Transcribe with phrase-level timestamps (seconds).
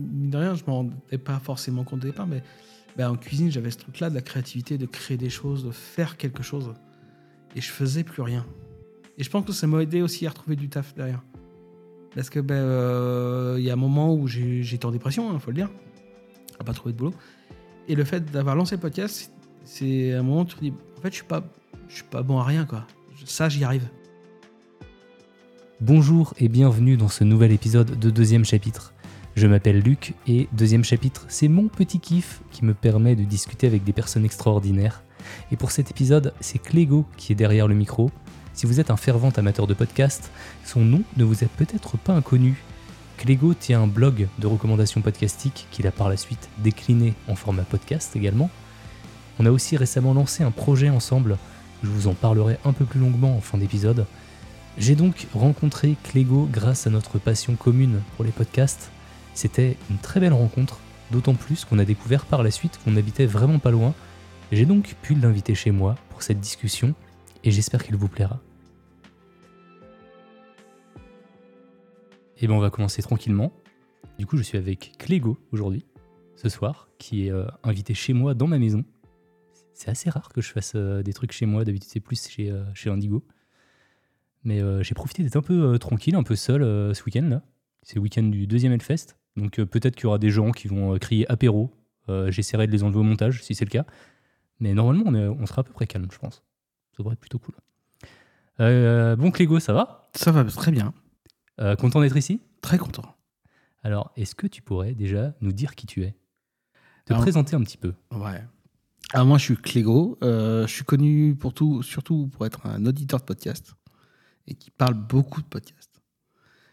[0.00, 2.42] mine de rien, je m'en rendais pas forcément compte au départ, mais
[2.96, 6.16] bah, en cuisine, j'avais ce truc-là de la créativité, de créer des choses, de faire
[6.16, 6.72] quelque chose.
[7.56, 8.46] Et je faisais plus rien.
[9.18, 11.22] Et je pense que ça m'a aidé aussi à retrouver du taf derrière.
[12.14, 15.50] Parce que ben, euh, il y a un moment où j'étais en dépression, il faut
[15.50, 15.70] le dire,
[16.58, 17.14] à pas trouver de boulot.
[17.88, 19.32] Et le fait d'avoir lancé le podcast,
[19.64, 21.44] c'est un moment où tu te dis, en fait, je suis pas,
[21.88, 22.86] je suis pas bon à rien, quoi.
[23.24, 23.88] Ça, j'y arrive.
[25.80, 28.92] Bonjour et bienvenue dans ce nouvel épisode de deuxième chapitre.
[29.36, 33.66] Je m'appelle Luc et deuxième chapitre, c'est mon petit kiff qui me permet de discuter
[33.66, 35.02] avec des personnes extraordinaires.
[35.52, 38.10] Et pour cet épisode, c'est Clégo qui est derrière le micro.
[38.54, 40.30] Si vous êtes un fervent amateur de podcast,
[40.64, 42.62] son nom ne vous est peut-être pas inconnu.
[43.18, 47.62] Clégo tient un blog de recommandations podcastiques qu'il a par la suite décliné en format
[47.62, 48.50] podcast également.
[49.38, 51.38] On a aussi récemment lancé un projet ensemble,
[51.84, 54.06] je vous en parlerai un peu plus longuement en fin d'épisode.
[54.76, 58.90] J'ai donc rencontré Clégo grâce à notre passion commune pour les podcasts.
[59.34, 63.26] C'était une très belle rencontre, d'autant plus qu'on a découvert par la suite qu'on habitait
[63.26, 63.94] vraiment pas loin.
[64.52, 66.94] J'ai donc pu l'inviter chez moi pour cette discussion
[67.44, 68.40] et j'espère qu'il vous plaira.
[72.38, 73.52] Et bien on va commencer tranquillement.
[74.18, 75.86] Du coup je suis avec Clégo aujourd'hui,
[76.36, 78.84] ce soir, qui est euh, invité chez moi dans ma maison.
[79.72, 82.50] C'est assez rare que je fasse euh, des trucs chez moi, d'habitude c'est plus chez,
[82.50, 83.24] euh, chez Indigo.
[84.42, 86.62] Mais j'ai profité d'être un peu tranquille, un peu seul
[86.94, 87.42] ce week-end là.
[87.82, 89.19] C'est le week-end du deuxième Hellfest.
[89.36, 91.70] Donc euh, peut-être qu'il y aura des gens qui vont euh, crier apéro.
[92.08, 93.84] Euh, J'essaierai de les enlever au montage si c'est le cas.
[94.58, 96.36] Mais normalement, on, est- on sera à peu près calme, je pense.
[96.92, 97.54] Ça devrait être plutôt cool.
[98.58, 100.10] Bon, Clégo, ça va?
[100.14, 100.92] Ça va très bien.
[101.78, 102.40] Content d'être ici?
[102.60, 103.14] Très content.
[103.82, 106.14] Alors, est-ce que tu pourrais déjà nous dire qui tu es?
[107.06, 107.94] Te Alors- présenter un petit peu.
[108.12, 108.42] Ouais.
[109.14, 110.18] Alors moi, je suis Clégo.
[110.22, 113.74] Euh, je suis connu pour tout, surtout pour être un auditeur de podcast
[114.46, 115.89] et qui parle beaucoup de podcasts.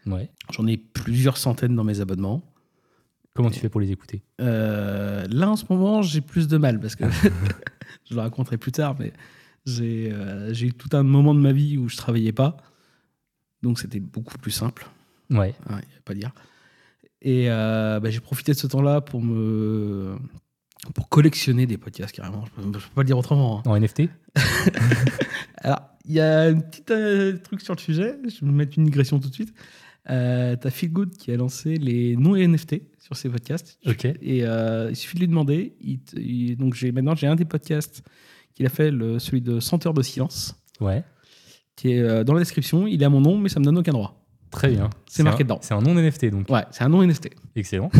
[0.08, 0.30] Ouais.
[0.52, 2.42] J'en ai plusieurs centaines dans mes abonnements.
[3.34, 4.22] Comment tu fais pour les écouter?
[4.40, 7.04] Euh, là, en ce moment, j'ai plus de mal parce que
[8.10, 9.12] je le raconterai plus tard, mais
[9.64, 12.56] j'ai euh, j'ai eu tout un moment de ma vie où je travaillais pas.
[13.62, 14.88] Donc, c'était beaucoup plus simple.
[15.30, 15.54] Ouais.
[15.68, 16.32] Il n'y a pas à dire.
[17.22, 20.16] Et euh, bah, j'ai profité de ce temps-là pour me
[20.94, 22.44] pour collectionner des podcasts carrément.
[22.46, 23.58] Je peux, je peux pas le dire autrement.
[23.58, 23.70] hein.
[23.70, 24.02] En NFT
[25.58, 28.16] Alors, il y a un petit euh, truc sur le sujet.
[28.24, 29.52] Je vais me mettre une digression tout de suite.
[30.10, 33.78] Euh, T'as Feel Good qui a lancé les non NFT sur ses podcasts.
[33.86, 34.04] Ok.
[34.06, 35.74] Et euh, il suffit de lui demander.
[35.80, 38.02] Il te- il- donc j'ai maintenant j'ai un des podcasts
[38.54, 41.04] qu'il a fait, le, celui de Senteur de silence, Ouais.
[41.76, 42.86] qui est euh, dans la description.
[42.86, 44.14] Il est à mon nom, mais ça me donne aucun droit.
[44.50, 44.88] Très bien.
[45.06, 45.58] C'est marqué un- dedans.
[45.60, 46.48] C'est un non NFT donc.
[46.48, 47.28] Ouais, c'est un non NFT.
[47.54, 47.90] Excellent.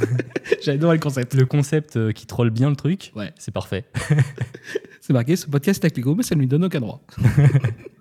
[0.62, 1.34] J'adore le concept.
[1.34, 3.32] Le concept euh, qui troll bien le truc, Ouais.
[3.38, 3.84] c'est parfait.
[5.00, 7.04] C'est marqué ce podcast est avec Lego, mais ça ne lui donne aucun droit.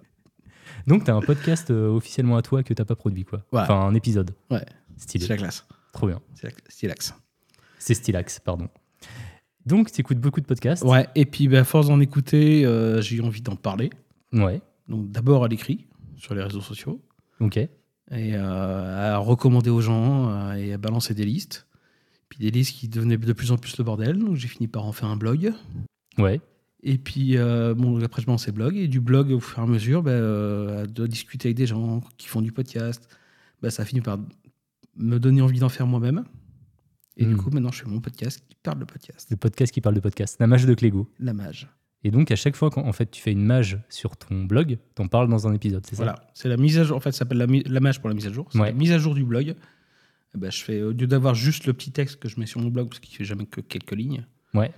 [0.88, 3.40] Donc, tu as un podcast euh, officiellement à toi que t'as pas produit, quoi.
[3.52, 3.62] Ouais.
[3.62, 4.32] Enfin, un épisode.
[4.52, 4.66] Ouais.
[4.98, 5.26] Stylé.
[5.26, 5.66] C'est la classe.
[5.94, 6.20] Trop bien.
[6.70, 6.96] C'est la-
[7.80, 8.68] c'est Stylax, pardon.
[9.66, 10.84] Donc, tu écoutes beaucoup de podcasts.
[10.84, 13.90] Ouais, et puis bah, à force d'en écouter, euh, j'ai eu envie d'en parler.
[14.34, 14.62] Ouais.
[14.90, 15.86] Donc d'abord à l'écrit,
[16.18, 17.02] sur les réseaux sociaux,
[17.40, 17.58] Ok.
[17.58, 17.70] et
[18.12, 21.68] euh, à recommander aux gens et à balancer des listes.
[22.30, 24.86] Puis des listes qui devenaient de plus en plus le bordel, donc j'ai fini par
[24.86, 25.54] en faire un blog.
[26.18, 26.42] Ouais.
[26.86, 29.62] Et puis euh, bon, après je lancé le blog, et du blog au fur et
[29.62, 33.08] à mesure, bah, euh, de discuter avec des gens qui font du podcast,
[33.62, 34.18] bah, ça a fini par
[34.98, 36.24] me donner envie d'en faire moi-même.
[37.16, 37.38] Et du Mm.
[37.38, 40.00] coup maintenant je fais mon podcast qui parle de podcast, Le podcast qui parle de
[40.02, 40.36] podcast.
[40.40, 41.10] La mage de Clégo.
[41.20, 41.70] la mage.
[42.06, 44.78] Et donc, à chaque fois qu'en en fait, tu fais une mage sur ton blog,
[44.94, 46.04] t'en parles dans un épisode, c'est ça?
[46.04, 46.98] Voilà, c'est la mise à jour.
[46.98, 48.46] En fait, ça s'appelle la, la mage pour la mise à jour.
[48.52, 48.68] C'est Ouais.
[48.68, 49.56] la mise à jour du blog.
[50.36, 52.60] Eh ben, je fais, au lieu d'avoir juste le petit texte que je mets sur
[52.60, 54.74] mon blog, parce qu'il fait jamais que quelques lignes, Ouais.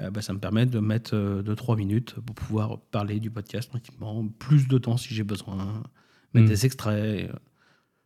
[0.00, 4.26] Euh, ben, ça me permet de mettre 2-3 minutes pour pouvoir parler du podcast tranquillement,
[4.38, 5.82] plus de temps si j'ai besoin,
[6.34, 6.48] mettre Mm.
[6.50, 7.30] des extraits.
[7.30, 7.32] euh.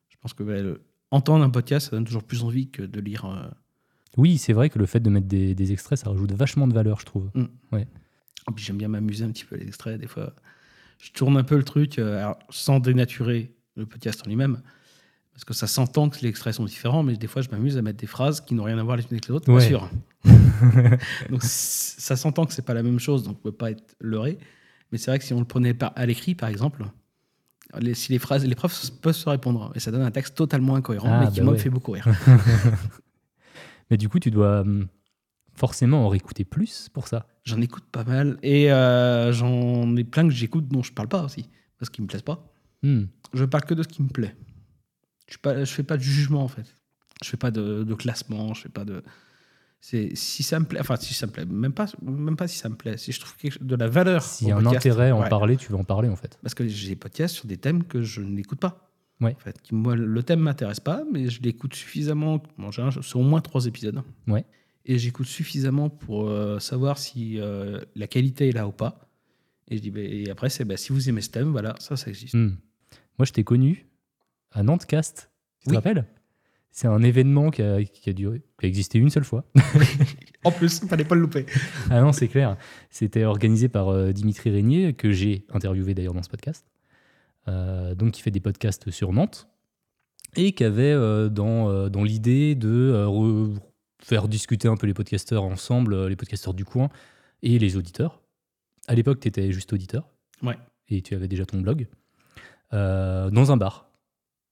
[0.09, 3.25] Je pense que le- entendre un podcast, ça donne toujours plus envie que de lire.
[3.27, 3.49] euh.
[4.17, 6.75] Oui, c'est vrai que le fait de mettre des, des extraits, ça rajoute vachement de
[6.75, 7.31] valeur, je trouve.
[7.75, 10.01] Et puis j'aime bien m'amuser un petit peu les extraits.
[10.01, 10.35] Des fois,
[10.99, 14.61] je tourne un peu le truc euh, alors, sans dénaturer le podcast en lui-même.
[15.33, 17.83] Parce que ça s'entend que les extraits sont différents, mais des fois, je m'amuse à
[17.83, 19.59] mettre des phrases qui n'ont rien à voir les unes avec les autres, Ouais.
[19.61, 19.91] bien sûr.
[21.31, 24.39] donc ça s'entend que c'est pas la même chose, donc on peut pas être leurré.
[24.93, 26.85] Mais c'est vrai que si on le prenait à l'écrit, par exemple,
[27.81, 30.77] les, si les phrases, les preuves peuvent se répondre, et ça donne un texte totalement
[30.77, 31.59] incohérent, Ah, mais qui bah moi ouais.
[31.59, 32.07] me fait beaucoup rire.
[33.91, 34.87] Mais du coup, tu dois hum,
[35.55, 37.27] forcément en réécouter plus pour ça.
[37.45, 41.25] J'en écoute pas mal, et euh, j'en ai plein que j'écoute dont je parle pas
[41.25, 41.49] aussi,
[41.79, 42.53] parce qu'ils me plaisent pas.
[42.83, 43.05] Hmm.
[43.35, 44.35] Je parle que de ce qui me plaît.
[45.29, 46.75] Je ne fais pas de jugement, en fait.
[47.23, 49.03] Je fais pas de, de classement, je fais pas de.
[49.81, 52.57] C'est si ça me plaît, enfin si ça me plaît, même pas, même pas si
[52.57, 52.97] ça me plaît.
[52.97, 55.23] Si je trouve quelque, de la valeur, S'il y a un podcast, intérêt à en
[55.23, 55.29] ouais.
[55.29, 56.39] parler, tu vas en parler en fait.
[56.41, 58.93] Parce que j'ai des podcasts sur des thèmes que je n'écoute pas.
[59.21, 59.35] Ouais.
[59.35, 62.41] En fait, moi, le thème m'intéresse pas, mais je l'écoute suffisamment.
[62.59, 64.01] Bon, c'est au moins trois épisodes.
[64.29, 64.45] Ouais.
[64.85, 69.09] Et j'écoute suffisamment pour euh, savoir si euh, la qualité est là ou pas.
[69.69, 71.97] Et je dis, bah, et après, c'est bah, si vous aimez ce thème, voilà, ça,
[71.97, 72.35] ça existe.
[72.35, 72.57] Hmm.
[73.19, 73.87] Moi, je t'ai connu
[74.53, 75.31] à Nantescast.
[75.61, 75.77] Tu te Oui.
[75.77, 76.05] rappelles?
[76.71, 79.45] C'est un événement qui a, qui a duré, qui a existé une seule fois.
[80.45, 81.47] En plus, il fallait pas le louper.
[81.89, 82.57] ah non, c'est clair.
[82.91, 86.67] C'était organisé par euh, Dimitri Régnier, que j'ai interviewé d'ailleurs dans ce podcast.
[87.47, 89.49] Euh, donc, qui fait des podcasts sur Nantes.
[90.35, 93.57] Et qui avait euh, dans, dans l'idée de re-
[94.03, 96.89] faire discuter un peu les podcasteurs ensemble, les podcasteurs du coin
[97.45, 98.21] et les auditeurs.
[98.89, 100.09] À l'époque, tu étais juste auditeur.
[100.43, 100.59] Ouais.
[100.89, 101.87] Et tu avais déjà ton blog.
[102.73, 103.92] dans un bar.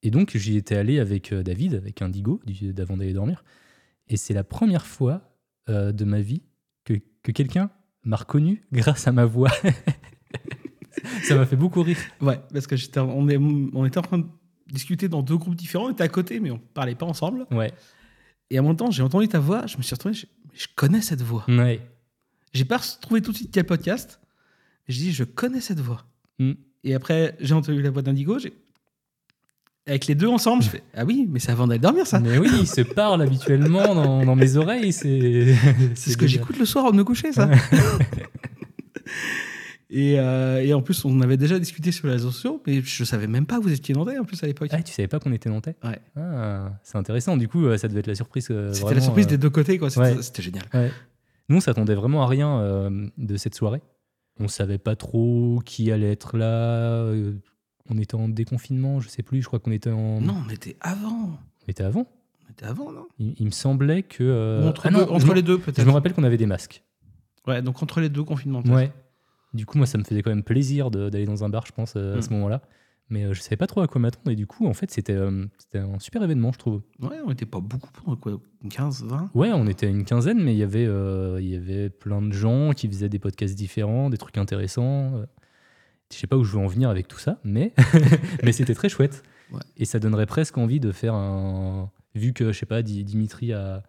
[0.03, 3.45] Et donc, j'y étais allé avec euh, David, avec Indigo, d'avant d'aller dormir.
[4.09, 5.37] Et c'est la première fois
[5.69, 6.43] euh, de ma vie
[6.85, 7.71] que, que quelqu'un
[8.05, 9.51] m'a reconnu grâce à ma voix.
[11.23, 11.99] Ça m'a fait beaucoup rire.
[12.21, 14.27] Ouais, parce que j'étais, on, est, on était en train de
[14.73, 15.87] discuter dans deux groupes différents.
[15.87, 17.47] On était à côté, mais on parlait pas ensemble.
[17.51, 17.73] Ouais.
[18.51, 19.67] Et à mon temps, j'ai entendu ta voix.
[19.67, 20.15] Je me suis retrouvé.
[20.15, 21.45] Je, je connais cette voix.
[21.49, 21.81] Ouais.
[22.53, 24.21] J'ai pas trouvé tout de suite quel podcast.
[24.89, 26.05] Je dis, je connais cette voix.
[26.39, 26.53] Mm.
[26.85, 28.39] Et après, j'ai entendu la voix d'Indigo.
[28.39, 28.55] j'ai-
[29.91, 32.21] Avec les deux ensemble, je fais Ah oui, mais c'est avant d'aller dormir, ça.
[32.21, 34.93] Mais oui, il se parle habituellement dans, dans mes oreilles.
[34.93, 35.53] C'est
[35.97, 37.51] ce que j'écoute le soir avant de me coucher, ça.
[39.91, 43.03] et, euh, et en plus, on avait déjà discuté sur les réseaux sociaux, mais je
[43.03, 44.69] savais même pas que vous étiez nantais en plus à l'époque.
[44.71, 45.75] Ah, tu savais pas qu'on était nantais?
[45.83, 45.99] Ouais.
[46.17, 47.37] Ah, c'est intéressant.
[47.37, 48.47] Du coup, euh, ça devait être la surprise.
[48.53, 49.91] euh, C'était la surprise euh, des deux côtés, quoi.
[49.91, 50.23] C'était ouais.
[50.39, 50.65] génial.
[50.73, 50.93] Ouais.
[51.49, 53.83] Nous, on s'attendait vraiment à rien de cette soirée.
[54.39, 57.13] On savait pas trop qui allait être là.
[57.91, 59.43] On était en déconfinement, je sais plus.
[59.43, 60.21] Je crois qu'on était en.
[60.21, 61.31] Non, on était avant.
[61.67, 62.07] On était avant.
[62.49, 63.07] On était avant, non?
[63.19, 64.23] Il, il me semblait que.
[64.25, 65.87] euh, entre ah non, deux- je entre me- les deux, Je peut-être.
[65.87, 66.83] me rappelle qu'on avait des masques.
[67.47, 68.63] Ouais, donc entre les deux confinements.
[68.63, 68.75] peut-être.
[68.77, 68.93] Ouais.
[69.55, 71.95] Du coup, moi, ça me faisait quand même plaisir d'aller dans un bar, je pense,
[71.97, 72.23] euh, à Mm.
[72.23, 72.63] ce moment-là.
[73.13, 74.31] Mais euh, je savais pas trop à quoi m'attendre.
[74.31, 75.45] Et du coup, en fait, c'était euh,
[75.75, 76.83] un super événement, je trouve.
[77.01, 80.59] Ouais, on était pas beaucoup quoi 15, 20 Ouais, on était une quinzaine, mais il
[80.59, 84.17] y avait, euh, il y avait plein de gens qui faisaient des podcasts différents, des
[84.19, 85.25] trucs intéressants.
[86.11, 87.73] Euh, Je sais pas où je veux en venir avec tout ça, mais,
[88.43, 89.23] mais c'était très chouette.
[89.53, 89.61] Ouais.
[89.77, 91.91] Et ça donnerait presque envie de faire un.
[92.15, 93.83] Vu que, je sais pas, Di- Dimitri a,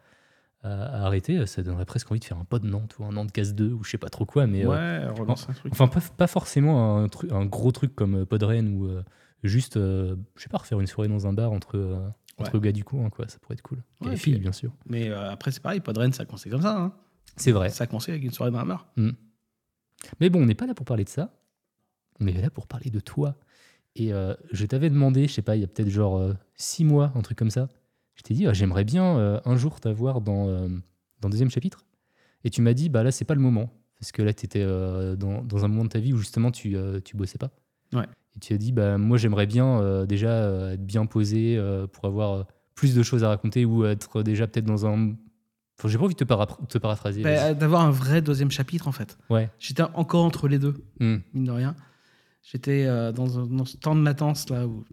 [0.63, 3.31] a- a arrêté, ça donnerait presque envie de faire un pod Nantes ou un Nantes
[3.31, 4.45] Casse 2 ou je sais pas trop quoi.
[4.47, 5.71] Mais, euh, Ouais, relance un truc.
[5.73, 9.03] Enfin, pas, pas forcément un, tru- un gros truc comme euh, Podren ou euh,
[9.43, 12.07] juste, euh, je sais pas, refaire une soirée dans un bar entre, euh,
[12.37, 13.27] entre gars du coin, quoi.
[13.27, 13.79] Ça pourrait être cool.
[14.01, 14.71] Et Ouais, les puis- filles, bien sûr.
[14.87, 16.77] Mais euh, après, c'est pareil, Podren, ça a commencé comme ça.
[16.77, 16.93] Hein.
[17.37, 17.69] C'est vrai.
[17.69, 18.87] Ça a commencé avec une soirée dans la mare.
[20.19, 21.33] Mais bon, on n'est pas là pour parler de ça.
[22.21, 23.35] On est là pour parler de toi.
[23.95, 26.85] Et euh, je t'avais demandé, je sais pas, il y a peut-être genre euh, six
[26.85, 27.67] mois, un truc comme ça.
[28.15, 31.85] Je t'ai dit, ah, j'aimerais bien euh, un jour t'avoir dans, dans le deuxième chapitre.
[32.43, 33.69] Et tu m'as dit, bah là, c'est pas le moment.
[33.99, 36.75] Parce que là, tu étais dans, dans un moment de ta vie où justement tu,
[37.03, 37.51] tu bossais pas.
[37.93, 38.05] Ouais.
[38.35, 42.95] Et tu as dit, bah moi, j'aimerais bien déjà être bien posé pour avoir plus
[42.95, 45.13] de choses à raconter ou être déjà peut-être dans un.
[45.77, 47.21] Enfin, j'ai pas envie de te, para- te paraphraser.
[47.21, 47.53] Bah.
[47.53, 49.17] D'avoir un vrai deuxième chapitre, en fait.
[49.29, 49.49] ouais.
[49.59, 51.17] J'étais encore entre les deux, Hmm.
[51.33, 51.75] mine de rien.
[52.43, 54.83] J'étais euh, dans, un- dans ce temps de latence, là, où,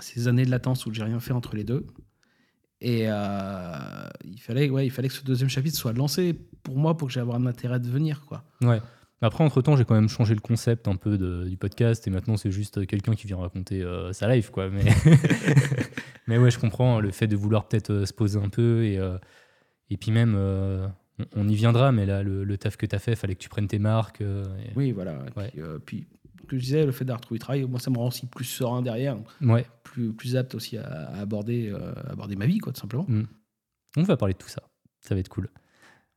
[0.00, 1.86] ces années de latence où j'ai rien fait entre les deux.
[2.80, 6.96] Et euh, il, fallait, ouais, il fallait que ce deuxième chapitre soit lancé pour moi,
[6.96, 8.24] pour que j'aie avoir un intérêt de venir.
[8.26, 8.44] Quoi.
[8.62, 8.80] Ouais.
[9.20, 12.36] Après, entre-temps, j'ai quand même changé le concept un peu de- du podcast et maintenant,
[12.36, 14.70] c'est juste quelqu'un qui vient raconter euh, sa life, quoi.
[14.70, 14.84] Mais,
[16.28, 19.00] mais ouais, je comprends le fait de vouloir peut-être euh, se poser un peu et,
[19.90, 20.90] et puis même, on,
[21.34, 23.48] on y viendra, mais là, le, le taf que tu as fait, fallait que tu
[23.48, 24.20] prennes tes marques.
[24.20, 25.14] et- Oui, voilà.
[25.34, 25.50] Et Ouais.
[25.84, 26.06] Puis, puis,
[26.48, 28.82] que je disais, le fait d'avoir trouvé travail, moi, ça me rend aussi plus serein
[28.82, 32.80] derrière, Ouais, plus, plus apte aussi à, à aborder, euh, aborder ma vie, quoi, tout
[32.80, 33.06] simplement.
[33.96, 34.62] on va parler de tout ça.
[35.00, 35.48] Ça va être cool.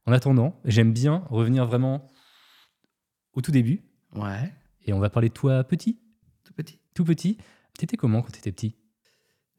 [0.06, 2.12] En attendant, j'aime bien revenir vraiment
[3.34, 3.84] au tout début
[4.16, 4.52] Ouais,
[4.86, 6.00] et on va parler de toi petit,
[6.44, 6.80] tout petit.
[6.96, 7.38] tout petit.
[7.78, 8.76] T'étais comment quand t'étais petit?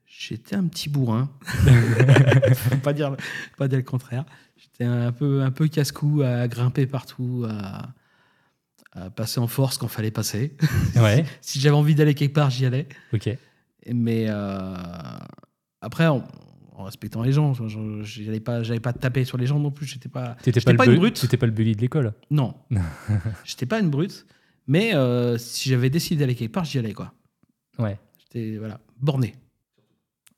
[0.04, 1.30] J'étais un petit bourrin.
[2.54, 3.16] Faut pas dire,
[3.56, 4.26] pas dire le contraire.
[4.56, 7.94] J'étais un peu, un peu casse-cou à grimper partout, à
[9.16, 10.56] passer en force quand fallait passer.
[10.96, 12.88] Ouais, si j'avais envie d'aller quelque part, j'y allais.
[13.12, 13.36] ok.
[13.92, 14.74] Mais euh,
[15.80, 16.24] après, en,
[16.74, 17.52] en respectant les gens,
[18.02, 19.86] j'allais pas, j'allais pas taper sur les gens non plus.
[19.86, 20.36] J'étais pas,
[20.76, 21.20] pas, une brute.
[21.20, 22.54] T'étais pas le bully de l'école Non,
[23.44, 24.26] j'étais pas une brute.
[24.66, 27.12] Mais euh, si j'avais décidé d'aller quelque part, j'y allais quoi.
[27.78, 27.98] Ouais.
[28.18, 29.34] J'étais voilà borné.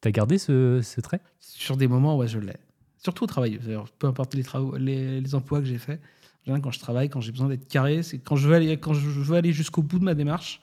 [0.00, 1.20] T'as gardé ce, ce trait?
[1.38, 2.56] Sur des moments, ouais, je l'ai.
[2.98, 3.58] Surtout au travail.
[3.98, 6.00] Peu importe les, travaux, les, les emplois que j'ai faits.
[6.46, 9.08] Quand je travaille, quand j'ai besoin d'être carré, c'est quand je veux aller, quand je
[9.08, 10.60] veux aller jusqu'au bout de ma démarche,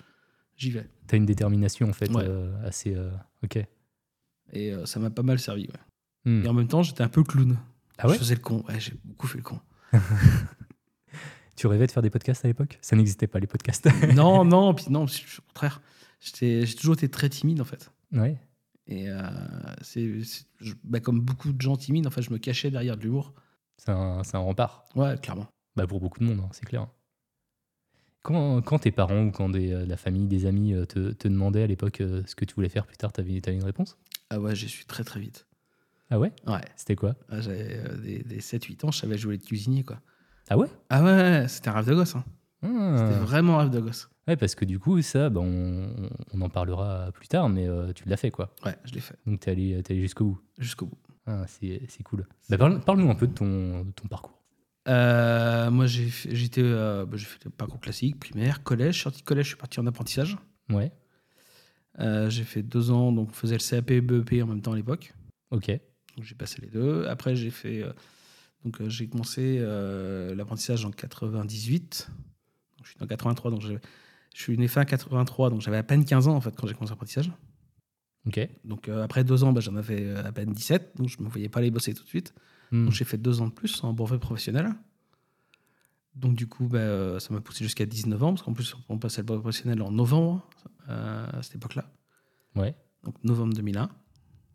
[0.57, 0.88] j'y vais.
[1.07, 2.23] T'as une détermination en fait Ouais.
[2.27, 2.93] euh, assez.
[2.93, 3.09] euh,
[3.43, 3.57] ok.
[4.53, 5.63] Et euh, ça m'a pas mal servi.
[5.63, 5.79] ouais.
[6.31, 6.45] Hmm.
[6.45, 7.57] Et en même temps, j'étais un peu clown.
[7.97, 8.63] Ah ouais Je faisais le con.
[8.67, 9.59] Ouais, j'ai beaucoup fait le con.
[11.55, 12.79] Tu rêvais de faire des podcasts à l'époque?
[12.81, 13.88] Ça n'existait pas les podcasts.
[14.15, 15.81] non, non, puis non, au contraire.
[16.19, 17.91] J'étais- J'ai toujours été très timide en fait.
[18.13, 18.38] ouais.
[18.88, 19.07] Et
[19.83, 20.19] c'est
[20.83, 23.33] bah, comme beaucoup de gens timides, en fait, je me cachais derrière de l'humour.
[23.77, 24.83] C'est un, c'est un rempart.
[24.95, 25.47] Ouais, clairement.
[25.75, 26.87] Bah pour beaucoup de monde, hein, c'est clair.
[28.23, 31.27] Quand, quand tes parents ou quand des, euh, la famille, des amis euh, te, te
[31.27, 33.97] demandaient à l'époque euh, ce que tu voulais faire plus tard, t'avais avais une réponse?
[34.29, 35.47] Ah ouais, j'y suis très très vite.
[36.11, 36.31] Ah ouais?
[36.45, 36.61] Ouais.
[36.75, 37.15] C'était quoi?
[37.29, 39.99] Ah, J'avais euh, des, des 7-8 ans, je savais jouer de cuisinier, quoi.
[40.49, 40.67] Ah ouais?
[40.89, 42.15] Ah ouais, c'était un rêve de gosse.
[42.15, 42.23] Hein.
[42.63, 42.95] Ah.
[42.97, 44.09] C'était vraiment un rêve de gosse.
[44.27, 47.91] Ouais, parce que du coup, ça, bah, on, on en parlera plus tard, mais euh,
[47.93, 48.53] tu l'as fait quoi.
[48.65, 50.41] Ouais, je l'ai fait Donc t'es allé, t'es allé jusqu'au bout.
[50.59, 50.97] jusqu'au bout.
[51.25, 52.27] Ah, c'est cool.
[52.49, 54.40] Bah, parle- Parle-nous un peu de ton, de ton parcours.
[54.88, 59.01] Euh, moi, j'ai fait- j'étais, euh, bah, j'ai fait le parcours classique, primaire, collège.
[59.03, 60.38] Sorti de collège, je suis parti en apprentissage.
[60.69, 60.91] Ouais,
[62.00, 64.71] Euh, j'ai fait deux ans, donc on faisait le CAP et BEP en même temps
[64.71, 65.13] à l'époque.
[65.51, 65.67] ok.
[66.15, 67.05] Donc j'ai passé les deux.
[67.07, 67.83] Après, j'ai fait,
[68.63, 69.59] donc j'ai commencé
[70.35, 72.07] l'apprentissage en 98.
[72.77, 73.73] Donc, je suis né en 83, donc je
[74.33, 76.91] suis né fin 83, donc j'avais à peine 15 ans en fait quand j'ai commencé
[76.91, 77.31] l'apprentissage.
[78.25, 78.39] Ok.
[78.65, 81.50] Donc après deux ans, bah, j'en avais à peine 17, donc je ne me voyais
[81.50, 82.33] pas aller bosser tout de suite.
[82.71, 82.85] Hmm.
[82.85, 84.69] Donc j'ai fait deux ans de plus en brevet professionnel.
[86.15, 89.21] Donc du coup, bah, ça m'a poussé jusqu'à 19 ans, parce qu'en plus, on passait
[89.21, 90.47] le brevet professionnel en novembre
[90.89, 91.89] euh, à cette époque-là.
[92.55, 92.75] Ouais.
[93.03, 93.89] Donc novembre 2001,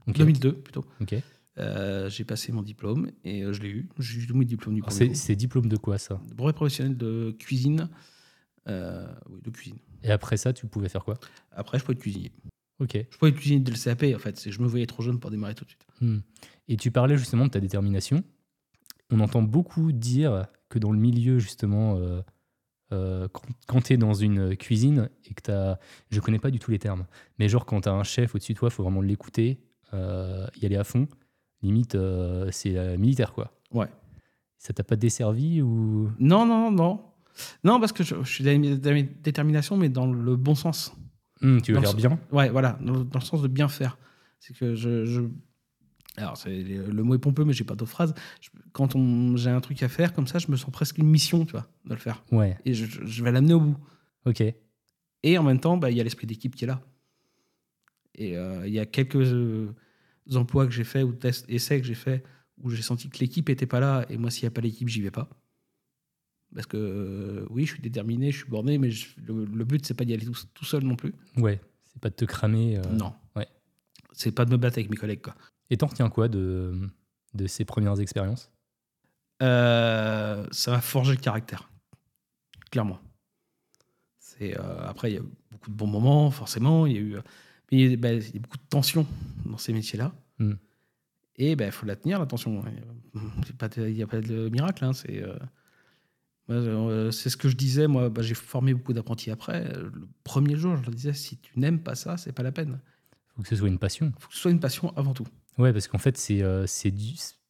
[0.07, 0.17] Ok.
[0.19, 0.85] 2002 plutôt.
[1.01, 1.15] Ok.
[1.59, 3.89] Euh, j'ai passé mon diplôme et euh, je l'ai eu.
[3.99, 5.15] J'ai eu tous mes diplômes du premier C'est coup.
[5.15, 6.21] c'est diplôme de quoi ça?
[6.35, 7.89] Brevet professionnel de cuisine.
[8.69, 9.79] euh, oui, de cuisine.
[10.03, 11.15] Et après ça, tu pouvais faire quoi?
[11.53, 12.31] Après, je pouvais être cuisinier.
[12.79, 12.99] Ok.
[13.11, 14.51] Je pouvais être cuisinier dès le CAP, en fait.
[14.51, 15.87] Je me voyais trop jeune pour démarrer tout de suite.
[16.03, 16.19] Hmm.
[16.69, 18.23] Et tu parlais justement de ta détermination.
[19.11, 22.21] On entend beaucoup dire que dans le milieu, justement, euh,
[22.93, 25.79] euh, quand, quand tu es dans une cuisine et que tu as.
[26.11, 27.07] Je connais pas du tout les termes,
[27.39, 29.61] mais genre quand tu as un chef au-dessus de toi, il faut vraiment l'écouter,
[29.95, 31.07] euh, y aller à fond.
[31.63, 31.97] Limite,
[32.51, 33.53] c'est militaire, quoi.
[33.73, 33.89] Ouais.
[34.59, 36.11] Ça t'a pas desservi ou?
[36.19, 37.03] Non, non, non.
[37.65, 40.93] Non, parce que je, je suis dans la dé- détermination, mais dans le bon sens.
[41.43, 42.19] Hmm, tu veux Dans faire bien?
[42.33, 43.99] Ouais, voilà, dans, dans le sens de bien faire.
[44.41, 45.05] C'est que je.
[45.05, 45.23] je-
[46.17, 48.15] alors, c'est- le mot est pompeux, mais j'ai pas d'autre phrase.
[48.41, 48.97] Je- quand
[49.37, 51.67] j'ai un truc à faire comme ça, je me sens presque une mission, tu vois,
[51.85, 52.25] de le faire.
[52.33, 53.77] Ouais, Et je, je vais l'amener au bout.
[54.25, 54.43] ok.
[55.23, 56.81] Et en même temps, bah, il y a l'esprit d'équipe qui est là.
[58.15, 59.75] Et euh, il y a quelques euh,
[60.35, 62.23] emplois que j'ai fait ou tests, essais que j'ai fait
[62.63, 64.07] où j'ai senti que l'équipe n'était pas là.
[64.09, 65.29] Et moi, s'il n'y a pas l'équipe, j'y vais pas.
[66.55, 69.85] Parce que euh, oui, je suis déterminé, je suis borné, mais je- le, le but,
[69.85, 71.13] c'est pas d'y aller tout, tout seul non plus.
[71.37, 72.81] Ouais, c'est pas de te cramer.
[72.93, 73.13] non.
[73.35, 73.47] ouais.
[74.17, 75.21] C'est pas de me battre avec mes collègues.
[75.21, 75.35] Quoi.
[75.71, 76.75] Et t'en retiens quoi de,
[77.35, 78.51] de ces premières expériences?
[79.43, 81.71] Euh, ça m'a forgé le caractère,
[82.71, 82.99] clairement.
[84.19, 86.87] C'est euh, après il y a eu beaucoup de bons moments, forcément.
[86.87, 87.17] Il y a eu,
[87.71, 89.07] mais il y a, bah, il y a beaucoup de tension
[89.45, 90.15] dans ces métiers-là.
[90.39, 90.55] Mm.
[91.37, 92.65] Et il faut la tenir la tension.
[93.15, 94.83] Il n'y a pas de miracle.
[94.83, 95.37] hein, c'est euh,
[96.49, 97.87] euh, c'est ce que je disais.
[97.87, 99.71] Moi, bah, j'ai formé beaucoup d'apprentis après.
[99.75, 102.81] Le premier jour, je leur disais si tu n'aimes pas ça, c'est pas la peine.
[103.37, 104.13] Faut que ce soit une passion.
[104.17, 105.27] Il faut que ce soit une passion avant tout.
[105.59, 106.67] Ouais, parce qu'en fait, c'est euh.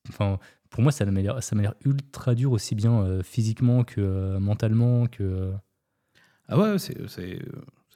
[0.08, 0.38] Enfin,
[0.70, 5.52] pour moi, ça m'a l'air ultra dur aussi bien euh, physiquement que euh, mentalement que.
[6.48, 7.40] Ah ouais, c'est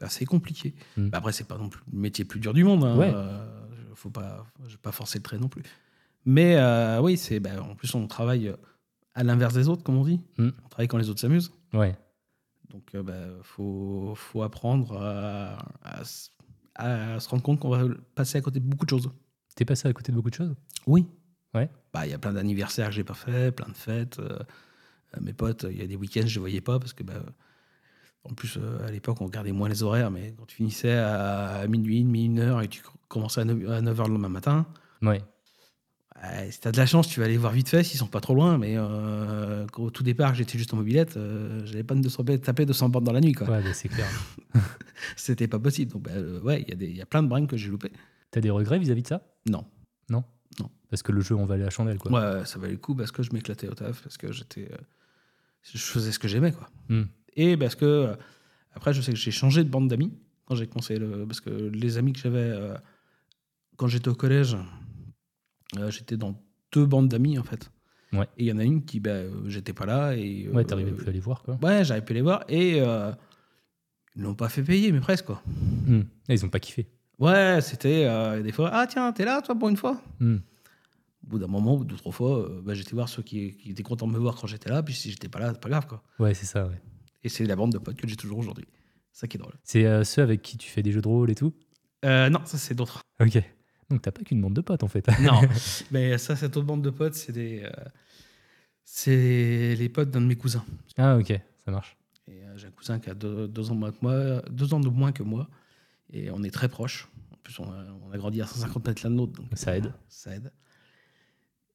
[0.01, 0.75] assez compliqué.
[0.97, 1.09] Mm.
[1.09, 2.85] Bah après, c'est pas non plus le métier le plus dur du monde.
[2.85, 2.97] Hein.
[2.97, 3.13] Ouais.
[3.15, 3.47] Euh,
[3.95, 5.63] faut pas, je vais pas forcer le trait non plus.
[6.25, 6.57] Mais
[7.01, 8.53] oui, c'est bah, en plus on travaille
[9.15, 10.21] à l'inverse des autres, comme on dit.
[10.39, 10.49] Mm.
[10.65, 11.53] On travaille quand les autres s'amusent.
[11.73, 11.97] Ouais.
[12.71, 16.03] Donc bah, faut, faut apprendre à, à
[16.81, 17.85] à se rendre compte qu'on va
[18.15, 19.11] passer à côté de beaucoup de choses.
[19.55, 20.55] T'es passé à côté de beaucoup de choses?
[20.87, 21.07] Oui.
[21.55, 21.69] Ouais.
[21.93, 24.19] Bah il y a plein d'anniversaires que j'ai pas fait, plein de fêtes.
[24.19, 24.39] euh,
[25.21, 27.15] mes potes, il y a des week-ends je les voyais pas parce que bah,
[28.25, 31.67] en plus euh, à l'époque on regardait moins les horaires, mais quand tu finissais à
[31.69, 34.67] minuit, demi, une heure et tu commençais à 9, h le lendemain matin,
[35.03, 35.23] Ouais.
[36.23, 38.21] Ouais, si t'as de la chance, tu vas aller voir vite fait s'ils sont pas
[38.21, 38.59] trop loin.
[38.59, 42.39] Mais euh, au tout départ, j'étais juste en mobilette, euh, j'avais pas de 200 ba-
[42.39, 43.49] taper 200 bornes dans la nuit, quoi.
[43.49, 44.07] Ouais, bah, c'est clair.
[45.17, 45.93] C'était pas possible.
[45.93, 47.93] Donc bah, euh, ouais, il y y a plein de bringues que j'ai loupées.
[48.31, 49.23] T'as des regrets vis-à-vis de ça?
[49.47, 49.65] Non.
[50.91, 52.11] Parce que le jeu en valait la chandelle, quoi.
[52.11, 54.77] Ouais, ça valait le coup parce que je m'éclatais au taf, parce que j'étais, euh,
[55.73, 56.69] je faisais ce que j'aimais, quoi.
[56.89, 57.05] Hmm.
[57.37, 58.15] Et parce que euh,
[58.75, 60.13] après, je sais que j'ai changé de bande d'amis
[60.47, 62.75] quand j'ai commencé le, parce que les amis que j'avais euh,
[63.77, 64.57] quand j'étais au collège,
[65.79, 66.41] euh, j'étais dans
[66.73, 67.71] deux bandes d'amis en fait.
[68.13, 68.27] Ouais.
[68.37, 70.65] Et il y en a une qui, bah, euh, j'étais pas là et Ouais, euh,
[70.65, 71.59] t'arrivais plus à les voir, quoi.
[71.63, 73.13] Ouais, j'avais pu les voir et euh,
[74.17, 75.43] ils l'ont pas fait payer, mais presque quoi.
[75.87, 76.03] Hmm.
[76.29, 76.89] Ils ont pas kiffé.
[77.19, 80.01] Ouais, c'était des fois, ah tiens, t'es là toi pour une fois.
[80.19, 80.39] Hmm.
[81.23, 84.09] Au bout d'un moment, deux trois fois, bah, j'étais voir ceux qui, qui étaient contents
[84.09, 86.03] de me voir quand j'étais là, puis si j'étais pas là, c'est pas grave quoi.
[86.19, 86.81] Ouais, c'est ça, ouais.
[87.23, 88.67] Et c'est la bande de potes que j'ai toujours aujourd'hui.
[89.13, 89.55] Ça qui est drôle.
[89.63, 91.53] C'est ceux avec qui tu fais des jeux de rôle et tout?
[92.05, 93.03] Euh, non, ça c'est d'autres.
[93.21, 93.43] Ok.
[93.91, 95.07] Donc t'as pas qu'une bande de potes, en fait.
[95.21, 95.41] Non,
[95.91, 97.71] mais ça, cette autre bande de potes, c'est des, euh,
[98.85, 100.65] c'est les potes d'un de mes cousins.
[100.97, 101.33] ah, ok,
[101.65, 101.97] ça marche.
[102.29, 104.73] Et euh, j'ai un cousin qui a deux, deux ans de moins que moi, deux
[104.75, 105.49] ans de moins que moi,
[106.13, 107.09] et on est très proches.
[107.43, 109.33] plus, on a, on a grandi à 150 mètres l'un de l'autre.
[109.33, 109.93] donc, Ça aide.
[110.09, 110.53] Ça aide.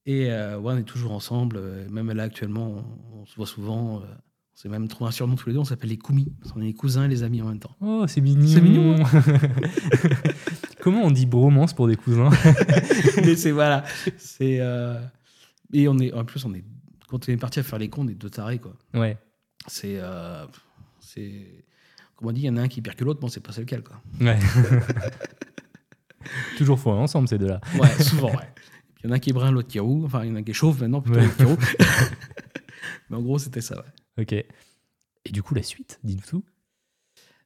[0.06, 1.56] Et euh, ouais, on est toujours ensemble.
[1.58, 4.00] euh, Même là, actuellement, on, on se voit souvent.
[4.00, 5.58] euh, on s'est même trouvé un surnom tous les deux.
[5.58, 6.32] On s'appelle les Koumis.
[6.52, 7.74] Qu'on est les cousins et les amis en même temps.
[7.80, 8.46] Oh, c'est mignon.
[8.46, 8.96] C'est mignon,
[10.86, 12.30] Comment on dit bromance pour des cousins?
[13.24, 13.82] Mais c'est voilà.
[14.18, 14.60] C'est.
[14.60, 15.00] euh,
[15.72, 16.12] Et on est.
[16.12, 16.62] En plus, on est.
[17.08, 18.72] Quand on est parti à faire les cons, on est deux tarés, quoi.
[18.94, 19.18] Ouais.
[19.66, 19.96] C'est.
[19.96, 20.46] euh,
[21.00, 21.64] C'est.
[22.14, 23.18] Comme on dit, il y en a un qui pire que l'autre.
[23.18, 24.00] Bon, c'est pas c'est lequel, quoi.
[24.20, 24.38] Ouais.
[26.56, 27.60] Toujours fort ensemble, ces deux-là.
[27.80, 28.48] Ouais, souvent, ouais.
[29.02, 30.04] Il y en a un qui est brun, l'autre qui est roux.
[30.04, 31.28] Enfin, il y en a un qui est chauve maintenant, plutôt Ouais.
[31.36, 31.56] qui est roux.
[33.10, 34.22] Mais en gros, c'était ça, ouais.
[34.22, 34.32] Ok.
[34.32, 36.44] Et du coup, la suite, dis-nous tout?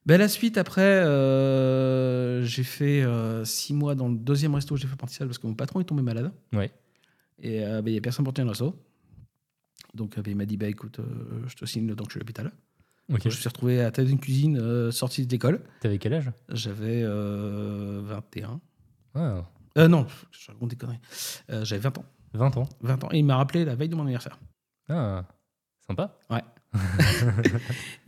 [0.05, 4.77] Ben, la suite, après, euh, j'ai fait euh, six mois dans le deuxième resto où
[4.77, 6.31] j'ai fait apprentissage parce que mon patron est tombé malade.
[6.53, 6.71] Ouais.
[7.39, 8.75] Et euh, ben, il n'y a personne pour tenir le resto.
[9.93, 12.09] Donc euh, ben, il m'a dit bah, écoute, euh, je te signe le temps que
[12.09, 12.47] je suis à l'hôpital.
[12.47, 12.53] Ok.
[13.09, 15.61] Donc, Je me suis retrouvé à tête d'une cuisine euh, sortie d'école.
[15.81, 16.31] T'avais quel âge?
[16.49, 18.59] J'avais euh, 21.
[19.15, 19.45] ah,
[19.77, 20.99] Euh, non, je raconte des conneries.
[21.49, 22.05] Euh, J'avais 20 ans.
[22.33, 22.69] 20 ans.
[22.81, 23.09] 20 ans.
[23.11, 24.39] Et il m'a rappelé la veille de mon anniversaire.
[24.89, 25.25] Ah,
[25.85, 26.17] sympa.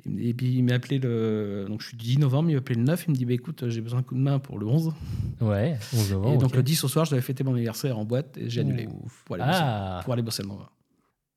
[0.05, 1.65] Et puis il m'a appelé le.
[1.67, 3.05] Donc je suis du 10 novembre, il m'a appelé le 9.
[3.07, 4.93] Il me dit bah, écoute, j'ai besoin d'un coup de main pour le 11.
[5.41, 6.33] Ouais, 11 novembre.
[6.35, 8.61] et donc le 10 au soir, je devais fêter mon anniversaire en boîte et j'ai
[8.61, 8.87] annulé.
[9.25, 10.01] Pour aller, bosser, Ah.
[10.03, 10.69] pour aller bosser le lendemain.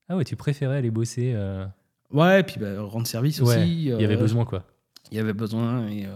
[0.09, 1.33] ah ouais, tu préférais aller bosser.
[1.35, 1.67] euh,
[2.13, 3.73] Ouais, et puis bah, rendre service Ouais, aussi.
[3.73, 4.65] Il y avait euh, besoin, quoi.
[5.11, 5.89] Il y avait besoin.
[5.89, 6.11] Et, euh,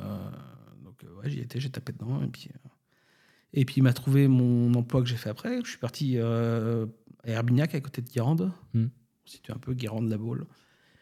[0.84, 2.22] donc ouais, j'y étais, j'ai tapé dedans.
[2.22, 2.48] Et puis,
[3.52, 5.60] et puis il m'a trouvé mon emploi que j'ai fait après.
[5.64, 6.86] Je suis parti à
[7.24, 8.52] Herbignac, à côté de Guérande.
[8.74, 8.86] Hmm.
[9.24, 10.46] Situé un peu Guérande la Baule.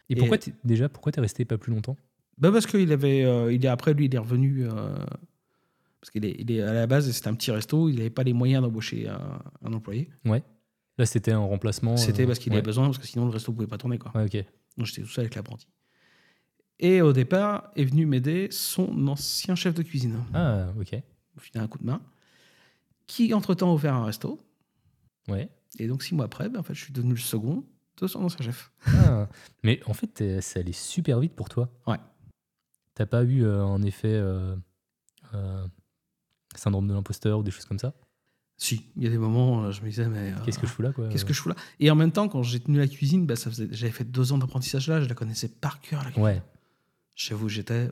[0.09, 1.95] Et, Et- pourquoi, t'es- déjà, pourquoi t'es resté pas plus longtemps?
[2.37, 4.95] Bah parce qu'il avait, euh, il est après lui, il est revenu euh,
[6.01, 8.23] parce qu'il est, il est à la base c'était un petit resto, il n'avait pas
[8.23, 10.09] les moyens d'embaucher un, un employé.
[10.97, 11.95] Là, c'était un remplacement.
[11.97, 12.57] C'était euh, parce qu'il ouais.
[12.57, 14.11] avait besoin, parce que sinon le resto pouvait pas tourner quoi.
[14.15, 14.45] Ouais, ok.
[14.77, 15.67] Donc j'étais tout seul avec l'apprenti.
[16.79, 20.93] Et au départ est venu m'aider son ancien chef de cuisine, Ah, ok.
[21.37, 22.01] au final un coup de main,
[23.05, 24.39] qui entre temps a ouvert un resto.
[25.27, 25.49] Ouais.
[25.77, 27.65] Et donc six mois après, ben, en fait je suis devenu le second
[28.05, 28.71] de son ancien chef.
[28.87, 29.27] Ah,
[29.63, 31.69] mais en fait, ça allait super vite pour toi.
[31.87, 31.97] Ouais.
[32.95, 34.55] T'as pas eu euh, en effet euh,
[35.33, 35.65] euh,
[36.55, 37.93] syndrome de l'imposteur ou des choses comme ça?
[38.57, 40.71] Si, il y a des moments, euh, je me disais mais euh, Qu'est-ce que je
[40.71, 41.07] fous là quoi?
[41.07, 41.55] Qu'est-ce que je fous là?
[41.79, 43.35] Et en même temps, quand j'ai tenu la cuisine, bah,
[43.71, 45.99] j'avais fait deux ans d'apprentissage là, je la connaissais par cœur.
[46.03, 46.23] La cuisine.
[46.23, 46.41] Ouais.
[47.15, 47.89] J'avoue, j'étais.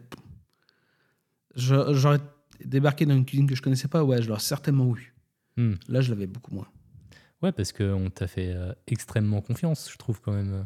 [1.56, 2.20] Je- J'aurais
[2.64, 5.14] débarqué dans une cuisine que je connaissais pas, ouais, je l'aurais certainement eu.
[5.56, 5.76] Hmm.
[5.88, 6.68] Là, je l'avais beaucoup moins.
[7.44, 10.66] Ouais, parce qu'on t'a fait euh, extrêmement confiance, je trouve quand même.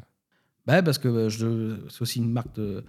[0.66, 2.86] Bah, parce que je- c'est aussi une marque de,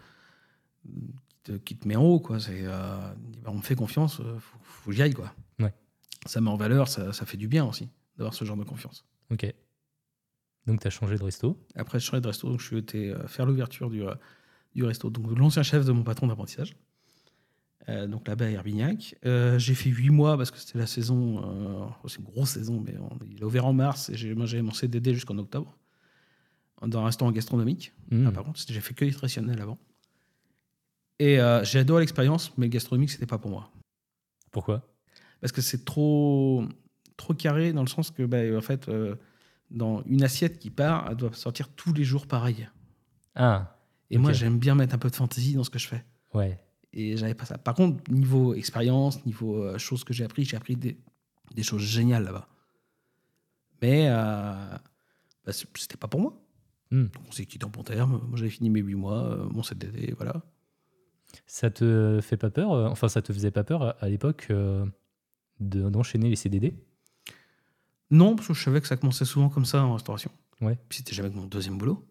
[0.84, 2.38] qui, te, qui te met en haut, quoi.
[2.38, 5.32] C'est, euh, on bah, on me fait confiance, euh, faut, faut que j'y aille, quoi.
[5.58, 5.74] Ouais.
[6.26, 9.04] Ça met en valeur, ça, ça fait du bien aussi d'avoir ce genre de confiance.
[9.30, 9.52] Ok.
[10.66, 11.58] Donc t'as changé de resto.
[11.74, 14.02] Après, je changé de resto, donc je suis été faire l'ouverture du,
[14.76, 15.10] du resto.
[15.10, 16.76] Donc, l'ancien chef de mon patron d'apprentissage.
[17.88, 19.16] Euh, donc là-bas à Herbignac.
[19.26, 22.80] Euh, j'ai fait huit mois parce que c'était la saison, euh, c'est une grosse saison,
[22.84, 25.76] mais on- il a ouvert en mars et j'ai, moi j'avais mon CDD jusqu'en octobre
[26.86, 27.92] dans un restaurant gastronomique.
[28.10, 28.26] Hmm.
[28.28, 29.78] Ah, par contre, j'ai fait que du traditionnel avant.
[31.18, 33.70] Et j'ai adoré l'expérience, mais le gastronomique, c'était pas pour moi.
[34.50, 34.82] Pourquoi?
[35.40, 36.64] Parce que c'est trop,
[37.16, 38.90] trop carré dans le sens que, bah, en fait,
[39.70, 42.68] dans une assiette qui part, elle doit sortir tous les jours pareil.
[43.36, 43.76] Ah,
[44.10, 46.04] Et moi, j'aime bien mettre un peu de fantaisie dans ce que je fais.
[46.34, 46.58] ouais.
[46.92, 47.58] Et j'avais pas ça.
[47.58, 50.98] Par contre, niveau expérience, niveau euh, choses que j'ai appris, j'ai appris des,
[51.54, 52.48] des choses géniales là-bas.
[53.80, 54.76] Mais euh,
[55.44, 56.38] bah, c'était pas pour moi.
[56.90, 57.04] Hmm.
[57.04, 58.20] Donc on s'est quitté en bon terme.
[58.28, 60.42] Moi, j'avais fini mes 8 mois, euh, mon CDD, voilà.
[61.46, 64.84] Ça te fait pas peur euh, Enfin, ça te faisait pas peur à, l'époque euh,
[65.60, 66.74] de- d'enchaîner les CDD
[68.10, 70.30] Non, parce que je savais que ça commençait souvent comme ça en restauration.
[70.60, 70.78] Ouais.
[70.90, 72.06] Puis c'était jamais mon deuxième boulot.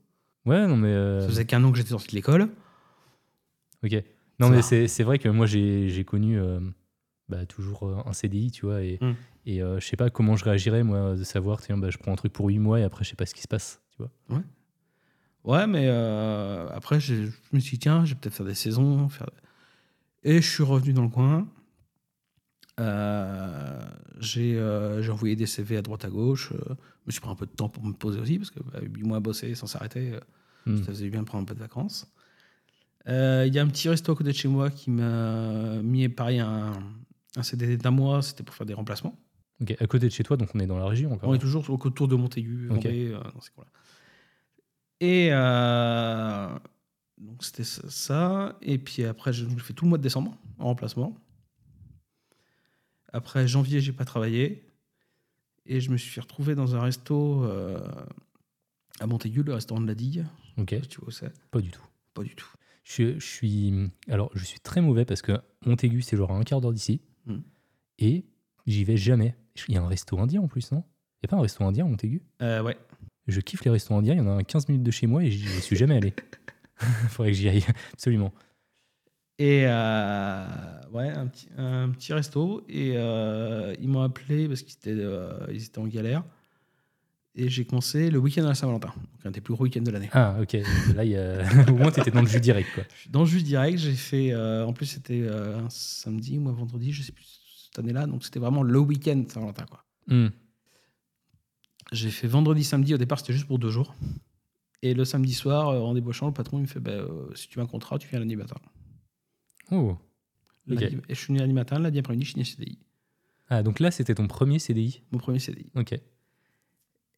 [0.45, 1.21] Ouais, non mais.
[1.21, 2.49] Ça faisait qu'un an que j'étais sorti de l'école.
[3.83, 4.03] Ok.
[4.41, 6.59] Non, mais c'est vrai que moi, j'ai connu euh,
[7.29, 9.11] bah, toujours euh, un CDI, tu vois, et, Mm.
[9.45, 12.11] et euh, je sais pas comment je réagirais, moi, de savoir, tiens, bah, je prends
[12.11, 14.03] un truc pour 8 mois et après, je sais pas ce qui se passe, tu
[14.03, 14.41] vois.
[15.43, 17.15] Ouais, mais euh, après, je
[17.51, 19.09] me suis dit, tiens, je vais peut-être faire des saisons.
[19.09, 19.27] Faire...
[20.23, 21.47] Et je suis revenu dans le coin.
[22.79, 23.79] Euh,
[24.19, 26.51] j'ai euh, envoyé des CV à droite à gauche.
[26.53, 26.73] je
[27.07, 29.03] me suis pris un peu de temps pour me poser aussi, parce que bah, 8
[29.03, 30.19] mois à bosser sans s'arrêter, euh,
[30.67, 30.77] Mm.
[30.77, 32.05] ça faisait bien de prendre un peu de vacances.
[33.07, 36.07] Euh, Il y a un petit resto à côté de chez moi qui m'a mis,
[36.09, 36.73] pareil, un,
[37.35, 38.21] un CDD d'un mois.
[38.21, 39.17] C'était pour faire des remplacements.
[39.61, 41.29] Ok, à côté de chez toi, donc on est dans la région encore.
[41.29, 42.67] On est toujours au- autour de Montaigu.
[42.67, 43.71] Vendée, euh, dans ces coins-là.
[44.99, 46.47] Et euh,
[47.17, 48.57] donc c'était ça.
[48.61, 51.15] Et puis après, je fais tout le mois de décembre en remplacement.
[53.13, 54.63] Après janvier, j'ai pas travaillé.
[55.65, 57.79] Et je me suis retrouvé dans un resto euh,
[58.99, 60.25] à Montaigu, le restaurant de la Digue.
[60.57, 61.83] Ok, Je si tu vois où c'est pas du tout.
[62.13, 62.47] Pas du tout.
[62.83, 63.73] Je, je suis.
[64.09, 65.33] Alors, je suis très mauvais parce que
[65.65, 67.01] Montaigu, c'est genre à un quart d'heure d'ici.
[67.25, 67.37] Mm.
[67.99, 68.25] Et
[68.65, 69.35] j'y vais jamais.
[69.67, 70.83] Il y a un resto indien en plus, non?
[71.21, 72.23] Il n'y a pas un resto indien à Montaigu?
[72.41, 72.77] Euh, ouais.
[73.27, 75.07] Je kiffe les restos indiens, il y en a un à 15 minutes de chez
[75.07, 76.13] moi et j'y suis jamais allé.
[77.09, 77.63] Faudrait que j'y aille,
[77.93, 78.33] absolument.
[79.37, 80.45] Et euh,
[80.91, 82.63] ouais, un petit, un petit resto.
[82.67, 85.03] Et euh, ils m'ont appelé parce qu'ils étaient,
[85.51, 86.23] ils étaient en galère.
[87.35, 89.91] Et j'ai commencé le week-end à la Saint-Valentin, donc un des plus gros week-ends de
[89.91, 90.09] l'année.
[90.11, 90.53] Ah, ok.
[90.95, 91.41] Là, il y a...
[91.71, 92.67] au moins, tu étais dans le jus direct.
[92.75, 92.83] Quoi.
[93.09, 94.33] Dans le jus direct, j'ai fait.
[94.33, 98.05] euh, en plus, c'était euh, un samedi ou un vendredi, je sais plus cette année-là.
[98.05, 99.65] Donc c'était vraiment le week-end de Saint-Valentin.
[99.65, 99.85] quoi.
[100.07, 100.27] Hmm.
[101.93, 102.93] J'ai fait vendredi, samedi.
[102.93, 103.95] Au départ, c'était juste pour deux jours.
[104.81, 107.47] Et le samedi soir, euh, en débauchant, le patron il me fait bah, euh, si
[107.47, 108.55] tu veux un contrat, tu viens lundi matin.
[109.71, 109.97] Oh.
[110.69, 110.79] Ok.
[110.81, 112.77] Lundi- Et je suis venu lundi matin, lundi après-midi, je suis CDI.
[113.47, 115.01] Ah, donc là, c'était ton premier CDI.
[115.11, 115.71] Mon premier CDI.
[115.75, 115.93] Ok.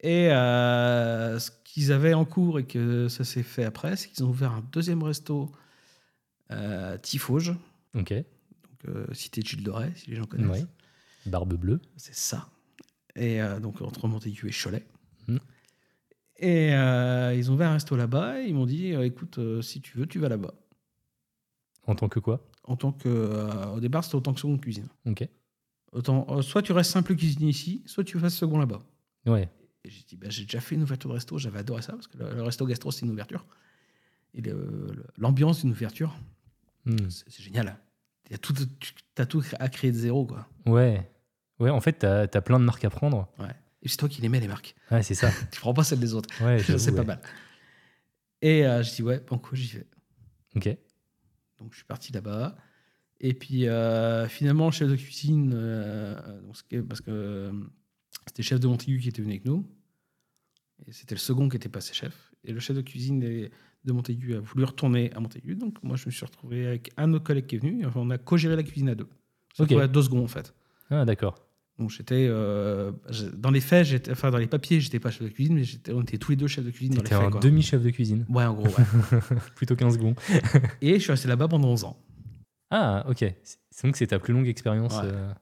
[0.03, 4.23] Et euh, ce qu'ils avaient en cours et que ça s'est fait après, c'est qu'ils
[4.25, 5.49] ont ouvert un deuxième resto
[6.51, 7.53] euh, Tifauge,
[7.95, 8.11] Ok.
[8.13, 8.25] donc
[8.89, 10.63] euh, cité de Gilles Doré, si les gens connaissent.
[10.63, 10.67] Ouais.
[11.25, 11.79] Barbe bleue.
[11.95, 12.49] C'est ça.
[13.15, 14.85] Et euh, donc entre Montaigu et Cholet.
[15.29, 15.39] Mhm.
[16.37, 16.67] Et
[17.37, 20.19] ils ont ouvert un resto là-bas et ils m'ont dit écoute, si tu veux, tu
[20.19, 20.53] vas là-bas.
[21.87, 22.45] En tant que quoi?
[22.65, 23.69] En tant que.
[23.73, 24.89] au départ, c'était autant que seconde cuisine.
[25.05, 25.25] Ok.
[25.93, 28.81] Autant, soit tu restes simple cuisinier ici, soit tu fasses second là-bas.
[29.25, 29.47] Ouais.
[29.85, 32.07] Et j'ai dit, bah, j'ai déjà fait une ouverture de resto, j'avais adoré ça, parce
[32.07, 33.45] que le, le resto gastro, c'est une ouverture.
[34.33, 34.41] Et
[35.17, 36.15] l'ambiance d'une ouverture,
[36.85, 37.09] Hmm.
[37.09, 37.77] c'est génial.
[38.27, 40.49] Tu as tout à créer de zéro, quoi.
[40.65, 41.09] Ouais.
[41.59, 43.29] Ouais, en fait, t'as as plein de marques à prendre.
[43.39, 43.55] Ouais.
[43.83, 44.75] Et c'est toi qui les mets, les marques.
[44.91, 45.29] Ouais, c'est ça.
[45.51, 46.29] Tu prends pas celles des autres.
[46.43, 47.21] Ouais, c'est pas mal.
[48.41, 49.87] Et euh, je dis, ouais, banco, j'y vais.
[50.55, 50.77] Ok.
[51.59, 52.57] Donc je suis parti là-bas.
[53.21, 56.41] Et puis euh, finalement, le chef de cuisine, euh,
[56.89, 57.51] parce que euh,
[58.27, 59.65] c'était le chef de Montaigu qui était venu avec nous.
[60.87, 62.31] Et c'était le second qui était passé chef.
[62.43, 65.55] Et le chef de cuisine de Montaigu a voulu retourner à Montaigu.
[65.55, 67.83] Donc moi, je me suis retrouvé avec un de nos collègues qui est venu.
[67.83, 69.07] Et on a co-géré la cuisine à deux.
[69.59, 70.53] On à deux secondes en fait.
[70.89, 71.35] Ah, d'accord.
[71.79, 72.91] Donc j'étais euh,
[73.35, 75.91] dans les faits, j'étais- enfin dans les papiers, j'étais pas chef de cuisine, mais j'étais-
[75.91, 77.27] on était tous les deux chefs de cuisine dans les T'étais faits.
[77.27, 77.39] un quoi.
[77.39, 78.25] demi-chef de cuisine.
[78.29, 78.67] Ouais, en gros.
[78.67, 78.73] ouais.
[79.55, 80.13] Plutôt qu'un second.
[80.81, 81.97] Et je suis resté là-bas pendant 11 ans.
[82.69, 83.25] Ah, ok.
[83.71, 84.93] C'est donc c'est ta plus longue expérience.
[84.95, 85.01] Ouais.
[85.05, 85.33] euh,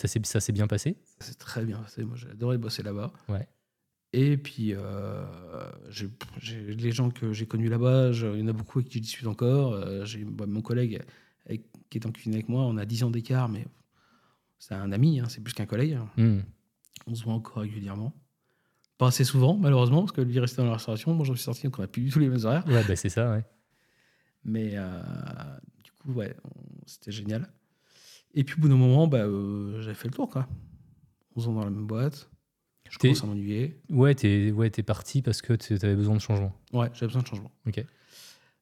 [0.00, 0.96] Ça s'est ça s'est bien passé?
[1.18, 2.04] C'est très bien passé.
[2.04, 3.12] Moi, j'ai adoré bosser là-bas.
[3.28, 3.48] Ouais.
[4.12, 5.24] Et puis, euh,
[5.90, 6.08] j'ai-
[6.40, 8.98] j'ai- les gens que j'ai connus là-bas, je- il y en a beaucoup avec qui
[8.98, 9.72] je discute encore.
[9.74, 11.02] Euh, j'ai bah, mon collègue
[11.46, 13.66] avec- qui est en cuisine avec moi, on a 10 ans d'écart, mais
[14.58, 15.98] c'est un ami, hein, c'est plus qu'un collègue.
[16.16, 16.40] Hmm.
[17.06, 18.14] On se voit encore régulièrement.
[18.98, 21.12] Pas assez souvent, malheureusement, parce que lui restait dans la restauration.
[21.14, 22.66] Moi, j'en suis sorti, donc on n'a plus du tout les mêmes horaires.
[22.68, 23.44] Ouais, bah c'est ça, ouais.
[24.44, 25.02] Mais euh,
[25.84, 27.48] du coup, ouais, on- c'était génial.
[28.38, 30.46] Et puis, au bout d'un moment, bah, euh, j'avais fait le tour, quoi.
[31.34, 32.30] 11 ans dans la même boîte.
[32.88, 33.80] Je commence à m'ennuyer.
[33.90, 36.54] Ouais, t'es ouais, parti parce que tu avais besoin de changement.
[36.72, 37.50] Ouais, j'avais besoin de changement.
[37.66, 37.84] Ok.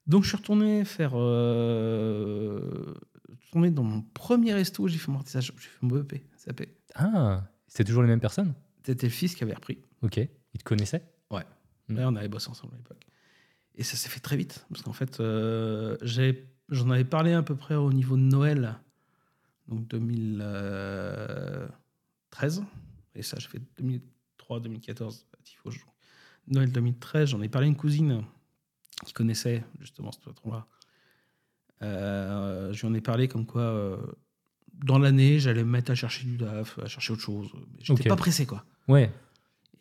[0.07, 1.13] Donc, je suis retourné faire.
[1.15, 2.95] Euh,
[3.45, 6.63] retourné dans mon premier resto, j'ai fait mon artisanat, j'ai fait mon BEP, SAP.
[6.95, 8.55] Ah, c'était toujours les mêmes personnes?
[8.83, 9.79] C'était le fils qui avait repris.
[10.01, 10.17] Ok.
[10.17, 11.05] Ils te connaissaient
[11.89, 11.99] Mm.
[11.99, 13.07] Ouais, on avait bossé ensemble à l'époque.
[13.77, 14.67] Et ça s'est fait très vite.
[14.71, 15.97] Parce qu'en fait, euh,
[16.69, 18.77] j'en avais parlé à peu près au niveau de Noël,
[19.69, 22.65] donc 2013.
[23.15, 23.63] Et ça, j'ai fait
[24.49, 25.87] 2003-2014 à Tifauge.
[26.49, 28.23] Noël 2013, j'en ai parlé à une cousine
[29.05, 30.67] qui connaissait justement ce patron-là.
[31.83, 33.97] Euh, je lui en ai parlé comme quoi, euh,
[34.73, 37.51] dans l'année, j'allais me mettre à chercher du taf, à chercher autre chose.
[37.81, 38.65] J'étais pas pressé, quoi.
[38.89, 39.13] Ouais.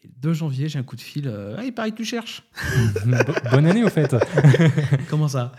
[0.06, 1.28] Et le 2 janvier, j'ai un coup de fil.
[1.28, 2.44] euh, ah, il paraît que tu cherches.
[3.06, 4.16] Bo- Bonne année au fait.
[5.10, 5.52] Comment ça?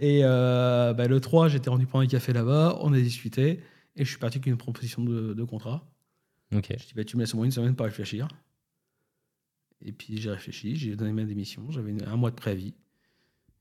[0.00, 3.60] Et euh, bah, le 3, j'étais rendu prendre un café là-bas, on a discuté,
[3.96, 5.86] et je suis parti avec une proposition de, de contrat.
[6.54, 6.68] Ok.
[6.70, 8.28] Je dis, bah, tu me laisses au moins une semaine pour réfléchir.
[9.84, 12.72] Et puis j'ai réfléchi, j'ai donné ma démission, j'avais un mois de préavis.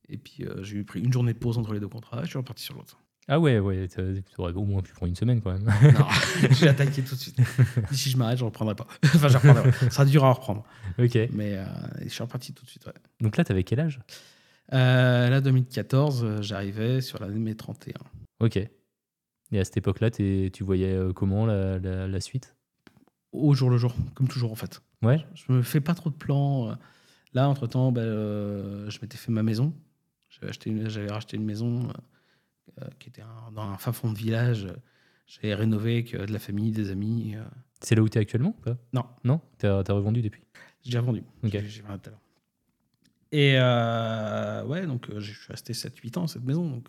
[0.08, 2.26] Et puis euh, j'ai eu pris une journée de pause entre les deux contrats, et
[2.26, 3.00] je suis reparti sur l'autre.
[3.28, 4.02] Ah ouais, ouais, t'as-
[4.36, 5.64] t'aurais au moins pu prendre une semaine quand même.
[5.64, 6.06] Non,
[6.52, 7.38] j'ai attaqué tout de suite.
[7.92, 8.88] Si je m'arrête, je ne reprendrai pas.
[9.06, 9.72] enfin, je reprendrai.
[9.74, 10.64] Ça sera dur à reprendre.
[11.00, 11.16] ok.
[11.32, 11.66] Mais euh,
[12.02, 12.86] je suis reparti tout de suite.
[12.88, 12.94] ouais.
[13.22, 14.00] Donc là, t'avais quel âge?
[14.74, 17.94] Euh, là, 2014, euh, j'arrivais sur l'année de mes 31.
[18.40, 18.58] Ok.
[18.58, 22.56] Et à cette époque-là, t'es- tu voyais euh, comment la, la- la suite?
[23.34, 24.82] Au jour le jour, comme toujours en fait.
[25.04, 25.26] Ouais.
[25.36, 26.70] Je me fais pas trop de plans.
[26.72, 26.74] euh.
[27.34, 29.74] Là, entre-temps, ben, euh, je m'étais fait ma maison.
[30.30, 31.94] J'avais acheté une- J'avais racheté une maison euh,
[33.00, 34.68] qui était un- dans un fin fond de village.
[35.28, 37.36] J'avais rénové avec euh, de la famille, des amis.
[37.36, 37.44] euh.
[37.80, 38.78] C'est là où t'es actuellement ou pas?
[38.94, 39.06] Non.
[39.24, 39.42] Non?
[39.58, 40.44] T'as t'as revendu depuis?
[40.84, 41.24] J'ai déjà vendu.
[41.44, 41.52] Ok.
[41.52, 42.20] J'ai- J'ai vendu tout à l'heure.
[43.32, 46.70] Et euh, ouais, donc euh, je suis resté 7-8 ans dans cette maison.
[46.70, 46.88] Donc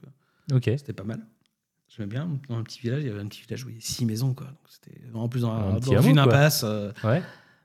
[0.52, 0.64] euh, Ok.
[0.64, 1.24] c'était pas mal.
[1.88, 2.28] J'aimais bien.
[2.48, 4.04] Dans un petit village, il y avait un petit village où il y avait 6
[4.06, 4.34] maisons.
[4.34, 4.46] Quoi.
[4.46, 6.22] Donc c'était en plus dans, Un dans une quoi.
[6.24, 6.62] impasse.
[6.64, 7.22] euh, Ouais.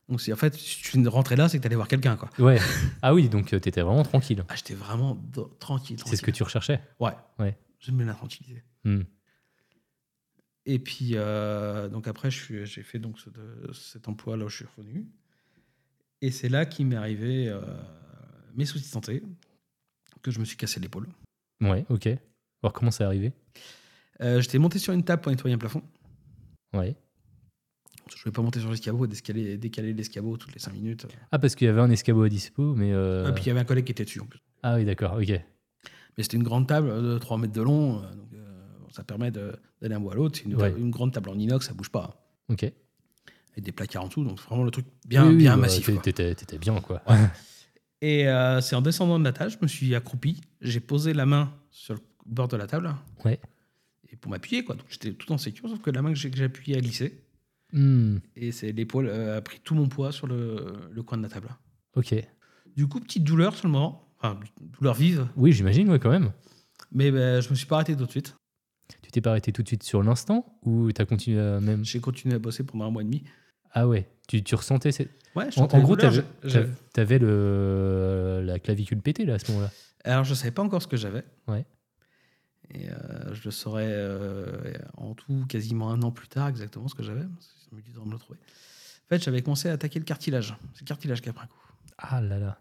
[0.09, 2.17] donc en fait, si tu rentrais là, c'est que tu allais voir quelqu'un.
[2.17, 2.29] quoi.
[2.37, 2.59] Ouais.
[3.01, 4.43] Ah oui, donc euh, t'étais vraiment tranquille.
[4.49, 5.17] Ah, j'étais vraiment
[5.59, 6.81] tranquille, C'est ce que tu recherchais?
[6.99, 7.13] Ouais.
[7.39, 7.57] Ouais.
[7.91, 8.63] Bien la tranquillité.
[8.83, 9.01] Hmm.
[10.65, 14.49] Et puis, euh, donc après, je j'ai fait donc ce- de- cet emploi là où
[14.49, 15.07] je suis revenu.
[16.21, 17.61] Et c'est là qu'il m'est arrivé euh,
[18.55, 19.23] mes soucis de santé,
[20.21, 21.07] que je me suis cassé l'épaule.
[21.61, 22.07] Ouais, ok.
[22.63, 23.31] Alors comment c'est arrivé
[24.21, 25.83] Euh, J'étais monté sur une table pour nettoyer un plafond.
[26.73, 26.95] Ouais.
[28.09, 31.05] Je ne voulais pas monter sur l'escabeau et décaler, décaler l'escabeau toutes les 5 minutes.
[31.31, 32.91] Ah, parce qu'il y avait un escabeau à dispo, mais.
[32.93, 34.39] euh, Et puis il y avait un collègue qui était dessus en plus.
[34.63, 35.39] Ah oui, d'accord, ok.
[36.17, 37.97] Mais c'était une grande table de 3 mètres de long.
[38.03, 40.39] euh, donc, euh, ça permet d'aller d'un bout à l'autre.
[40.45, 40.69] Une, Ouais.
[40.71, 42.25] table- une grande table en inox, ça bouge pas.
[42.49, 42.63] Ok.
[42.63, 44.23] Avec des placards en dessous.
[44.23, 45.89] Donc vraiment le truc bien, Oui, bien bah, massif.
[45.91, 46.01] quoi.
[46.01, 47.01] T'étais bien, quoi.
[48.01, 50.39] Et euh, c'est en descendant de la table, je me suis accroupi.
[50.61, 52.93] J'ai posé la main sur le bord de la table.
[53.25, 53.39] Ouais.
[54.09, 54.75] Et pour m'appuyer, quoi.
[54.75, 57.23] Donc j'étais tout en sécurité, sauf que la main que appuyée a glissé.
[57.73, 61.23] Hmm, Et c'est l'épaule euh, a pris tout mon poids sur le, le coin de
[61.23, 61.49] la table.
[61.95, 62.15] ok.
[62.75, 64.06] Du coup, petite douleur sur le moment.
[64.19, 64.39] Enfin,
[64.79, 65.27] douleur vive.
[65.35, 66.31] Oui, j'imagine, ouais, quand même.
[66.91, 68.35] Mais ben, je me suis pas arrêté tout de suite.
[69.03, 71.83] Tu t'es pas arrêté tout de suite sur l'instant ou t'as continué à même?
[71.83, 73.23] J'ai continué à bosser pendant un mois et demi.
[73.71, 74.91] Ah ouais, tu, tu ressentais.
[74.91, 76.23] ces- Ouais, je En, en gros, t'avais-
[76.93, 79.71] t'avais le la clavicule pétée là à ce moment-là.
[80.03, 81.23] Alors, je savais pas encore ce que j'avais.
[81.47, 81.65] Ouais.
[82.73, 86.95] Et euh, je le saurais euh, en tout quasiment un an plus tard exactement ce
[86.95, 87.21] que j'avais.
[87.21, 88.39] Ça du temps de me le trouver.
[88.39, 90.55] En fait, j'avais commencé à attaquer le cartilage.
[90.73, 91.59] C'est le cartilage qui a pris un coup.
[91.97, 92.59] Ah là là.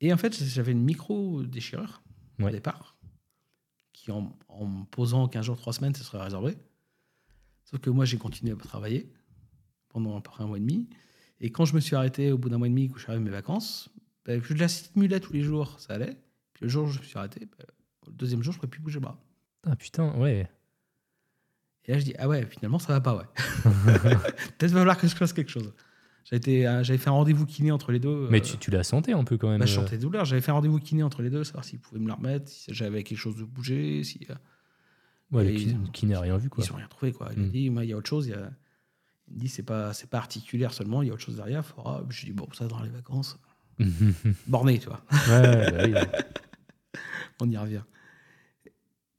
[0.00, 2.02] Et en fait, j'avais une micro-déchirure
[2.40, 2.96] au départ,
[3.92, 6.56] qui en, en me posant 15 jours, 3 semaines, ça serait résorbé.
[7.64, 9.12] Sauf que moi, j'ai continué à travailler
[9.88, 10.88] pendant à peu près un mois et demi.
[11.40, 13.10] Et quand je me suis arrêté au bout d'un mois et demi, que je suis
[13.10, 13.88] arrivé à mes vacances,
[14.24, 16.16] ben, je la stimulais tous les jours, ça allait.
[16.52, 17.66] Puis le jour où je me suis arrêté, ben,
[18.06, 19.18] le deuxième jour, je ne pouvais plus bouger le bras.
[19.64, 20.48] Ah putain, ouais.
[21.84, 23.24] Et là, je dis, ah ouais, finalement, ça va pas, ouais.
[24.58, 25.72] Peut-être va falloir que je fasse quelque chose.
[26.28, 28.26] J'avais euh, j'avais fait un rendez-vous kiné entre les deux.
[28.30, 29.60] Mais euh, tu, tu la sentais un peu quand même.
[29.60, 30.24] bah, je euh, sentais douleur.
[30.24, 32.74] J'avais fait un rendez-vous kiné entre les deux, savoir s'ils pouvaient me la remettre, si
[32.74, 34.26] j'avais quelque chose de bouger, si.
[35.32, 36.64] Ouais, le n'a rien vu quoi.
[36.64, 37.12] Ils n'ont rien trouvé.
[37.12, 37.30] Quoi.
[37.36, 37.50] Il m'a Mm.
[37.50, 38.26] dit, il y a autre chose.
[38.26, 38.50] Il, a-
[39.28, 41.64] il me dit, c'est pas, c'est pas articulaire seulement, il y a autre chose derrière.
[41.64, 42.04] Faudra...
[42.08, 43.38] Je dis, bon, ça dans les vacances.
[44.46, 45.02] Borné, tu vois.
[45.28, 46.10] ouais, bah oui, ouais.
[47.40, 47.82] On y revient.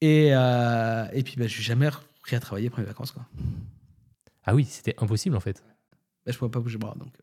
[0.02, 3.12] Et, euh, et puis, bah, je suis jamais repris à travailler après les vacances.
[3.12, 3.26] Quoi.
[4.44, 5.64] Ah oui, c'était impossible en fait.
[6.28, 6.94] Bah, je ne pouvais pas bouger le bras.
[7.00, 7.14] Donc.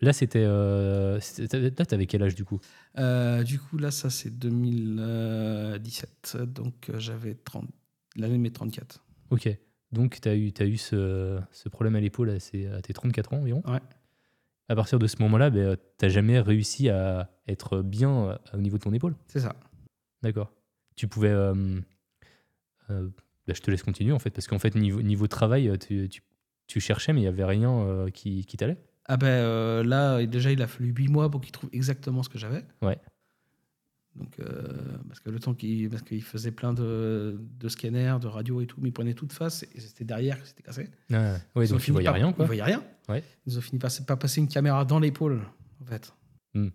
[0.00, 0.42] Là, c'était.
[0.44, 1.20] euh,
[1.52, 2.58] Là, t'avais quel âge du coup?
[2.98, 6.38] Euh, du coup, là, ça, c'est 2017.
[6.46, 7.68] Donc, euh, j'avais 30...
[8.16, 9.04] l'année de mes 34.
[9.30, 9.48] Ok.
[9.92, 13.38] Donc, tu as eu, t'as eu ce, ce problème à l'épaule à, tes 34 ans
[13.40, 13.62] environ?
[13.66, 13.80] Ouais.
[14.70, 18.78] À partir de ce moment-là, tu n'as jamais réussi à être bien euh, au niveau
[18.78, 19.16] de ton épaule?
[19.26, 19.54] C'est ça.
[20.22, 20.50] D'accord.
[20.96, 21.30] Tu pouvais.
[21.30, 21.80] euh,
[22.90, 23.08] euh,
[23.46, 26.08] bah, je te laisse continuer en fait, parce qu'en fait, niveau, niveau travail, euh, tu,
[26.08, 26.22] tu-
[26.68, 28.78] tu cherchais, mais il n'y avait rien euh, qui, qui t'allait.
[29.06, 32.28] Ah ben euh, là, déjà, il a fallu 8 mois pour qu'il trouve exactement ce
[32.28, 32.64] que j'avais.
[32.82, 32.98] Ouais.
[34.14, 38.26] Donc, euh, parce que le temps qu'il parce qu'il faisait plein de, de scanners, de
[38.26, 40.90] radios et tout, mais il prenait tout de face et c'était derrière que c'était cassé.
[41.12, 42.44] Ah, ouais, Ils donc voyais par- rien Ils quoi.
[42.46, 42.82] voyaient rien.
[43.08, 43.22] Ouais.
[43.46, 45.42] Ils ont fini par pas passer une caméra dans l'épaule,
[45.80, 46.12] en fait,
[46.54, 46.68] Hmm.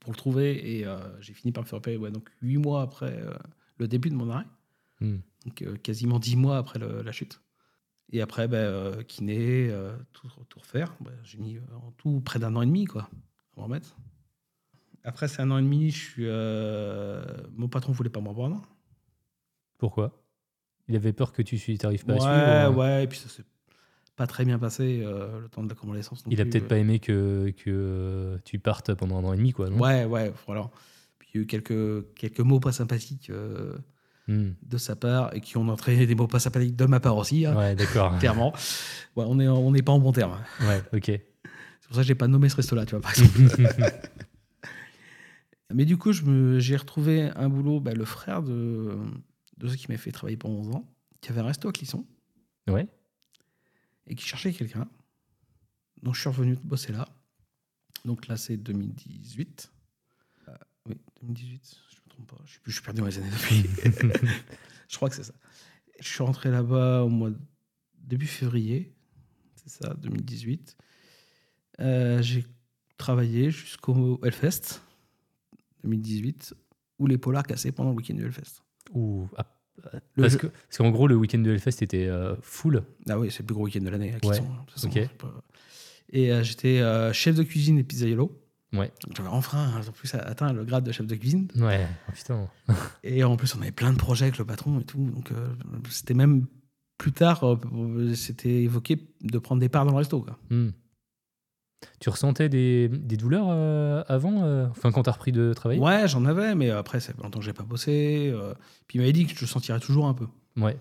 [0.00, 0.78] pour le trouver.
[0.78, 3.22] Et euh, j'ai fini par me faire ouais, donc 8 mois après
[3.78, 4.46] le début de mon arrêt.
[5.00, 5.18] Hmm.
[5.44, 7.40] Donc quasiment 10 mois après le- la chute.
[8.12, 10.94] Et après, ben, euh, kiné, euh, tout, tout refaire.
[11.00, 13.10] Ben, j'ai mis euh, en tout près d'un an et demi, quoi, à
[13.56, 13.96] m'en remettre.
[15.04, 18.62] Après, c'est un an et demi, je suis, euh, mon patron voulait pas me reprendre.
[19.78, 20.22] Pourquoi?
[20.88, 22.76] Il avait peur que tu n'arrives pas Ouais, à suivre.
[22.76, 23.44] ou- ouais, et puis ça s'est
[24.14, 26.24] pas très bien passé, euh, le temps de la convalescence.
[26.30, 26.68] Il a peut-être euh.
[26.68, 29.68] pas aimé que, que tu partes pendant un an et demi, quoi.
[29.68, 29.78] Non?
[29.80, 30.70] Ouais, ouais, voilà.
[31.18, 33.30] Puis il y a eu quelques, quelques mots pas sympathiques
[34.28, 34.54] Hmm.
[34.60, 37.46] de sa part et qui ont entraîné des mots pas sympathiques de ma part aussi,
[37.46, 38.18] hein, Ouais, d'accord.
[38.18, 38.52] clairement.
[39.14, 40.36] Ouais, on n'est on n'est pas en bon terme.
[40.62, 41.04] ouais, ok.
[41.06, 43.40] C'est pour ça que j'ai pas nommé ce resto-là, tu vois, par exemple.
[45.72, 48.98] Mais du coup, j'ai retrouvé un boulot, bah, le frère de,
[49.58, 50.88] de ceux qui m'a fait travailler pendant 11 ans,
[51.20, 52.04] qui avait un resto à Clisson
[52.68, 52.88] ouais.
[54.06, 54.88] et qui cherchait quelqu'un.
[56.02, 57.08] Donc je suis revenu bosser là.
[58.04, 59.72] Donc là, c'est 2018.
[60.48, 60.52] Euh,
[60.88, 61.85] oui, 2018, je me
[62.16, 62.42] trompe pas.
[62.44, 63.30] Je suis, plus- je suis perdu dans les années
[63.84, 64.18] depuis.
[64.88, 65.34] je crois que c'est ça.
[66.00, 67.38] Je suis rentré là-bas au mois de-
[67.98, 68.94] début février.
[69.54, 70.76] C'est ça, 2018.
[71.80, 72.44] Euh, j'ai
[72.96, 74.80] travaillé jusqu'au Hellfest
[75.84, 76.54] 2018,
[76.98, 78.62] où les polars cassaient pendant le week-end du Hellfest.
[78.92, 79.46] Ou, ah,
[80.16, 82.82] parce jeu- que- parce qu'en gros, le week-end de Hellfest était euh, full.
[83.08, 84.12] Ah oui, c'est le plus gros week-end de l'année.
[84.66, 85.44] de façon, pas-
[86.10, 88.42] Et euh, j'étais euh, chef de cuisine des Pizzaiolo.
[88.72, 88.92] Ouais.
[89.16, 91.48] J'avais enfin en plus atteint le grade de chef de cuisine.
[91.56, 92.48] Ouais, oh, putain.
[93.04, 95.10] Et en plus, on avait plein de projets avec le patron et tout.
[95.10, 95.48] Donc euh,
[95.90, 96.46] c'était même
[96.98, 100.20] plus tard, euh, c'était évoqué de prendre des parts dans le resto.
[100.20, 100.38] Quoi.
[100.50, 100.70] Hmm.
[102.00, 105.80] Tu ressentais des, des douleurs euh, avant Enfin, quand t'as repris de travailler?
[105.80, 108.34] Ouais, j'en avais, mais après, ça fait longtemps que j'ai pas bossé.
[108.88, 110.26] puis il m'avait dit que je sentirais toujours un peu.
[110.56, 110.76] Ouais.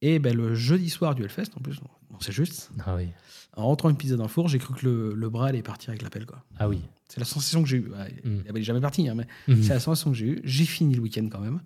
[0.00, 1.80] Et ben, le jeudi soir du Hellfest, en plus,
[2.20, 3.08] c'est juste, Ah oui.
[3.56, 5.90] en rentrant une pizza dans le four, j'ai cru que le, le bras allait partir
[5.90, 6.26] avec l'appel.
[6.26, 6.42] quoi.
[6.58, 6.80] Ah oui.
[7.08, 7.90] C'est la sensation que j'ai eue.
[8.24, 8.40] Mm.
[8.46, 9.62] Il n'est jamais parti, hein, mais Mhm.
[9.62, 10.40] c'est la sensation que j'ai eue.
[10.44, 11.60] J'ai fini le week-end quand même.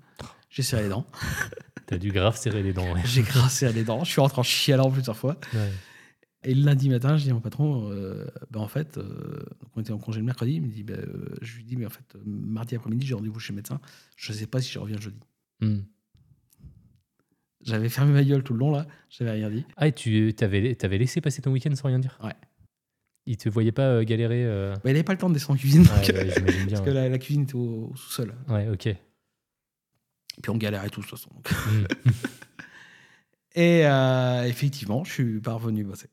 [0.50, 1.07] J'ai serré les dents.
[1.87, 2.92] T'as dû grave serrer les dents.
[2.94, 3.00] Ouais.
[3.05, 4.05] J'ai grassé les dents.
[4.05, 5.37] Je suis rentré en chialant plusieurs fois.
[5.55, 5.70] Ouais.
[6.44, 9.44] Et le lundi matin, je dis à mon patron, euh, ben, en fait, euh,
[9.76, 11.87] on était en congé le mercredi, il me dit, ben, euh, je lui dis, mais
[11.87, 13.81] en fait, mardi après-midi, j'ai rendez-vous chez le médecin,
[14.16, 15.20] je ne sais pas si je reviens jeudi.
[15.61, 15.78] Hmm.
[17.64, 19.64] J'avais fermé ma gueule tout le long, là, j'avais rien dit.
[19.77, 22.18] Ah, et tu t'avais, t'avais laissé passer ton week-end sans rien dire?
[22.22, 22.35] Ouais.
[23.27, 25.59] Il te voyait pas euh, galérer euh, Ben, il n'avait pas le temps de descendre
[25.59, 26.66] en cuisine, donc, Ouais, bien.
[26.68, 28.35] parce que la, la cuisine était au, au sous-sol.
[28.48, 28.87] Ouais, ok.
[28.87, 28.96] Et
[30.42, 31.31] puis on galérait tous, de toute façon.
[31.35, 31.51] donc.
[31.51, 31.87] Hmm.
[33.55, 36.09] Et euh, effectivement, je suis pas revenu bosser.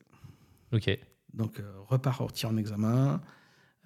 [0.73, 0.89] Ok.
[1.33, 3.21] Donc, euh, repartir en examen.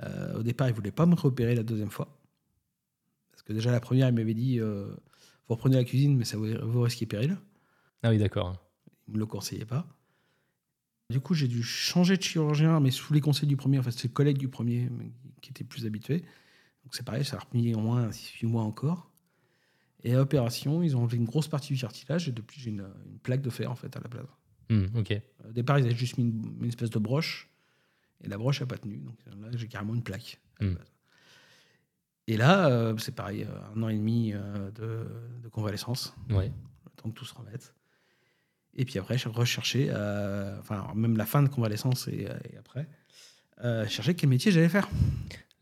[0.02, 2.18] Euh, au départ, il voulait pas me repérer la deuxième fois.
[3.32, 4.88] Parce que déjà, la première, il m'avait dit euh,
[5.48, 7.38] vous reprenez la cuisine, mais ça vous, vous risquez péril.
[8.04, 8.56] Ah oui, d'accord.
[9.08, 9.88] Il me le conseillait pas.
[11.10, 13.80] Du coup, j'ai dû changer de chirurgien, mais sous les conseils du premier.
[13.80, 14.90] En fait, c'est le collègue du premier
[15.42, 16.20] qui était plus habitué.
[16.84, 19.10] Donc, c'est pareil, ça a remis au moins 6-8 mois encore.
[20.04, 22.88] Et à l'opération, ils ont enlevé une grosse partie du cartilage et depuis, j'ai une,
[23.06, 24.26] une plaque de fer en fait à la place.
[24.70, 25.14] Hmm, ok.
[25.48, 27.50] Au départ, ils avaient juste mis une, une espèce de broche.
[28.22, 28.98] Et la broche n'a pas tenu.
[28.98, 30.42] Donc là, j'ai carrément une plaque.
[30.60, 30.76] à la Mm.
[30.76, 30.88] base.
[32.28, 35.06] Et là, euh, c'est pareil, euh, un an et demi euh, de,
[35.42, 36.48] de convalescence, Ouais.
[36.86, 37.74] le temps de tout se remettre.
[38.76, 42.58] Et puis après, j'ai recherché, euh, enfin, même la fin de convalescence et, euh, et
[42.58, 42.88] après,
[43.64, 44.90] euh, chercher quel métier j'allais faire.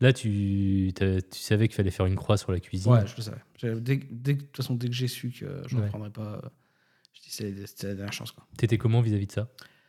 [0.00, 0.92] Là, tu,
[1.30, 2.90] savais qu'il fallait faire une croix sur la cuisine.
[2.90, 3.42] Ouais, je le savais.
[3.56, 5.86] J'avais- Dès, dès- de toute façon, dès que j'ai su que je ne Ouais.
[5.86, 6.48] reprendrais pas, euh,
[7.14, 7.30] je dis
[7.66, 8.34] c'était la dernière chance.
[8.56, 9.48] T'étais comment vis-à-vis de ça?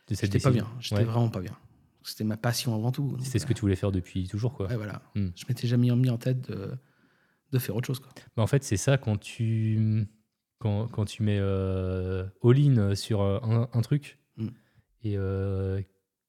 [0.10, 0.68] De J'étais pas bien.
[0.80, 1.04] J'étais Ouais.
[1.06, 1.58] vraiment pas bien.
[2.04, 3.18] C'était ma passion avant tout.
[3.24, 4.68] C'était ce que tu voulais faire depuis toujours, quoi.
[4.68, 5.02] Ouais, voilà.
[5.16, 5.30] Hmm.
[5.36, 6.74] Je m'étais jamais mis en tête de,
[7.54, 8.00] de faire autre chose.
[8.00, 8.12] Quoi.
[8.36, 10.06] Bah, en fait, c'est ça quand tu,
[10.64, 14.48] quand, quand tu mets euh, all-in sur euh, un, un truc Mm.
[15.04, 15.80] et euh,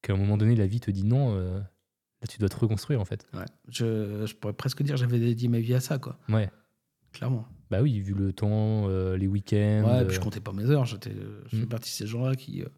[0.03, 3.01] qu'à un moment donné, la vie te dit non, euh, là, tu dois te reconstruire,
[3.01, 3.27] en fait.
[3.33, 3.45] Ouais.
[3.69, 6.19] Je, je pourrais presque dire que j'avais dédié ma vie à ça, quoi.
[6.29, 6.51] Ouais.
[7.13, 7.47] Clairement.
[7.71, 9.85] Bah oui, vu le temps, euh, les week-ends.
[9.87, 10.85] Ouais, euh, puis je comptais pas mes heures.
[10.85, 11.67] Je fais Mm.
[11.69, 12.63] partie de ces gens-là qui.
[12.63, 12.69] euh,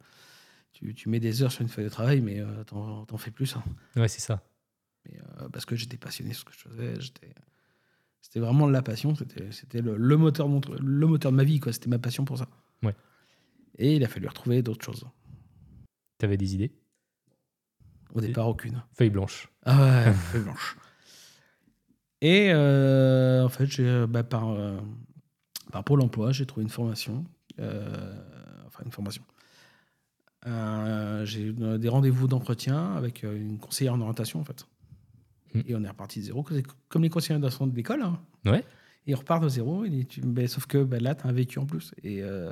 [0.72, 3.56] tu, tu mets des heures sur une feuille de travail, mais euh, t'en, fais plus.
[3.56, 3.64] hein.
[3.96, 4.42] ouais, c'est ça.
[5.08, 7.00] Mais, euh, parce que j'étais passionné sur ce que je faisais.
[7.00, 7.34] J'étais,
[8.26, 9.14] c'était vraiment la passion.
[9.50, 11.72] C'était, le, le moteur de mon tr- le moteur de ma vie, quoi.
[11.72, 12.48] C'était ma passion pour ça.
[12.82, 12.94] Ouais.
[13.78, 15.06] Et il a fallu retrouver d'autres choses.
[16.18, 16.72] T'avais des idées?
[18.14, 18.82] Au départ, aucune.
[18.94, 19.48] Feuille blanche.
[19.64, 20.76] Ah ouais, feuille blanche.
[22.20, 24.80] Et euh, en fait, j'ai, bah, par, euh,
[25.70, 27.24] par Pôle emploi, j'ai trouvé une formation.
[27.60, 28.16] euh,
[28.66, 29.22] enfin, une formation.
[30.46, 34.66] Euh, j'ai eu des rendez-vous d'entretien avec une conseillère en orientation, en fait.
[35.56, 35.62] Hmm.
[35.66, 36.44] Et on est reparti de zéro,
[36.88, 38.02] comme- les conseillers d'orientation de l'école.
[38.02, 38.18] hein.
[38.44, 38.64] Ouais.
[39.06, 39.84] Et on repart de zéro.
[39.84, 41.92] Et tu, ben, sauf que ben, là, tu as un vécu en plus.
[42.02, 42.50] Et euh,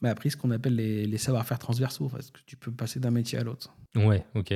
[0.00, 3.10] m'a appris ce qu'on appelle les, les savoir-faire transversaux, parce que tu peux passer d'un
[3.10, 3.74] métier à l'autre.
[3.94, 4.52] Ouais, ok.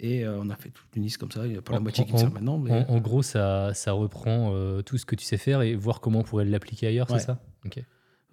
[0.00, 1.44] Et euh, on a fait toute une liste comme ça.
[1.46, 2.58] Il n'y a pas la moitié qui en- me sert maintenant.
[2.58, 2.70] Mais...
[2.70, 6.00] En, en gros, ça, ça reprend euh, tout ce que tu sais faire et voir
[6.00, 7.18] comment on pourrait l'appliquer ailleurs, Ouais.
[7.18, 7.40] c'est ça?
[7.64, 7.82] Ok.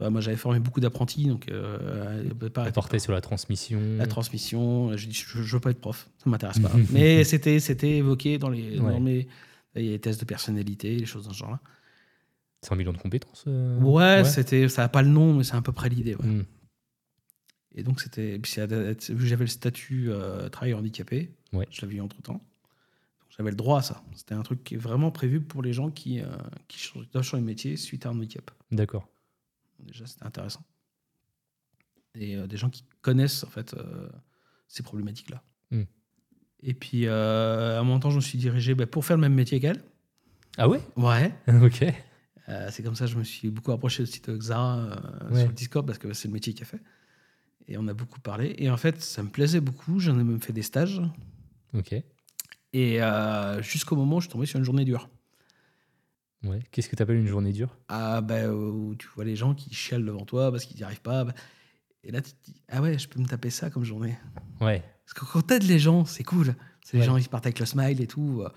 [0.02, 3.80] Ouais, moi, j'avais formé beaucoup d'apprentis, donc euh, euh, Apporter sur la transmission.
[3.98, 4.96] la transmission.
[4.98, 6.72] Je dis, je, je veux pas être prof, ça m'intéresse pas.
[6.92, 8.92] Mais c'était, c'était évoqué dans les, Ouais.
[8.92, 9.28] dans mes
[9.76, 11.60] les tests de personnalité, les choses dans ce genre-là.
[12.62, 15.56] C'est un million de compétences euh, Ouais, c'était, ça a pas le nom, mais c'est
[15.56, 16.16] à peu près l'idée.
[16.16, 16.26] ouais.
[16.26, 16.46] Hmm.
[17.76, 22.42] Et donc c'était, j'avais le statut euh, travailleur handicapé, je l'avais eu entre temps.
[23.38, 24.02] J'avais le droit à ça.
[24.16, 26.26] C'était un truc qui est vraiment prévu pour les gens qui, euh,
[26.70, 28.50] qui changent- doivent changer de métier suite à un handicap.
[28.72, 29.10] D'accord.
[29.80, 30.64] Déjà, c'était intéressant.
[32.16, 34.10] Et euh, des gens qui connaissent en fait euh,
[34.68, 35.44] ces problématiques-là.
[35.72, 35.84] Mm.
[36.62, 39.22] Et puis, euh, à un moment donné, je me suis dirigé bah, pour faire le
[39.22, 39.84] même métier qu'elle.
[40.58, 40.82] Ah ouais?
[40.96, 41.34] Ouais.
[41.64, 41.86] Ok.
[42.70, 45.40] C'est comme ça que je me suis beaucoup approché de site Xara Ouais.
[45.40, 46.82] sur le Discord parce que c'est le métier qu'elle fait.
[47.68, 48.54] Et on a beaucoup parlé.
[48.60, 50.00] Et en fait, ça me plaisait beaucoup.
[50.00, 51.02] J'en ai même fait des stages.
[51.74, 51.96] Ok.
[52.74, 53.00] Et
[53.62, 55.10] jusqu'au moment où je suis tombé sur une journée dure.
[56.46, 56.60] Ouais.
[56.72, 57.76] Qu'est-ce que tu appelles une journée dure?
[57.88, 61.02] Ah, bah, où tu vois les gens qui chialent devant toi parce qu'ils n'y arrivent
[61.02, 61.24] pas.
[61.24, 61.34] bah.
[62.04, 64.16] Et là, tu te dis, ah ouais, je peux me taper ça comme journée.
[64.62, 64.84] Ouais.
[65.06, 66.56] Parce que quand t'aides les gens, c'est cool.
[66.84, 67.06] C'est les Ouais.
[67.08, 68.42] gens qui partent avec le smile et tout.
[68.44, 68.50] euh,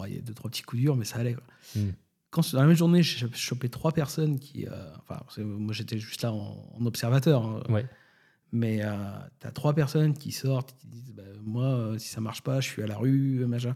[0.00, 1.34] ouais, Il y a deux, trois petits coups durs, mais ça allait.
[1.34, 1.44] quoi.
[1.76, 1.90] Mm.
[2.30, 4.66] Quand dans la même journée, j'ai chopé trois personnes qui.
[4.66, 7.44] euh, enfin, moi, j'étais juste là en, en observateur.
[7.46, 7.62] hein.
[7.68, 7.86] Ouais.
[8.52, 8.94] Mais euh,
[9.38, 12.68] t'as trois personnes qui sortent qui disent bah, Moi, euh, si ça marche pas, je
[12.68, 13.74] suis à la rue, machin.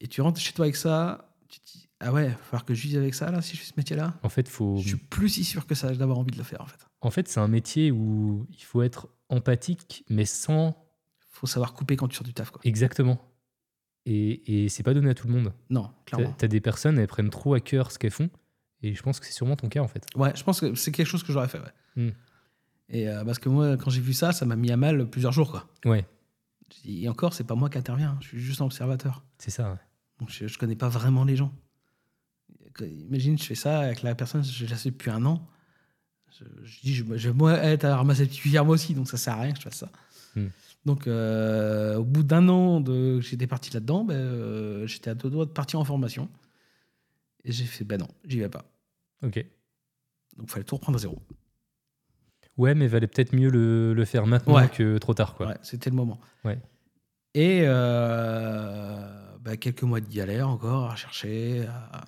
[0.00, 2.64] Et tu rentres chez toi avec ça, tu te dis Ah ouais, il va falloir
[2.64, 4.18] que je vive avec ça, là, si je fais ce métier-là.
[4.22, 4.76] En fait, faut.
[4.78, 6.78] Je suis plus si sûr que ça d'avoir envie de le faire, en fait.
[7.00, 10.76] En fait, c'est un métier où il faut être empathique, mais sans
[11.30, 12.60] faut savoir couper quand tu sors du taf, quoi.
[12.64, 13.20] exactement.
[14.04, 15.52] Et, et c'est pas donné à tout le monde.
[15.70, 16.34] Non, clairement.
[16.36, 18.30] t'as des personnes, elles prennent trop à cœur ce qu'elles font.
[18.82, 20.04] Et je pense que c'est sûrement ton cas, en fait.
[20.16, 21.60] Ouais, je pense que c'est quelque chose que j'aurais fait.
[21.60, 21.72] Ouais.
[22.08, 22.10] Hmm.
[22.88, 25.32] Et euh, parce que moi, quand j'ai vu ça, ça m'a mis à mal plusieurs
[25.32, 25.52] jours.
[25.52, 25.68] Quoi.
[25.84, 26.04] Ouais,
[26.84, 29.24] Et encore, c'est pas moi qui interviens, je suis juste un observateur.
[29.38, 29.70] c'est ça.
[29.70, 29.78] ouais.
[30.18, 31.52] Donc je, je connais pas vraiment les gens.
[32.80, 35.46] Imagine, je fais ça avec la personne, je la sais depuis un an.
[36.38, 38.94] Je, je dis, je, je vais moi être à ramasser la petite cuillère moi aussi,
[38.94, 39.90] donc ça sert à rien que je fasse ça.
[40.34, 40.46] Hmm.
[40.84, 45.30] Donc euh, au bout d'un an de j'étais parti là-dedans, ben, euh, j'étais à deux
[45.30, 46.28] doigts de partir en formation.
[47.44, 48.64] Et j'ai fait, ben non, j'y vais pas.
[49.22, 49.44] Ok.
[50.36, 51.20] Donc il fallait tout reprendre à zéro.
[52.56, 54.68] Ouais, mais valait peut-être mieux le, le faire maintenant Ouais.
[54.68, 55.48] que trop tard, quoi.
[55.48, 56.20] Ouais, c'était le moment.
[56.44, 56.58] Ouais.
[57.34, 61.66] Et euh, bah, quelques mois de galère encore à chercher.
[61.66, 62.04] à-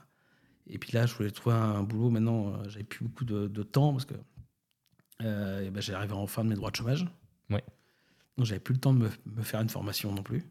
[0.67, 2.11] Et puis là, je voulais trouver un boulot.
[2.11, 4.15] Maintenant, euh, j'avais plus beaucoup de, de temps parce que
[5.23, 7.07] euh, ben, j'arrivais en fin de mes droits de chômage.
[7.51, 7.62] Ouais.
[8.37, 10.43] Donc j'avais plus le temps de me, me faire une formation non plus.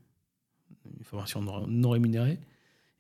[0.98, 2.40] Une formation non, non rémunérée.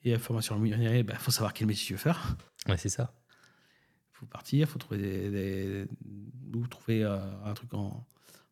[0.03, 2.36] Et la formation rémunérée, il faut savoir quel métier tu veux faire.
[2.68, 3.14] Ouais, c'est ça.
[4.14, 5.88] Il faut partir, il faut trouver des, des-
[6.55, 8.05] ou trouver euh, un truc en,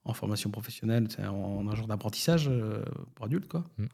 [0.06, 2.84] en formation professionnelle, en un genre d'apprentissage euh,
[3.16, 3.66] pour adultes, quoi.
[3.78, 3.86] Mm.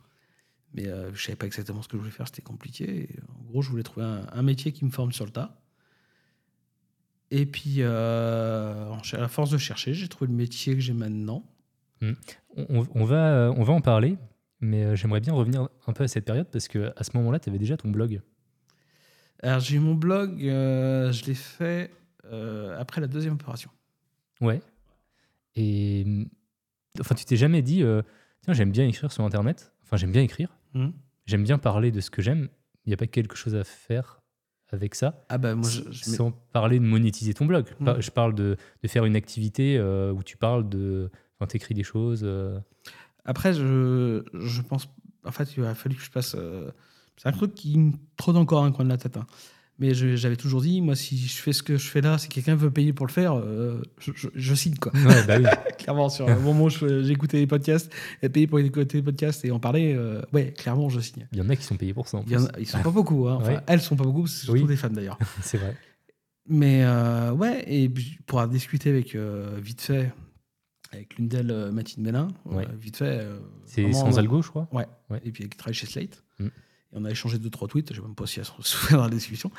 [0.73, 3.03] Mais euh, je savais pas exactement ce que je voulais faire, c'était compliqué.
[3.03, 5.59] Et, en gros, je voulais trouver un, un métier qui me forme sur le tas.
[7.31, 11.43] Et puis, euh, à force de chercher, j'ai trouvé le métier que j'ai maintenant.
[12.01, 12.15] On,
[12.57, 14.17] on- on va, on va en parler,
[14.61, 17.39] mais euh, j'aimerais bien revenir un peu à cette période parce que à ce moment-là,
[17.39, 18.21] tu avais déjà ton blog.
[19.43, 21.91] Alors, j'ai eu mon blog, euh, je l'ai fait
[22.25, 23.69] euh, après la deuxième opération.
[24.41, 24.61] Ouais.
[25.55, 26.05] Et
[26.99, 28.01] enfin, tu t'es jamais dit, euh,
[28.41, 29.73] tiens, j'aime bien écrire sur Internet.
[29.83, 30.56] Enfin, j'aime bien écrire.
[30.77, 30.93] Mm.
[31.25, 32.47] J'aime bien parler de ce que j'aime.
[32.85, 34.21] Il n'y a pas quelque chose à faire
[34.69, 37.65] avec ça, Ah bah moi, je, je- sans parler de monétiser ton blog.
[37.79, 37.85] Mm.
[37.85, 41.09] Pas- Je parle de, de faire une activité euh, où tu parles de,
[41.39, 42.21] enfin, t'écris des choses.
[42.23, 42.59] euh,
[43.25, 44.87] Après, je, je pense.
[45.25, 46.35] En fait, il a fallu que je passe.
[46.37, 46.69] euh,
[47.17, 49.17] c'est un truc qui me trotte encore un coin de la tête.
[49.17, 49.25] hein.
[49.79, 52.55] Mais j'avais toujours dit, moi, si je fais ce que je fais là, si quelqu'un
[52.55, 54.91] veut payer pour le faire, euh, je, je- je signe, quoi.
[54.95, 55.45] Ouais, bah oui.
[55.77, 59.51] clairement, sur le moment où j'écoutais les podcasts, et payer pour écouter les podcasts et
[59.51, 61.27] en parler, euh, ouais, clairement, je signe.
[61.31, 62.17] Il y en a qui sont payés pour ça.
[62.17, 62.47] En Il y en plus.
[62.55, 63.35] a- ils sont pas beaucoup, hein.
[63.39, 63.59] Enfin, Ouais.
[63.67, 64.67] elles sont pas beaucoup, c'est surtout Oui.
[64.67, 65.19] des femmes d'ailleurs.
[65.43, 65.75] C'est vrai.
[66.49, 67.87] Mais euh, ouais, et
[68.25, 69.15] pour avoir discuté avec,
[69.61, 70.11] vite fait,
[70.91, 72.65] avec l'une d'elles, Mathilde Mélin, Ouais.
[72.81, 73.27] vite fait.
[73.65, 74.67] C'est sans algo, je crois.
[74.71, 74.87] Ouais.
[75.11, 75.21] Ouais.
[75.23, 76.23] Et puis elle travaille chez Slate.
[76.39, 76.47] Mm.
[76.97, 77.93] On a échangé deux, trois tweets.
[77.93, 79.51] Je sais même pas si elles se souviennent dans la discussion.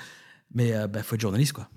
[0.54, 1.68] Mais il bah, faut être journaliste, quoi.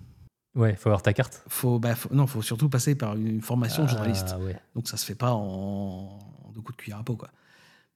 [0.53, 1.43] Ouais, faut avoir ta carte.
[1.47, 4.31] Faut, bah, faut- non, faut surtout passer par une formation de journaliste.
[4.33, 4.59] Ah, ouais.
[4.75, 7.29] Donc ça se fait pas en, en deux coups de cuillère à peau, quoi.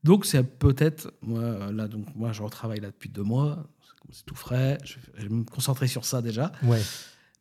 [0.04, 3.66] Donc c'est peut-être, moi, là, donc, moi, je retravaille là depuis deux mois.
[4.12, 4.78] C'est- tout frais.
[4.84, 6.52] Je vais, me concentrer sur ça déjà.
[6.64, 6.82] Ouais.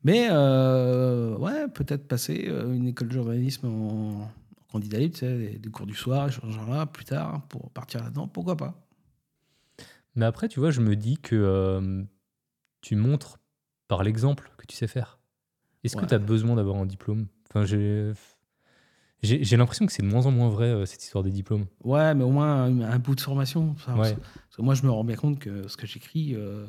[0.02, 5.20] Mais euh, ouais, peut-être passer euh, une école de journalisme en, en candidat libre, tu
[5.20, 8.28] sais, des, des cours du soir, ce genre-là, plus tard, pour partir là-dedans.
[8.28, 8.83] Pourquoi pas?
[10.16, 12.02] Mais après, tu vois, je me dis que euh,
[12.80, 13.38] tu montres
[13.88, 15.18] par l'exemple que tu sais faire.
[15.82, 17.26] Est-ce que tu as besoin d'avoir un diplôme?
[17.50, 18.12] Enfin, j'ai
[19.22, 21.66] j'ai l'impression que c'est de moins en moins vrai, euh, cette histoire des diplômes.
[21.82, 23.74] Ouais, mais au moins un, un bout de formation.
[23.88, 24.14] Ouais.
[24.14, 26.66] Parce que moi, je me rends bien compte que ce que j'écris, euh,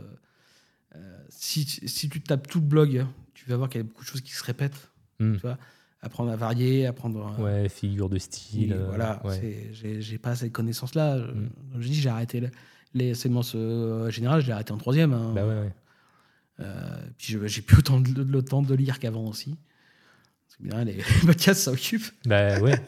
[0.96, 4.04] euh, si, si tu tapes tout le blog, tu vas voir qu'il y a beaucoup
[4.04, 4.90] de choses qui se répètent.
[5.20, 5.34] Hmm.
[5.34, 5.58] Tu vois?
[6.02, 7.38] Apprendre à varier, apprendre.
[7.42, 8.74] Ouais, figure de style.
[8.88, 9.70] voilà, ouais.
[9.74, 11.18] j'ai j'ai pas cette connaissance-là.
[11.20, 11.50] Je- Mm.
[11.80, 12.52] Je dis, j'ai arrêté le-
[12.96, 15.14] les séances euh, générales, je l'ai arrêté en troisième.
[15.14, 15.32] hein.
[15.36, 15.76] Bah ouais, ouais.
[16.62, 19.58] Euh, puis j'ai plus autant de, le temps de lire qu'avant aussi.
[20.48, 22.06] C'est bien, les podcasts, ça occupe.
[22.26, 22.80] Bah ouais.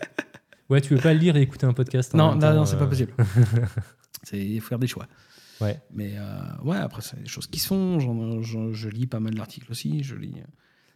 [0.70, 2.76] Ouais, tu veux pas lire et écouter un podcast en Non, non, temps, non, c'est
[2.76, 3.14] euh, pas possible.
[4.24, 5.08] C'est- Il faut faire des choix.
[5.62, 5.80] Ouais.
[5.94, 8.00] Mais euh, ouais, après, c'est des choses qui se font.
[8.00, 10.04] J'en- j'en- je lis pas mal d'articles aussi.
[10.04, 10.36] Je lis,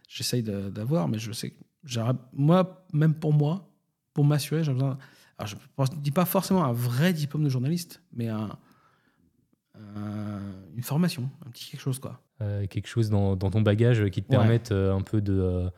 [0.08, 1.56] j'essaye d'avoir, mais je sais que
[2.32, 3.68] moi, même pour moi,
[4.14, 4.98] pour m'assurer, j'ai besoin.
[5.38, 5.56] Alors, je
[5.96, 8.56] ne dis pas forcément un vrai diplôme de journaliste, mais un-
[9.76, 12.20] une formation, un petit quelque chose, quoi.
[12.40, 14.38] euh, quelque chose dans, dans ton bagage qui te Ouais.
[14.38, 15.70] permette euh, un peu de euh,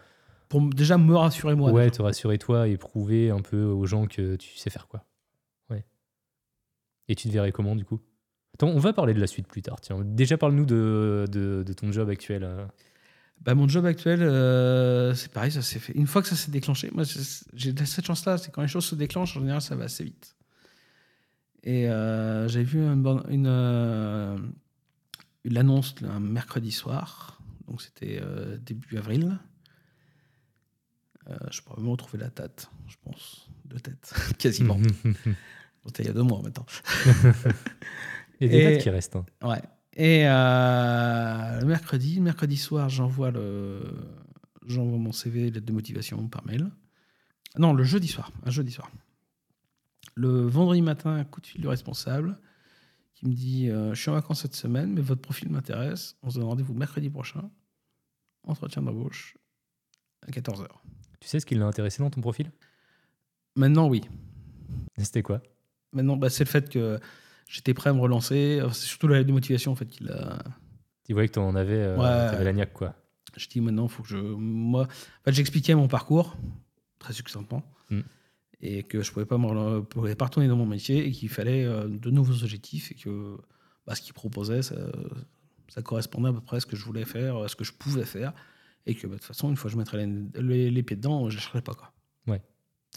[0.48, 1.70] Pour déjà me rassurer moi.
[1.72, 1.96] ouais, déjà.
[1.98, 5.04] te rassurer toi et prouver un peu aux gens que tu sais faire quoi.
[5.70, 5.84] Ouais.
[7.08, 8.00] Et tu te verrais comment du coup?
[8.54, 9.80] Attends, on va parler de la suite plus tard.
[9.80, 12.44] Tiens, déjà parle-nous de, de, de ton job actuel.
[12.44, 12.64] euh.
[13.40, 15.92] Bah, mon job actuel, euh, c'est pareil, ça s'est fait.
[15.94, 17.02] Une fois que ça s'est déclenché, moi
[17.52, 20.36] j'ai cette chance-là, c'est quand les choses se déclenchent, en général, ça va assez vite.
[21.64, 24.36] Et euh, j'ai vu une, une, euh,
[25.44, 29.38] une annonce un mercredi soir, donc c'était euh, début avril.
[31.50, 34.78] Je pourrais me retrouver la date, je pense, de tête, quasiment.
[35.86, 36.64] C'était il y a deux mois maintenant.
[38.40, 39.16] Il y a des dates qui restent.
[39.16, 39.24] hein.
[39.42, 39.62] Ouais.
[39.96, 43.94] Et le mercredi, le mercredi soir, j'envoie le,
[44.66, 46.70] j'envoie mon CV, lettre de motivation par mail.
[47.58, 48.90] Non, le jeudi soir, un jeudi soir.
[50.14, 52.38] Le vendredi matin, un coup de fil du responsable
[53.14, 56.16] qui me dit euh, Je suis en vacances cette semaine, mais votre profil m'intéresse.
[56.22, 57.50] On se donne rendez-vous mercredi prochain.
[58.44, 59.36] Entretien d'embauche
[60.26, 60.66] à 14h.
[61.20, 62.50] Tu sais ce qui l'a intéressé dans ton profil?
[63.56, 64.02] Maintenant, oui.
[64.98, 65.42] C'était quoi?
[65.92, 67.00] Maintenant, bah, c'est le fait que
[67.48, 68.60] j'étais prêt à me relancer.
[68.72, 70.42] C'est surtout la lettre de motivation en fait qu'il a.
[71.04, 72.44] Tu voyais que tu en avais, euh, Ouais.
[72.44, 72.94] la niaque, quoi.
[73.36, 74.16] Je dis maintenant, faut que je.
[74.16, 76.36] Moi, en fait, j'expliquais mon parcours
[76.98, 78.00] très succinctement Mm.
[78.60, 81.28] Et que je pouvais pas me rela- pouvais pas retourner dans mon métier et qu'il
[81.28, 83.36] fallait euh, de nouveaux objectifs et que
[83.86, 84.76] bah, ce qu'il proposait, ça,
[85.68, 87.72] ça correspondait à peu près à ce que je voulais faire, à ce que je
[87.72, 88.32] pouvais faire
[88.86, 90.96] et que bah, de toute façon, une fois que je mettrais les, les- les pieds
[90.96, 91.92] dedans, je lâcherais pas quoi.
[92.26, 92.40] Ouais.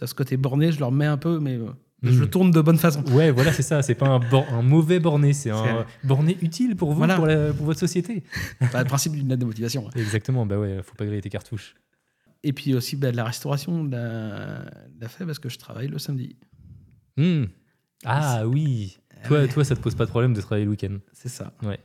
[0.01, 1.69] Ce côté borné, je le remets un peu, mais euh,
[2.03, 2.09] Mm.
[2.11, 3.03] je le tourne de bonne façon.
[3.11, 3.81] Ouais, voilà, c'est ça.
[3.81, 7.15] C'est pas un, bor- un mauvais borné, c'est un borné utile pour vous, Voilà.
[7.15, 8.21] pour, la- pour votre société.
[8.61, 9.89] Enfin, le principe d'une lettre de motivation.
[9.95, 11.73] Exactement, bah ouais, faut pas griller tes cartouches.
[12.47, 15.57] Et puis aussi bah, de la restauration, de la, de la fait parce que je
[15.57, 16.37] travaille le samedi.
[17.17, 17.43] Hmm.
[18.05, 18.97] Ah oui.
[19.11, 19.47] Ah Toi, ouais.
[19.49, 20.97] toi, ça te pose pas de problème de travailler le week-end.
[21.11, 21.51] C'est ça.
[21.61, 21.77] Ouais.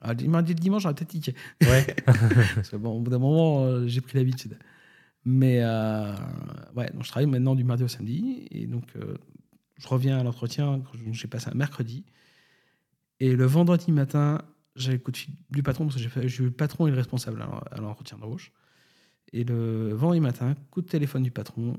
[0.00, 1.36] Alors, le mardi et le dimanche, j'aurais peut-être tiqué.
[1.62, 1.86] Ouais.
[2.56, 4.58] Parce que bon, au bout d'un moment, euh, j'ai pris l'habitude.
[5.24, 6.12] Mais euh,
[6.74, 8.48] ouais, donc je travaille maintenant du mardi au samedi.
[8.50, 9.14] Et donc, euh,
[9.76, 12.04] je reviens à l'entretien quand j'ai passé un mercredi.
[13.20, 14.42] Et le vendredi matin,
[14.74, 16.96] j'ai le coup de fil du patron, parce que j'ai eu le patron et le
[16.96, 18.50] responsable à à l'entretien d'embauche.
[19.32, 21.76] Et le vendredi matin, coup de téléphone du patron.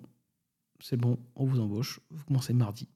[0.81, 1.99] C'est bon, on vous embauche.
[2.11, 2.87] Vous commencez mardi.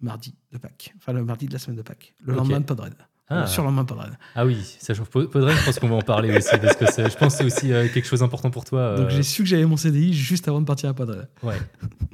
[0.00, 0.92] Mardi de Pâques.
[0.98, 2.14] Enfin, le mardi de la semaine de Pâques.
[2.20, 2.94] Le lendemain de Podred.
[3.28, 3.42] Ah.
[3.42, 4.12] Le surlendemain de Podred.
[4.34, 5.08] Ah oui, ça chauffe.
[5.08, 7.72] Podred, je pense qu'on va en parler aussi, parce que je pense que c'est aussi
[7.72, 8.80] euh, quelque chose d'important pour toi.
[8.80, 11.28] euh, Donc j'ai su que j'avais mon CDI juste avant de partir à Podred.
[11.42, 11.56] Ouais.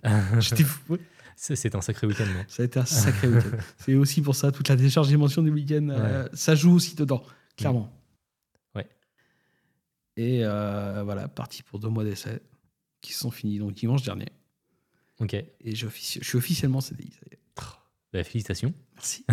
[0.41, 0.99] J'étais fou.
[1.35, 2.45] C'est un sacré week-end, non?
[2.49, 3.57] Ça a été un sacré week-end.
[3.79, 7.23] C'est aussi pour ça, toute la décharge d'émotions du week-end, euh, ça joue aussi dedans,
[7.57, 7.91] clairement.
[10.19, 12.41] Et euh, voilà, parti pour deux mois d'essai
[13.01, 14.27] qui se sont finis donc dimanche dernier.
[15.21, 15.35] Ok.
[15.35, 17.13] Et je suis officiellement CDI.
[17.13, 17.39] ça y est.
[18.13, 18.73] Bah, félicitations.
[18.95, 19.25] Merci.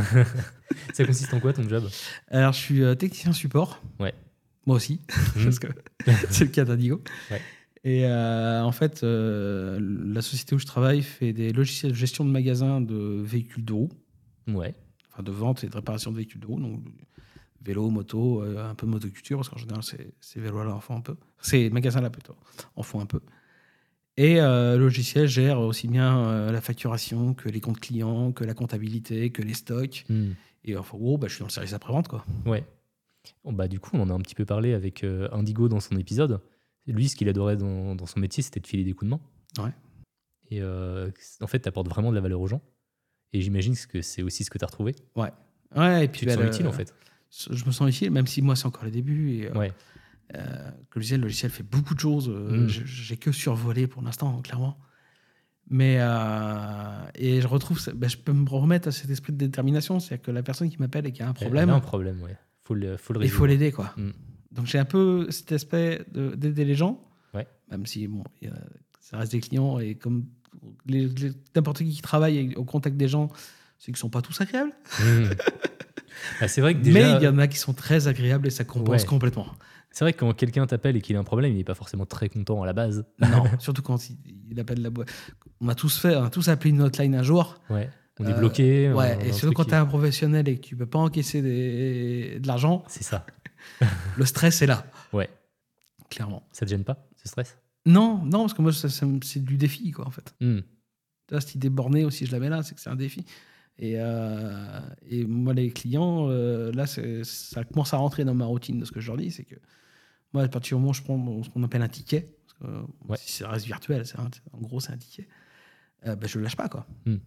[0.93, 1.89] Ça consiste en quoi ton job?
[2.27, 3.81] Alors, je suis euh, technicien support.
[3.99, 4.13] Ouais.
[4.65, 4.99] Moi aussi,
[5.35, 5.43] Hmm.
[5.45, 5.67] parce que
[6.29, 7.01] c'est le cas d'Indigo.
[7.31, 7.41] Ouais.
[7.83, 12.25] Et euh, en fait, euh, la société où je travaille fait des logiciels de gestion
[12.25, 13.89] de magasins de véhicules de roue.
[14.47, 14.75] Ouais.
[15.11, 16.83] enfin de vente et de réparation de véhicules de roue, donc
[17.65, 21.01] vélo, moto, euh, un peu de motoculture, parce qu'en général, ces vélos-là en font un
[21.01, 21.15] peu.
[21.41, 22.35] Ces magasins-là, plutôt,
[22.75, 23.19] en font un peu.
[24.17, 28.45] Et euh, le logiciel gère aussi bien euh, la facturation que les comptes clients, que
[28.45, 30.05] la comptabilité, que les stocks.
[30.09, 30.31] Hmm.
[30.63, 32.25] Et en gros, bah, je suis dans le service après-vente, quoi.
[32.45, 32.63] Ouais.
[33.43, 35.81] Bon, bah, du coup, on en a un petit peu parlé avec euh, Indigo dans
[35.81, 36.39] son épisode.
[36.87, 39.21] Lui, ce qu'il adorait dans, dans son métier, c'était de filer des coups de main.
[39.63, 39.71] Ouais.
[40.51, 42.61] Et en fait, tu apportes vraiment de la valeur aux gens.
[43.33, 44.95] Et j'imagine que c'est aussi ce que tu as retrouvé.
[45.15, 45.31] Ouais,
[46.03, 46.93] et puis Tu te bah, sens utile, en fait.
[47.51, 49.31] Je me sens utile, même si moi, c'est encore les débuts.
[49.33, 49.73] Et, euh, Ouais.
[50.35, 52.29] Euh, comme je disais, le logiciel fait beaucoup de choses.
[52.29, 52.67] Mm.
[52.67, 54.77] je- J'ai que survolé pour l'instant, clairement.
[55.69, 59.99] Mais euh, et je retrouve, ben, je peux me remettre à cet esprit de détermination,
[59.99, 61.79] c'est-à-dire que la personne qui m'appelle et qui a un problème, Il y a un
[61.79, 62.37] problème, ouais.
[62.63, 63.93] Faut le, faut le il faut l'aider, quoi.
[63.97, 64.09] Mm.
[64.51, 67.47] Donc j'ai un peu cet aspect de- d'aider les gens, Ouais.
[67.69, 68.49] même si bon, a-
[68.99, 70.25] ça reste des clients et comme
[71.55, 73.29] n'importe qui qui travaille au contact des gens,
[73.77, 74.71] c'est qu'ils sont pas tous agréables.
[74.99, 75.25] Hmm.
[76.41, 78.63] Ah, c'est vrai que Mais il y en a qui sont très agréables et ça
[78.63, 79.07] compense Ouais.
[79.07, 79.47] complètement.
[79.91, 82.05] c'est vrai que quand quelqu'un t'appelle et qu'il a un problème, il n'est pas forcément
[82.05, 83.05] très content à la base.
[83.19, 84.17] Non, surtout quand il,
[84.49, 85.09] il appelle la boîte.
[85.61, 87.59] On a tous fait, on a tous appelé une hotline un jour.
[87.69, 87.89] Ouais.
[88.19, 88.91] On est Euh, bloqué.
[88.93, 92.39] Ouais, et surtout quand tu es un professionnel et que tu peux pas encaisser des-
[92.39, 93.25] de l'argent, C'est ça.
[94.17, 95.29] le stress est là, Ouais.
[96.09, 96.47] clairement.
[96.51, 97.57] Ça te gêne pas, ce stress?
[97.85, 100.33] Non, non, parce que moi, c'est du défi, quoi, en fait.
[100.41, 100.59] Hmm.
[101.27, 103.25] Tu vois, cette idée bornée aussi, je la mets là, c'est que c'est un défi.
[103.77, 108.79] Et, euh, et moi, les clients, euh, là, ça commence à rentrer dans ma routine
[108.79, 109.31] de ce que je leur dis.
[109.31, 109.55] C'est que
[110.33, 112.65] moi, à partir du moment où je prends ce qu'on appelle un ticket, parce que,
[112.77, 113.17] euh, Ouais.
[113.17, 115.27] si ça reste virtuel, un- en gros, c'est un ticket,
[116.07, 116.69] euh, ben, je ne le lâche pas.
[116.69, 116.85] Quoi.
[117.05, 117.17] Hmm.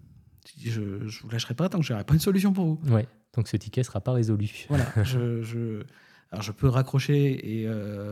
[0.57, 2.93] Je ne vous lâcherai pas tant que je n'aurai pas une solution pour vous.
[2.95, 3.07] Ouais.
[3.35, 4.49] Donc ce ticket sera pas résolu.
[4.71, 5.83] Voilà, je, je-
[6.31, 7.67] alors je peux raccrocher et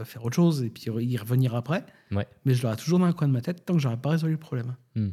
[0.05, 2.27] faire autre chose et puis y revenir après, Ouais.
[2.45, 4.33] mais je l'aurai toujours dans un coin de ma tête tant que j'aurai pas résolu
[4.33, 4.77] le problème.
[4.95, 5.11] Hmm.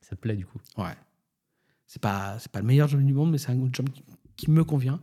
[0.00, 0.58] Ça te plaît du coup.
[0.78, 0.94] Ouais.
[1.86, 4.02] C'est pas, c'est pas le meilleur job du monde, mais c'est un job qui,
[4.36, 5.00] qui me convient.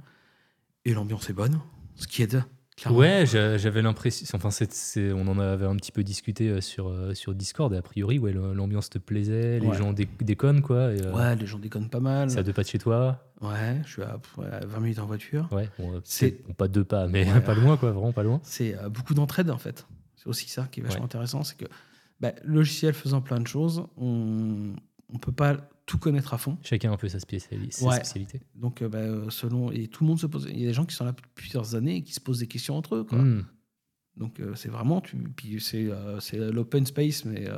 [0.86, 1.60] Et l'ambiance est bonne,
[1.96, 2.44] ce qui aide.
[2.76, 2.98] clairement.
[3.00, 4.26] Ouais, j'a- j'avais l'impression.
[4.36, 7.72] Enfin, c'est- c'est- on en avait un petit peu discuté euh, sur, euh, sur Discord.
[7.74, 9.78] Et a priori, ouais, l'ambiance te plaisait, les Ouais.
[9.78, 10.92] gens dé- déconnent, quoi.
[10.92, 12.30] Et, euh, Ouais, les gens déconnent pas mal.
[12.32, 13.24] C'est à deux pas de chez toi.
[13.42, 14.20] Ouais, je suis à,
[14.52, 15.48] à 20 minutes en voiture.
[15.52, 17.42] Ouais, bon, C'est- bon, pas deux pas, mais Ouais.
[17.54, 17.92] pas loin, quoi.
[17.92, 18.42] Vraiment pas loin.
[18.44, 19.86] C'est euh, beaucoup d'entraide, en fait.
[20.18, 21.06] C'est aussi ça qui est vachement Ouais.
[21.06, 21.44] intéressant.
[21.44, 21.66] C'est que
[22.20, 24.74] bah, le logiciel faisant plein de choses, on
[25.12, 26.58] ne peut pas tout connaître à fond.
[26.64, 27.96] Chacun a un peu sa, Ouais.
[27.96, 28.42] spécialité.
[28.56, 29.70] Donc, euh, bah, euh, selon.
[29.72, 30.48] Et tout le monde se pose.
[30.50, 32.40] Il y a des gens qui sont là depuis plusieurs années et qui se posent
[32.40, 33.04] des questions entre eux.
[33.04, 33.20] Quoi.
[33.20, 33.46] Hmm.
[34.16, 35.02] Donc, euh, c'est vraiment.
[35.02, 35.18] Tu...
[35.18, 37.50] Puis c'est euh, c'est l'open space, mais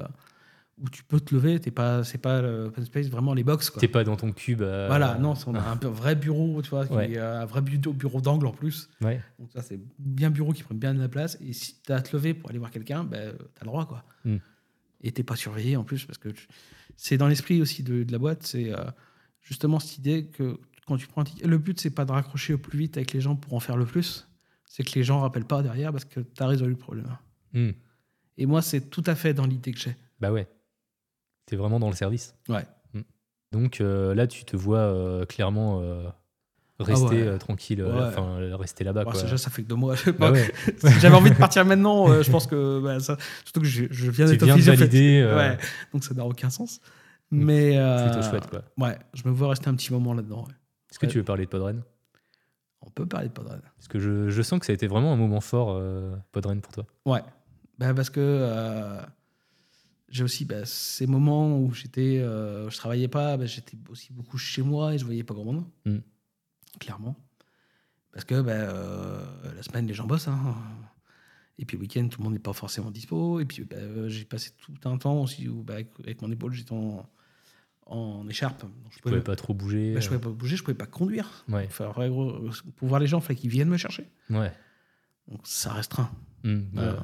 [0.78, 1.60] où tu peux te lever.
[1.60, 3.72] T'es pas, c'est pas le open space vraiment les box.
[3.78, 4.62] T'es pas dans ton cube.
[4.62, 7.12] Voilà, non, on a un vrai bureau, tu vois, qui Ouais.
[7.12, 8.89] est un vrai bureau, bureau d'angle en plus.
[9.02, 9.22] Ouais.
[9.39, 11.38] Donc ça, c'est bien bureau qui prend bien de la place.
[11.41, 13.68] Et si tu as à te lever pour aller voir quelqu'un, ben, tu as le
[13.68, 14.04] droit, quoi.
[14.26, 14.38] Mm.
[15.02, 16.48] Et t'es pas surveillé en plus, parce que tu-
[16.98, 18.84] c'est dans l'esprit aussi de, de la boîte, c'est euh,
[19.41, 22.54] justement cette idée que quand tu prends un ticket, le but, c'est pas de raccrocher
[22.54, 24.28] au plus vite avec les gens pour en faire le plus,
[24.66, 27.18] c'est que les gens rappellent pas derrière parce que tu as résolu le problème.
[27.54, 27.72] Hmm.
[28.38, 29.96] Et moi, c'est tout à fait dans l'idée que j'ai.
[30.20, 30.48] Bah ouais.
[31.46, 32.36] T'es vraiment dans le service.
[32.50, 32.66] Ouais.
[33.52, 35.82] Donc euh, là, tu te vois euh, clairement
[36.80, 37.21] rester Ah ouais.
[37.28, 38.07] euh, tranquille, euh, Ouais.
[38.07, 39.05] enfin euh, rester là-bas.
[39.05, 39.21] Quoi.
[39.21, 39.95] déjà, ça fait que deux mois.
[40.19, 40.34] Bah
[40.99, 44.26] j'avais envie de partir maintenant, je pense que bah, ça, surtout que je, je viens
[44.26, 45.57] d'être officiel, fait.
[45.93, 46.80] donc ça n'a aucun sens.
[47.32, 48.63] Mais euh, Plutôt chouette, quoi.
[48.78, 50.45] Ouais, je me vois rester un petit moment là-dedans.
[50.91, 51.82] Est-ce que tu veux parler de Podren?
[52.82, 53.61] On peut parler de Podren.
[53.78, 56.61] Parce que je, je sens que ça a été vraiment un moment fort, euh, Podren,
[56.61, 56.86] pour toi.
[57.05, 57.21] Ouais,
[57.80, 59.01] bah, parce que euh,
[60.07, 64.61] j'ai aussi bah, ces moments où j'étais, je travaillais pas, bah, j'étais aussi beaucoup chez
[64.61, 65.97] moi et je voyais pas grand monde, Mm.
[66.80, 67.15] Clairement.
[68.11, 70.28] Parce que bah, euh, la semaine, les gens bossent.
[70.28, 70.55] hein.
[71.57, 73.39] Et puis le week-end, tout le monde n'est pas forcément dispo.
[73.39, 76.53] Et puis bah, euh, j'ai passé tout un temps aussi où bah, avec, mon épaule,
[76.53, 77.05] j'étais en,
[77.86, 78.61] en écharpe.
[78.61, 79.93] Donc, je Tu pouvais pas trop bouger.
[79.93, 81.43] bah, je pouvais pas bouger, je pouvais pas conduire.
[81.49, 81.65] Ouais.
[81.67, 84.09] Enfin, pour voir les gens, il fallait qu'ils viennent me chercher.
[84.30, 84.51] Ouais.
[85.28, 86.09] Donc ça restreint.
[86.43, 86.51] Ouais.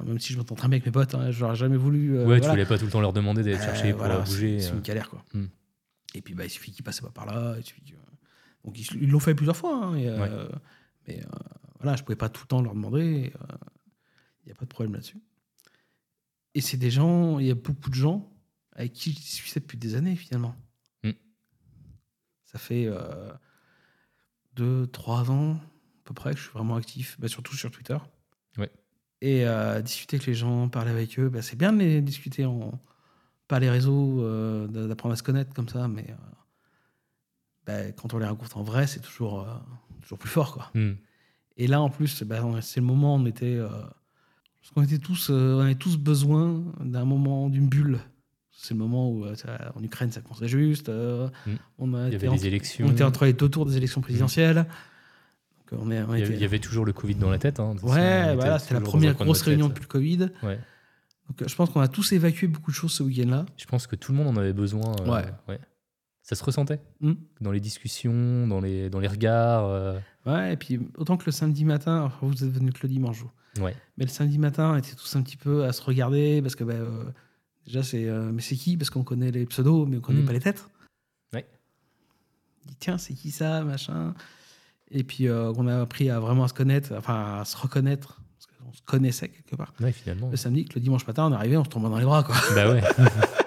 [0.06, 2.16] Même si je m'entends très bien avec mes potes, hein, j'aurais jamais voulu.
[2.18, 4.00] euh, Ouais, tu voulais pas tout le temps leur demander d'aller te Euh, chercher pour
[4.00, 4.60] voilà, euh, bouger.
[4.62, 4.76] C'est euh.
[4.76, 5.24] une galère, quoi.
[5.34, 5.46] Hmm.
[6.14, 7.56] Et puis, bah, il suffit qu'ils passent pas par là.
[7.58, 7.96] Il suffit que-
[8.66, 9.86] Donc, ils l'ont fait plusieurs fois.
[9.86, 10.48] hein, et, euh,
[11.08, 11.30] Mais euh,
[11.80, 13.34] voilà, je pouvais pas tout le temps leur demander.
[14.44, 15.22] Il n'y a pas de problème là-dessus.
[16.54, 18.30] Et c'est des gens, il y a beaucoup de gens
[18.74, 20.56] avec qui je discutais depuis des années, finalement.
[21.04, 21.12] Hmm.
[22.46, 23.32] Ça fait euh,
[24.54, 27.98] deux, trois ans, à peu près, que je suis vraiment actif, bah, surtout sur Twitter.
[28.58, 28.72] Ouais.
[29.22, 32.46] Et euh, discuter avec les gens, parler avec eux, bah, c'est bien de les discuter
[32.46, 32.80] en,
[33.48, 36.16] pas les réseaux, euh, d'apprendre à se connaître comme ça, mais euh,
[37.68, 39.54] bah, quand on les rencontre en vrai, c'est toujours, euh,
[40.02, 40.54] toujours plus fort.
[40.54, 40.72] Quoi.
[40.74, 40.94] Hmm.
[41.58, 43.56] Et là, en plus, bah, c'est le moment où on était.
[43.56, 48.00] euh, parce qu'on était tous, euh, on avait tous besoin d'un moment, d'une bulle.
[48.52, 50.90] C'est le moment où, ça- en Ukraine, ça commençait juste.
[50.90, 51.52] euh, Mm.
[51.80, 52.86] on, a Il y été avait en- des élections.
[52.88, 54.68] on était entre les deux tours des élections présidentielles.
[55.72, 57.30] Donc, on est, on Il y, avait, était- il y avait toujours le Covid dans
[57.32, 57.60] la tête.
[57.60, 60.30] Hein, Ouais, voilà, c'était la première grosse réunion depuis le Covid.
[60.44, 60.60] Ouais.
[61.30, 63.46] Donc, je pense qu'on a tous évacué beaucoup de choses ce week-end-là.
[63.58, 64.94] Je pense que tout le monde en avait besoin.
[65.02, 65.60] euh, Ouais.
[66.24, 67.14] Ça se ressentait Mm.
[67.42, 69.66] dans les discussions, dans les, dans les regards.
[69.66, 73.18] euh, Ouais, et puis autant que le samedi matin, vous êtes venu que le dimanche,
[73.20, 73.64] vous.
[73.64, 73.76] Ouais.
[73.98, 76.64] Mais le samedi matin, on était tous un petit peu à se regarder parce que
[76.64, 77.04] bah, euh,
[77.66, 78.08] déjà, c'est.
[78.08, 78.78] euh, mais c'est qui?
[78.78, 80.26] Parce qu'on connaît les pseudos, mais on connaît Mm.
[80.26, 80.66] pas les têtes.
[81.34, 81.46] Ouais.
[82.64, 84.14] On dit tiens, c'est qui ça Machin?
[84.92, 88.46] Et puis on a appris à vraiment à se connaître, enfin à se reconnaître, parce
[88.48, 89.74] qu'on se connaissait quelque part.
[89.80, 90.30] Ouais, finalement.
[90.30, 92.24] Le samedi, que le dimanche matin, on est arrivé, on se tombait dans les bras,
[92.24, 92.36] quoi.
[92.54, 92.82] bah ouais.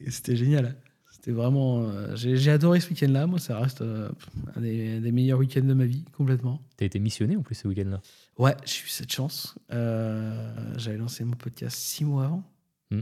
[0.00, 0.76] Et c'était génial.
[1.10, 1.82] C'était vraiment.
[1.82, 3.26] euh, j'ai j'ai adoré ce week-end-là.
[3.26, 4.08] Moi, ça reste euh,
[4.54, 6.62] un des, des meilleurs week-ends de ma vie, complètement.
[6.76, 8.00] T'as été missionné en plus ce week-end-là?
[8.38, 9.56] Ouais, j'ai eu cette chance.
[9.72, 12.44] Euh, j'avais lancé mon podcast six mois avant.
[12.90, 13.00] Mm.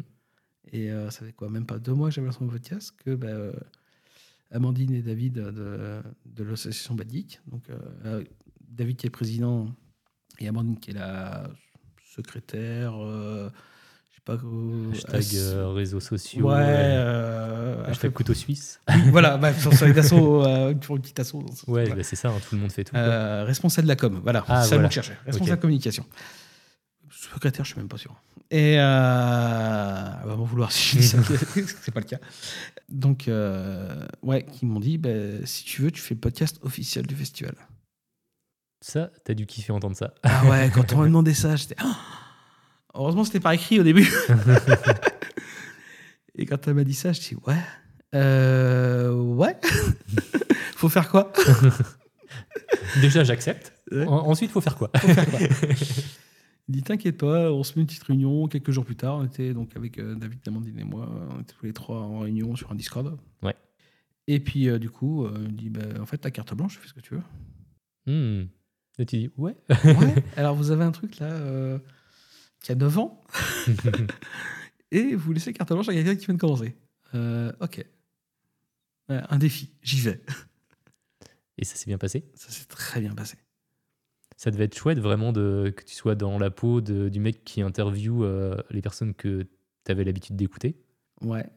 [0.72, 1.50] Et euh, ça fait quoi?
[1.50, 3.52] Même pas deux mois que j'avais lancé mon podcast que bah, euh,
[4.50, 7.40] Amandine et David de, de l'association Badic.
[7.48, 8.24] Donc, euh,
[8.66, 9.74] David qui est le président
[10.38, 11.50] et Amandine qui est la
[12.14, 12.94] secrétaire.
[12.96, 13.50] euh,
[14.26, 14.34] pas.
[14.92, 16.48] Hashtag euh, réseaux sociaux.
[16.50, 16.56] Ouais.
[16.58, 18.80] euh, Hashtag couteau suisse.
[19.10, 21.34] voilà, bah, sur, sur les assos, euh, pour une petite asso.
[21.34, 21.94] Ouais, Voilà.
[21.94, 22.94] bah, c'est ça, hein, tout le monde fait tout.
[22.96, 24.90] Euh, responsable de la com, voilà, Ah, c'est ça voilà.
[24.90, 25.16] cherchais.
[25.24, 25.60] Responsable Ok.
[25.62, 26.04] communication.
[27.10, 28.14] Secrétaire, je suis même pas sûr.
[28.50, 31.18] Et elle va m'en vouloir si je dis ça,
[31.82, 32.18] c'est pas le cas.
[32.88, 33.30] Donc,
[34.22, 35.10] ouais, qui m'ont dit, bah,
[35.44, 37.54] si tu veux, tu fais le podcast officiel du festival.
[38.84, 40.12] Ça, t'as dû kiffer entendre ça.
[40.22, 41.76] Ah ouais, quand on m'a demandé ça, j'étais.
[41.84, 41.96] Ah
[42.96, 44.08] Heureusement, c'était par écrit au début.
[46.38, 47.56] Et quand elle m'a dit ça, je dis ouais.
[48.14, 49.56] Euh, ouais.
[50.76, 51.32] Faut faire quoi?
[53.00, 53.72] Déjà, j'accepte.
[53.90, 54.06] Ouais.
[54.06, 54.90] En- ensuite, faut faire quoi?
[54.96, 55.38] Faut faire quoi?
[56.68, 58.48] Il dit T'inquiète pas, on se met une petite réunion.
[58.48, 61.54] Quelques jours plus tard, on était donc avec euh, David, Amandine et moi, on était
[61.58, 63.16] tous les trois en réunion sur un Discord.
[63.42, 63.54] Ouais.
[64.26, 66.78] Et puis, euh, du coup, euh, il me dit bah, En fait, la carte blanche,
[66.78, 67.22] fais ce que tu veux.
[68.12, 68.46] Hmm.
[68.98, 69.56] Et tu dis, ouais.
[69.84, 70.24] Ouais.
[70.36, 71.30] Alors, vous avez un truc là
[72.66, 73.22] qui a 9 ans
[74.90, 76.74] et vous laissez carte blanche à quelqu'un qui vient de commencer.
[77.14, 77.84] Euh, ok.
[79.08, 80.20] Un défi, j'y vais.
[81.58, 82.24] Et ça s'est bien passé?
[82.34, 83.36] Ça s'est très bien passé.
[84.36, 87.44] Ça devait être chouette vraiment de, que tu sois dans la peau de- du mec
[87.44, 89.44] qui interviewe euh, les personnes que
[89.84, 90.76] tu avais l'habitude d'écouter.
[91.22, 91.48] Ouais.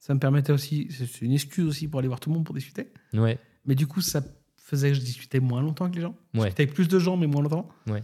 [0.00, 2.54] Ça me permettait aussi, c'est une excuse aussi pour aller voir tout le monde pour
[2.54, 2.92] discuter.
[3.14, 3.38] Ouais.
[3.64, 4.22] Mais du coup, ça
[4.56, 6.16] faisait que je discutais moins longtemps avec les gens.
[6.34, 6.46] Je Ouais.
[6.46, 7.68] discutais avec plus de gens, mais moins longtemps.
[7.86, 8.02] Ouais.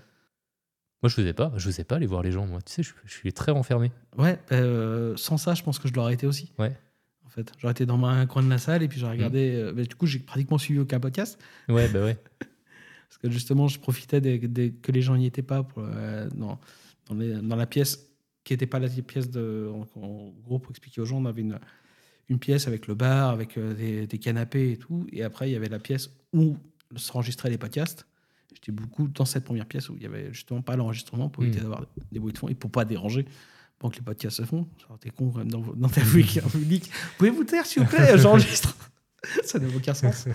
[1.03, 1.53] Moi, je faisais pas.
[1.57, 2.47] Je faisais pas aller voir les gens.
[2.47, 3.91] Moi, tu sais, je, je suis très renfermé.
[4.17, 6.53] Ouais, euh, sans ça, je pense que je l'aurais été aussi.
[6.59, 6.77] Ouais.
[7.27, 9.53] En fait, j'aurais été dans un coin de la salle et puis j'aurais regardé.
[9.55, 11.39] euh, bah, du coup, j'ai pratiquement suivi aucun podcast
[11.69, 12.17] Ouais, bah ouais.
[13.09, 16.29] parce que justement, je profitais des- des- que les gens n'y étaient pas pour, euh,
[16.35, 16.61] dans,
[17.09, 18.09] dans, les- dans la pièce
[18.45, 19.71] qui n'était pas la pièce de.
[19.73, 21.59] En, en gros, pour expliquer aux gens, on avait une,
[22.29, 25.07] une pièce avec le bar, avec euh, des, des canapés et tout.
[25.13, 26.57] Et après, il y avait la pièce où
[26.97, 28.07] s'enregistraient les podcasts.
[28.55, 31.59] J'étais beaucoup dans cette première pièce où il y avait justement pas l'enregistrement pour éviter
[31.61, 31.63] Mm.
[31.63, 33.27] d'avoir des bruits de fond et pour pas déranger
[33.79, 34.69] pendant que les podcasts se font.
[34.97, 36.91] Été con quand même dans- d'interviewer quelqu'un en public.
[37.19, 38.77] Pouvez-vous taire, s'il vous plaît J'enregistre?
[39.45, 40.27] ça n'a aucun sens.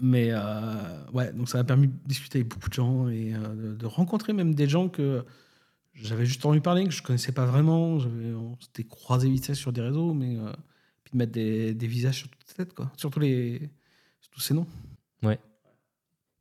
[0.00, 3.72] Mais euh, ouais, donc ça m'a permis de discuter avec beaucoup de gens et euh,
[3.72, 5.24] de, de rencontrer même des gens que
[5.94, 7.94] j'avais juste entendu parler, que je connaissais pas vraiment.
[7.96, 10.52] On s'était croisés vite fait sur des réseaux, mais euh,
[11.02, 12.92] puis de mettre des, des visages sur toute tête, quoi.
[12.96, 13.68] Surtout les,
[14.20, 14.66] sur tous ces noms.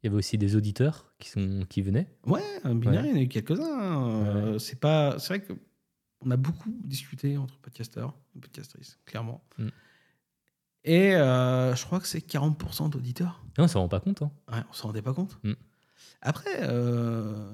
[0.08, 2.08] Il y avait aussi des auditeurs qui, sont, qui venaient.
[2.26, 3.10] Ouais, binaire, Ouais.
[3.10, 3.78] il y en a eu quelques-uns.
[3.78, 4.26] hein.
[4.26, 5.52] Euh, C'est pas, c'est vrai que
[6.22, 9.44] on a beaucoup discuté entre podcasteurs et podcastrices, clairement.
[9.58, 9.68] Mm.
[10.86, 13.44] Et euh, je crois que c'est 40% d'auditeurs.
[13.58, 14.22] Non, on s'en rend pas compte.
[14.22, 14.32] Hein.
[14.50, 15.38] Ouais, on s'en rendait pas compte.
[15.44, 15.54] Mm.
[16.22, 17.52] Après, euh,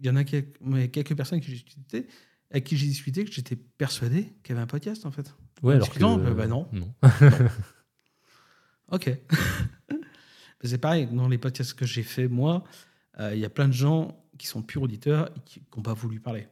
[0.00, 0.58] il y en a quelques,
[0.90, 2.08] quelques personnes qui j'ai discuté,
[2.50, 5.32] avec qui j'ai discuté que j'étais persuadé qu'il y avait un podcast en fait.
[5.62, 6.00] Ouais, En alors que...
[6.00, 6.66] bah, bah non.
[6.72, 6.92] Non.
[8.90, 9.10] Ok.
[10.66, 12.64] C'est pareil, dans les podcasts que j'ai fait moi,
[13.20, 15.94] euh, il y a plein de gens qui sont purs auditeurs et qui n'ont pas
[15.94, 16.48] voulu parler.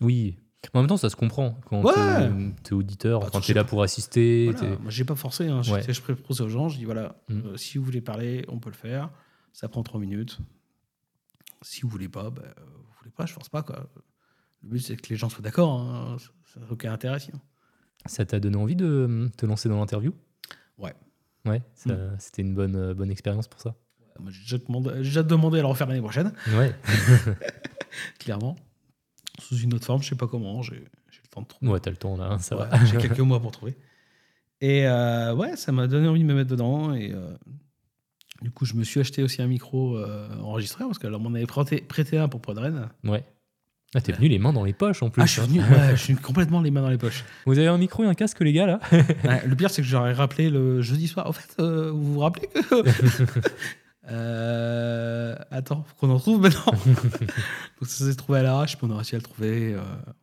[0.00, 0.36] Oui.
[0.72, 1.58] Mais en même temps, ça se comprend.
[1.66, 1.92] Quand Ouais.
[1.92, 4.50] t'es- t'es auditeur, Bah, quand t'es là pour assister.
[4.52, 4.76] Voilà.
[4.78, 5.48] Moi, j'ai pas forcé.
[5.48, 5.62] Hein.
[5.62, 5.82] Je, Ouais.
[6.14, 7.40] propose aux gens, je dis voilà, Mm.
[7.46, 9.10] euh, si vous voulez parler, on peut le faire.
[9.52, 10.38] Ça prend trois minutes.
[11.62, 13.62] Si vous voulez pas, bah, vous voulez pas, je force pas.
[13.62, 13.88] Quoi.
[14.62, 15.80] Le but, c'est que les gens soient d'accord.
[15.80, 16.16] hein.
[16.54, 17.40] Ça n'a aucun intérêt sinon.
[18.06, 20.12] Ça t'a donné envie de euh, te lancer dans l'interview?
[20.78, 20.94] Ouais.
[21.44, 23.74] Ouais, ça- c'était une bonne, euh, bonne expérience pour ça.
[24.28, 24.58] J'ai
[25.02, 26.72] déjà, demandé- à le refaire l'année prochaine, Ouais.
[28.18, 28.56] clairement.
[29.38, 30.62] Sous une autre forme, je sais pas comment.
[30.62, 31.72] J'ai le temps de trouver.
[31.72, 32.84] Ouais, t'as le temps là, hein, ça Ouais, va.
[32.84, 33.74] J'ai quelques mois pour trouver.
[34.60, 36.94] Et euh, ouais, ça m'a donné envie de me mettre dedans.
[36.94, 37.34] Et euh,
[38.42, 41.24] du coup, je me suis acheté aussi un micro euh, enregistreur parce que alors, on
[41.24, 42.90] m'en avait prêté, prêté un pour Podren.
[43.04, 43.24] Ouais.
[43.94, 45.20] Ah, t'es venu les mains dans les poches en plus.
[45.20, 47.24] Ah, je suis venu, ouais, je suis complètement les mains dans les poches.
[47.44, 48.80] Vous avez un micro et un casque, les gars, là?
[48.90, 51.26] Ouais, le pire, c'est que j'aurais rappelé le jeudi soir.
[51.26, 52.60] En fait, euh, vous vous rappelez que.
[54.12, 56.72] Euh, attends, faut qu'on en trouve maintenant.
[56.86, 59.74] Donc ça s'est trouvé à l'arrache, puis on a réussi à le trouver.
[59.74, 59.80] euh,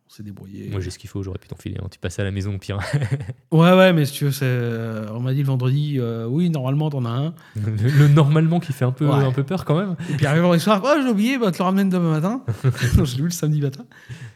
[0.08, 0.70] on s'est débrouillé.
[0.70, 1.78] Moi, j'ai ce qu'il faut, j'aurais pu t'enfiler.
[1.84, 1.88] hein.
[1.92, 2.80] Tu passes à la maison au pire.
[3.52, 6.90] Ouais, ouais, mais si tu veux, euh, on m'a dit le vendredi, euh, oui, normalement,
[6.90, 7.34] t'en as un.
[7.56, 9.24] le, le normalement qui fait un peu, Ouais.
[9.26, 9.96] un peu peur quand même.
[10.12, 12.44] Et puis arrivé le soir, oh, j'ai oublié, bah, te le ramène demain matin.
[12.98, 13.86] non, je l'ai eu le samedi matin.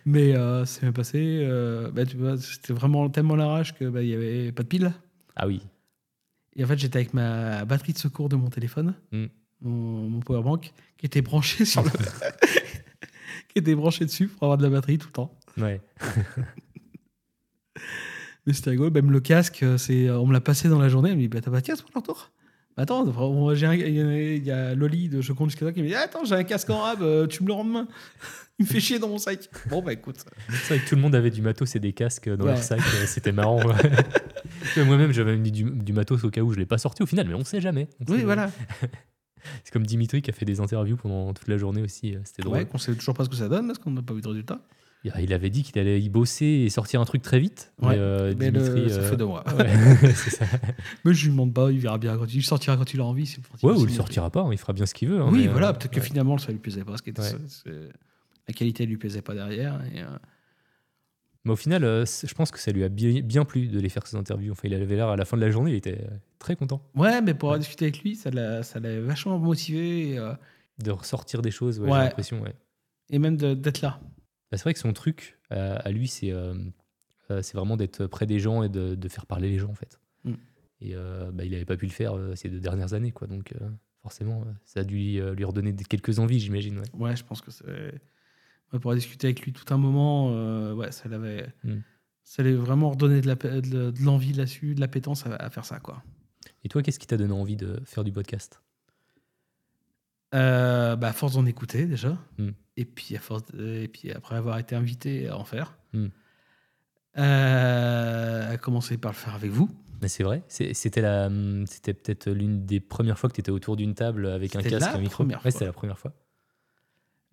[0.05, 0.33] Mais
[0.65, 1.47] c'est bien passé.
[1.93, 4.91] bah, tu vois, c'était vraiment tellement l'arrache que bah, il y avait pas de pile.
[5.35, 5.61] Ah oui.
[6.55, 9.25] Et en fait, j'étais avec ma batterie de secours de mon téléphone, Mm.
[9.63, 11.89] Mon, mon powerbank, qui était branché sur le.
[11.89, 15.37] qui était branché dessus pour avoir de la batterie tout le temps.
[15.57, 15.81] Ouais.
[18.45, 18.91] Mais c'était rigolo.
[18.91, 21.09] Même le casque, euh, c'est, on me l'a passé dans la journée.
[21.11, 22.01] Elle me dit bah, T'as pas de casque pour
[22.75, 26.25] Bah, Attends, il y a- Loli de Je compte jusqu'à toi qui me dit Attends,
[26.25, 27.87] j'ai un casque en rab, euh, tu me le rends demain.
[28.59, 29.49] Il me fait chier dans mon sac.
[29.67, 30.17] Bon, bah écoute.
[30.49, 32.51] C'est vrai que tout le monde avait du matos et des casques dans Ouais.
[32.51, 32.79] leur sac.
[32.79, 33.59] euh, C'était marrant.
[34.77, 37.27] Moi-même, j'avais mis du, du matos au cas où je l'ai pas sorti au final,
[37.27, 37.87] mais on sait jamais.
[37.99, 38.47] On sait Oui, jamais.
[39.63, 42.15] C'est comme Dimitri qui a fait des interviews pendant toute la journée aussi.
[42.15, 42.57] euh, C'était drôle.
[42.57, 44.27] Ouais, qu'on sait toujours pas ce que ça donne parce qu'on n'a pas eu de
[44.27, 44.59] résultat.
[45.19, 47.73] Il- avait dit qu'il allait y bosser et sortir un truc très vite.
[47.81, 47.89] Ouais.
[47.89, 48.89] Mais, euh, Mais le- Dimitri.
[48.89, 49.43] ça euh, fait deux mois.
[49.57, 50.45] ouais, ça.
[51.03, 53.03] Mais je lui demande pas, il verra bien quand il, il sortira quand il a
[53.03, 53.25] envie.
[53.25, 53.97] le Ouais, ou il principe.
[53.97, 55.19] sortira pas, hein, il fera bien ce qu'il veut.
[55.21, 56.95] hein, Oui, voilà, euh, peut-être que finalement ça lui plaisait pas.
[56.95, 57.21] Ce qui était,
[58.47, 59.81] la qualité lui plaisait pas derrière.
[59.93, 59.99] Et,
[61.45, 63.89] Mais au final, euh, je pense que ça lui a bien, bien plu de les
[63.89, 64.53] faire ces interviews.
[64.53, 66.81] Enfin, il avait l'air à la fin de la journée, il était euh, très content
[66.95, 70.11] Ouais, mais pour avoir discuté avec lui, ça l'a ça l'a vachement motivé.
[70.11, 70.33] Et, euh,
[70.79, 71.79] de ressortir des choses.
[71.79, 71.97] ouais, Ouais.
[71.99, 72.41] J'ai l'impression.
[72.41, 72.55] Ouais.
[73.09, 73.99] et même de- d'être là.
[74.51, 76.53] Bah, c'est vrai que son truc euh, à lui, c'est euh,
[77.29, 79.75] euh, c'est vraiment d'être près des gens et de, de faire parler les gens en
[79.75, 79.99] fait.
[80.23, 80.33] Mm.
[80.81, 83.27] Et euh, bah, il n'avait pas pu le faire euh, ces deux dernières années, quoi.
[83.27, 83.69] Donc euh,
[84.01, 86.79] forcément, euh, ça a dû lui, euh, lui redonner des- quelques envies, j'imagine.
[86.79, 86.85] ouais.
[86.93, 87.65] Ouais, je pense que c'est.
[88.73, 91.47] Ouais, pour avoir discuté avec lui tout un moment, euh, ouais, ça l'avait.
[91.63, 91.75] Mm.
[92.23, 95.65] Ça allait vraiment redonner de la- de de l'envie là-dessus, de l'appétence à, à faire
[95.65, 96.01] ça, quoi.
[96.63, 98.61] Et toi, qu'est-ce qui t'a donné envie de faire du podcast?
[100.33, 102.49] Euh, bah, à force d'en écouter déjà, Mm.
[102.77, 106.07] et puis à force de- et puis après avoir été invité à en faire, Mm.
[107.19, 109.69] euh, à commencer par le faire avec vous.
[110.01, 111.29] Mais c'est vrai, c'est- c'était la,
[111.67, 114.79] c'était peut-être l'une des premières fois que tu étais autour d'une table avec un casque,
[114.81, 115.23] la un micro.
[115.23, 116.13] Ouais, c'était la première fois.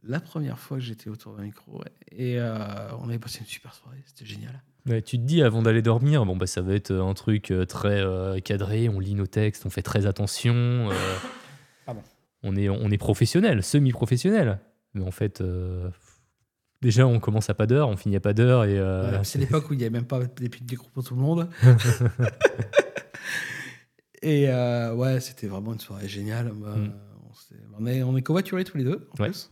[0.02, 1.92] La première fois que j'étais autour d'un micro, ouais.
[2.10, 2.56] et euh,
[3.00, 4.62] on avait passé une super soirée, c'était génial.
[4.86, 7.66] Ouais, tu te dis avant d'aller dormir, bon bah ça va être un truc euh,
[7.66, 10.54] très euh, cadré, on lit nos textes, on fait très attention.
[10.54, 10.94] euh,
[11.86, 12.02] Pardon.
[12.42, 14.58] on est on est professionnel, semi-professionnel.
[14.94, 15.90] Mais en fait, euh,
[16.80, 18.64] déjà, on commence à pas d'heure, on finit à pas d'heure.
[18.64, 21.04] Et, euh, Ouais, c'est l'époque où il n'y avait même pas des des groupes pour
[21.04, 21.48] tout le monde.
[24.22, 26.52] Et euh, ouais, c'était vraiment une soirée géniale.
[26.54, 26.92] Bah, Mm.
[27.30, 29.28] on, s'est- on est, on est covoiturés tous les deux, en Ouais.
[29.28, 29.50] plus.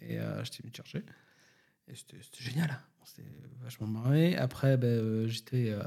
[0.00, 1.04] Et euh, j'étais venu te chercher.
[1.88, 2.78] Et c'était génial.
[3.00, 3.24] On s'est
[3.62, 4.36] vachement marré.
[4.36, 5.82] Après, ben, euh, j'étais euh,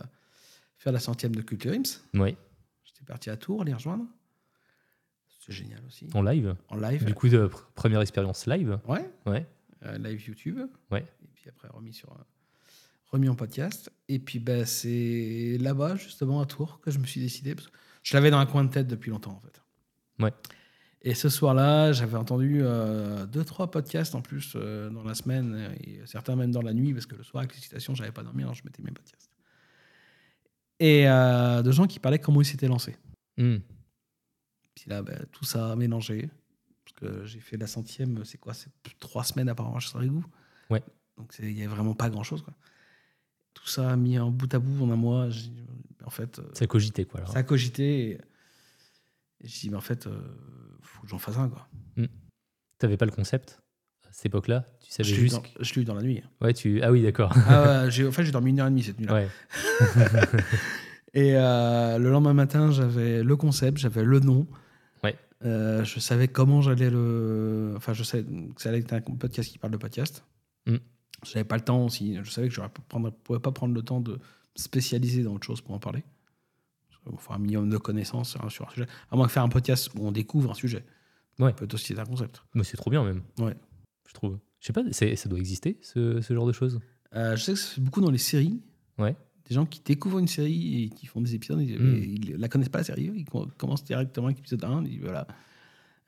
[0.77, 2.01] faire la centième de Culture Ims.
[2.19, 2.35] ouais,
[2.83, 4.05] J'étais parti à Tours les rejoindre.
[5.27, 6.07] C'était génial aussi.
[6.13, 6.55] en live.
[6.69, 7.03] En live.
[7.05, 8.79] Du coup, de pr- première expérience live.
[8.87, 9.09] Ouais.
[9.25, 9.45] Ouais.
[9.85, 10.59] Euh, live YouTube.
[10.91, 11.05] Ouais.
[11.23, 12.15] Et puis après remis sur
[13.07, 13.91] remis en podcast.
[14.07, 17.55] Et puis ben, c'est là-bas justement à Tours que je me suis décidé.
[17.55, 19.61] Parce que je l'avais dans un coin de tête depuis longtemps en fait.
[20.19, 20.31] Ouais.
[21.05, 25.75] Et ce soir-là, j'avais entendu euh, deux trois podcasts en plus euh, dans la semaine
[25.81, 28.23] et certains même dans la nuit parce que le soir avec les citations, j'avais pas
[28.23, 29.29] dormi, alors je mettais mes podcasts.
[30.79, 32.95] Et euh, de gens qui parlaient comment ils s'étaient lancés.
[33.37, 33.57] Hmm.
[34.75, 36.29] Puis là, ben, tout ça a mélangé.
[36.83, 40.25] Parce que j'ai fait la centième, c'est quoi C'est trois semaines après enregistrer goût.
[40.69, 40.83] Ouais.
[41.17, 42.41] Donc il n'y a vraiment pas grand chose.
[42.41, 42.53] Quoi.
[43.53, 45.29] Tout ça a mis en bout à bout en un mois.
[46.05, 47.21] En fait, euh, Ça cogitait, quoi.
[47.21, 47.31] alors.
[47.31, 48.11] ça a cogité.
[48.11, 48.21] Et,
[49.43, 50.19] et je dit, mais en fait, euh,
[50.81, 51.49] faut que j'en fasse un.
[51.49, 51.67] Quoi.
[52.79, 53.61] T'avais pas le concept
[54.07, 54.65] à cette époque-là?
[54.81, 55.35] Tu savais Je juste.
[55.35, 56.21] dans- je l'ai eu dans la nuit.
[56.41, 56.81] Ouais, tu.
[56.81, 57.31] Ah oui, d'accord.
[57.47, 59.13] ah, ouais, en fait, j'ai dormi une heure et demie cette nuit-là.
[59.13, 59.29] Ouais.
[61.13, 64.47] Et euh, le lendemain matin, j'avais le concept, j'avais le nom.
[65.03, 65.15] Ouais.
[65.45, 67.73] Euh, je savais comment j'allais le.
[67.77, 70.25] Enfin, je savais que ça allait être un podcast qui parle de podcast.
[70.65, 70.77] Mm.
[71.23, 72.17] Je n'avais pas le temps aussi.
[72.23, 74.19] Je savais que je ne pourrais pas prendre le temps de
[74.55, 76.03] spécialiser dans autre chose pour en parler.
[77.11, 78.87] Il faut un minimum de connaissances hein, sur un sujet.
[79.11, 80.85] À moins que faire un podcast où on découvre un sujet.
[81.39, 81.49] Ouais.
[81.49, 82.43] Ça peut être aussi un concept.
[82.53, 83.21] Mais c'est trop bien, même.
[83.39, 83.55] Ouais.
[84.07, 84.39] Je trouve.
[84.59, 86.79] Je sais pas, c'est- ça doit exister, ce, ce genre de choses?
[87.15, 88.61] Euh, je sais que c'est beaucoup dans les séries.
[88.97, 89.15] Ouais.
[89.49, 91.97] Des gens qui découvrent une série et qui font des épisodes, ils, Mm.
[92.03, 95.01] ils la connaissent pas la série, ils com- commencent directement avec l'épisode 1, ils disent
[95.01, 95.27] voilà.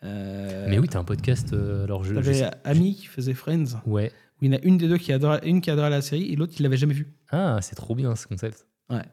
[0.04, 1.54] Euh, Mais oui, t'as un podcast.
[1.54, 2.14] euh, alors, je.
[2.14, 4.12] T'avais Ami qui faisait Friends, Ouais.
[4.42, 6.32] où il y en a une des deux qui adorait, une qui adorait la série
[6.32, 7.08] et l'autre qui l'avait jamais vue.
[7.32, 8.68] Ah, c'est trop bien ce concept.
[8.90, 9.04] Ouais.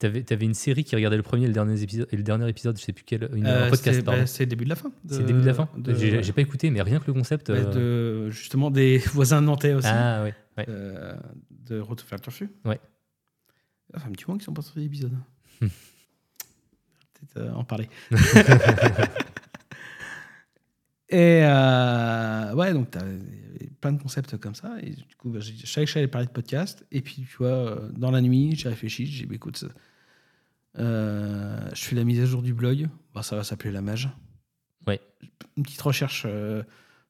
[0.00, 2.48] T'avais avais une série qui regardait le premier et le dernier épisode, et le dernier
[2.48, 3.28] épisode je sais plus quel.
[3.34, 4.90] Une, Euh, un podcast, bah, c'est le début de la fin.
[5.06, 7.50] c'est le début de la fin J'ai pas écouté, mais rien que le concept.
[7.52, 9.88] bah, euh, de- justement des voisins nantais aussi.
[9.90, 10.34] Ah ouais.
[10.56, 10.64] ouais.
[10.70, 11.14] euh,
[11.68, 12.48] de Retour vers le Turfu.
[12.64, 12.80] Ouais.
[13.92, 15.12] Ça fait un petit moment qu'ils sont pas sortis d'épisode.
[15.60, 15.66] Hmm.
[17.34, 17.88] Peut-être en parler.
[21.10, 21.42] Et
[22.54, 23.04] ouais, donc t'as
[23.80, 24.76] plein de concepts comme ça.
[24.82, 26.86] Et du coup, bah, je savais que j'allais parler de podcast.
[26.92, 29.06] Et puis, tu vois, dans la nuit, j'ai réfléchi.
[29.06, 29.64] J'ai dit, bah, écoute,
[30.76, 32.88] je fais la mise à jour du blog.
[33.14, 34.08] Bah, ça va s'appeler La Mage.
[34.86, 35.00] Ouais.
[35.56, 36.62] Une petite recherche euh,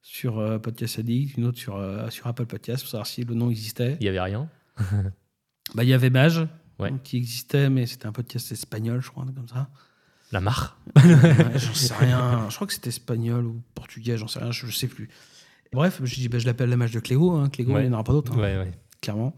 [0.03, 3.35] sur euh, Podcast Addict, une autre sur, euh, sur Apple Podcast pour savoir si le
[3.35, 3.97] nom existait.
[4.01, 4.49] Il y avait rien.
[5.75, 6.49] Bah, il y avait Mage
[6.81, 6.93] Ouais.
[7.05, 9.69] qui existait, mais c'était un podcast espagnol, je crois, comme ça.
[10.33, 10.81] La mare.
[10.97, 12.49] Ouais, j'en sais rien.
[12.49, 15.11] Je crois que c'était espagnol ou portugais, j'en sais rien, je, je sais plus.
[15.73, 17.33] Bref, je dis, bah, je l'appelle la Mage de Clégo.
[17.37, 17.51] Hein.
[17.57, 17.65] Ouais.
[17.65, 18.73] il n'y en aura pas d'autre, hein, ouais.
[19.01, 19.37] clairement.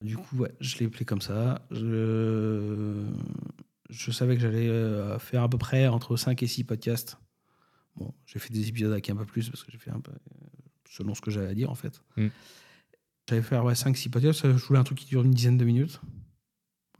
[0.00, 1.66] Du coup, ouais, je l'ai appelé comme ça.
[1.70, 3.04] Je,
[3.90, 7.18] je savais que j'allais euh, faire à peu près entre 5 et 6 podcasts.
[7.96, 10.12] Bon, j'ai fait des épisodes avec un peu plus parce que j'ai fait un peu
[10.12, 10.46] euh,
[10.88, 12.00] selon ce que j'avais à dire en fait.
[12.16, 12.28] Mm.
[13.28, 14.42] J'allais faire ouais, 5-6 podcasts.
[14.44, 16.00] Je voulais un truc qui dure une dizaine de minutes,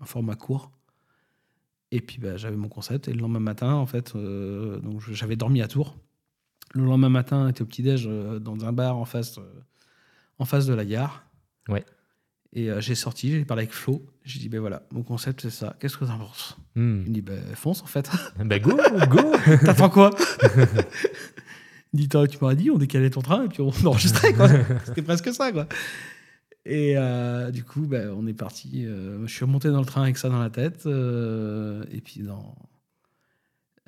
[0.01, 0.73] un format court.
[1.91, 3.09] Et puis bah, j'avais mon concept.
[3.09, 5.97] Et le lendemain matin, en fait, euh, donc j'avais dormi à Tours.
[6.75, 9.63] Le lendemain matin, j'étais au petit-déj euh, dans un bar en face, euh,
[10.39, 11.25] en face de la gare.
[11.69, 11.85] Ouais.
[12.55, 14.05] Et euh, j'ai sorti, j'ai parlé avec Flo.
[14.25, 15.77] J'ai dit, ben voilà, mon concept c'est ça.
[15.81, 16.57] Qu'est-ce que t'en penses?
[16.77, 17.03] Hmm.
[17.05, 18.11] Il me dit, ben fonce en fait.
[18.45, 18.77] Bah go,
[19.09, 19.33] go
[19.65, 20.11] T'attends quoi?
[21.93, 24.49] Il dit, tu m'aurais dit, on décalait ton train et puis on enregistrait quoi.
[24.87, 25.67] C'était presque ça quoi.
[26.65, 28.85] Et euh, du coup, ben, on est parti.
[28.85, 30.87] euh, je suis remonté dans le train avec ça dans la tête.
[30.87, 32.57] et puis dans,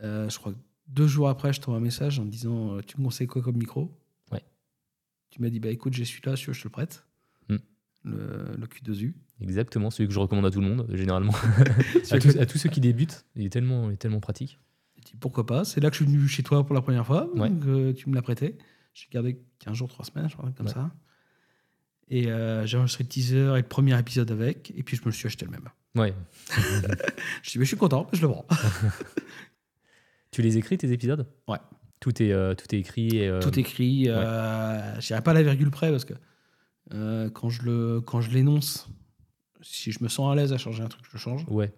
[0.03, 0.59] je crois que
[0.89, 3.57] deux jours après, je t'envoie un message en me disant, tu me conseilles quoi comme
[3.57, 3.91] micro?
[4.33, 4.43] Ouais.
[5.31, 7.05] Tu m'as dit, bah écoute, j'ai celui-là, si tu veux, je te le prête.
[8.05, 9.13] Le, le Q2U.
[9.43, 11.33] Exactement, celui que je recommande à tout le monde, généralement.
[12.11, 14.59] à, tous, que- à tous ceux qui débutent, il est tellement, il est tellement pratique.
[15.05, 15.65] Dit pourquoi pas.
[15.65, 17.29] C'est là que je suis venu chez toi pour la première fois.
[17.35, 17.49] Ouais.
[17.51, 18.57] Donc, euh, tu me l'as prêté.
[18.95, 20.73] J'ai gardé 15 jours, 3 semaines, je crois, comme Ouais.
[20.73, 20.91] ça.
[22.09, 24.73] Et euh, j'ai enregistré le teaser et le premier épisode avec.
[24.77, 25.69] Et puis je me le suis acheté le même.
[25.95, 26.15] Ouais.
[27.43, 28.47] Je dis, mais je suis content, je le prends.
[30.31, 31.27] Tu les écris, tes épisodes?
[31.49, 31.59] Ouais.
[31.99, 33.09] Tout est, euh, tout est écrit.
[33.17, 34.05] Et, euh, Tout écrit.
[34.09, 36.15] Euh, J'irai pas à la virgule près parce que
[36.93, 38.89] euh, quand je le- quand je l'énonce,
[39.63, 41.45] si je me sens à l'aise à changer un truc, je le change.
[41.49, 41.73] Ouais.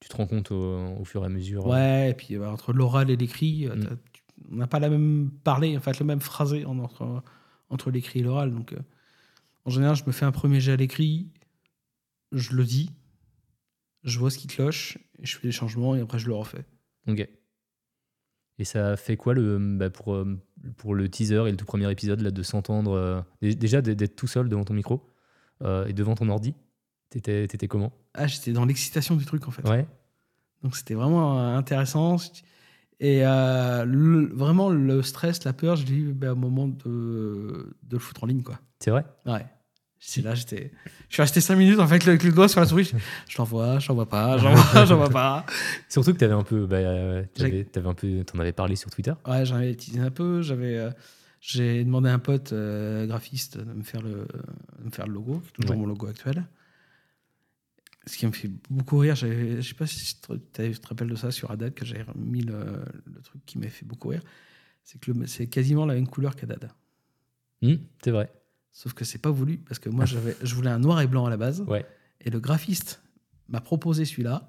[0.00, 1.66] Tu te rends compte au, au fur et à mesure.
[1.66, 3.98] Ouais, et puis euh, entre l'oral et l'écrit, euh, Mm.
[4.12, 7.22] tu- on n'a pas la même parlé, en fait, le même phrasé en- entre,
[7.70, 8.50] entre l'écrit et l'oral.
[8.52, 8.78] Donc, euh,
[9.64, 11.28] en général, je me fais un premier jet à l'écrit,
[12.32, 12.90] je le dis,
[14.02, 16.64] je vois ce qui cloche, et je fais des changements, et après, je le refais.
[17.06, 17.28] Ok.
[18.58, 20.36] Et ça fait quoi le, bah, pour euh,
[20.76, 22.92] pour le teaser et le tout premier épisode, là, de s'entendre.
[22.92, 25.08] euh, dé- déjà d'être- d'être tout seul devant ton micro
[25.62, 26.54] euh, et devant ton ordi.
[27.10, 27.92] T'étais t'étais comment?
[28.14, 29.68] Ah, j'étais dans l'excitation du truc en fait.
[29.68, 29.86] Ouais.
[30.62, 32.16] Donc c'était vraiment euh, intéressant.
[33.00, 37.74] Et euh, le- vraiment, le stress, la peur, je l'ai eu ben, au moment de,
[37.82, 38.42] de le foutre en ligne.
[38.42, 38.60] quoi.
[38.78, 39.04] C'est vrai?
[39.26, 39.44] Ouais.
[40.04, 40.72] C'est là, j'étais.
[41.08, 42.92] Je suis resté 5 minutes en fait, avec le doigt sur la souris.
[43.28, 45.46] Je, l'envoie, je l'envoie pas, je l'envoie, je l'envoie pas.
[45.88, 46.66] Surtout que t'avais un peu.
[46.66, 48.24] Bah, t'avais, t'avais un peu.
[48.24, 49.12] T'en avais parlé sur Twitter.
[49.28, 50.42] Ouais, j'en avais utilisé un peu.
[50.42, 50.90] J'avais, euh,
[51.40, 54.26] j'ai demandé à un pote euh, graphiste de me faire le,
[54.80, 55.76] de me faire le logo, qui est toujours Ouais.
[55.76, 56.46] mon logo actuel.
[58.06, 60.32] Ce qui me fait beaucoup rire, je sais pas si tu te,
[60.72, 63.68] tu te rappelles de ça sur Haddad, que j'avais mis le, le truc qui m'a
[63.68, 64.22] fait beaucoup rire.
[64.82, 66.68] C'est que c'est quasiment la même couleur qu'Haddad.
[67.62, 68.32] Hmm, c'est vrai.
[68.72, 71.26] Sauf que c'est pas voulu, parce que moi, j'avais, je voulais un noir et blanc
[71.26, 71.60] à la base.
[71.68, 71.86] Ouais.
[72.22, 73.02] Et le graphiste
[73.48, 74.46] m'a proposé celui-là.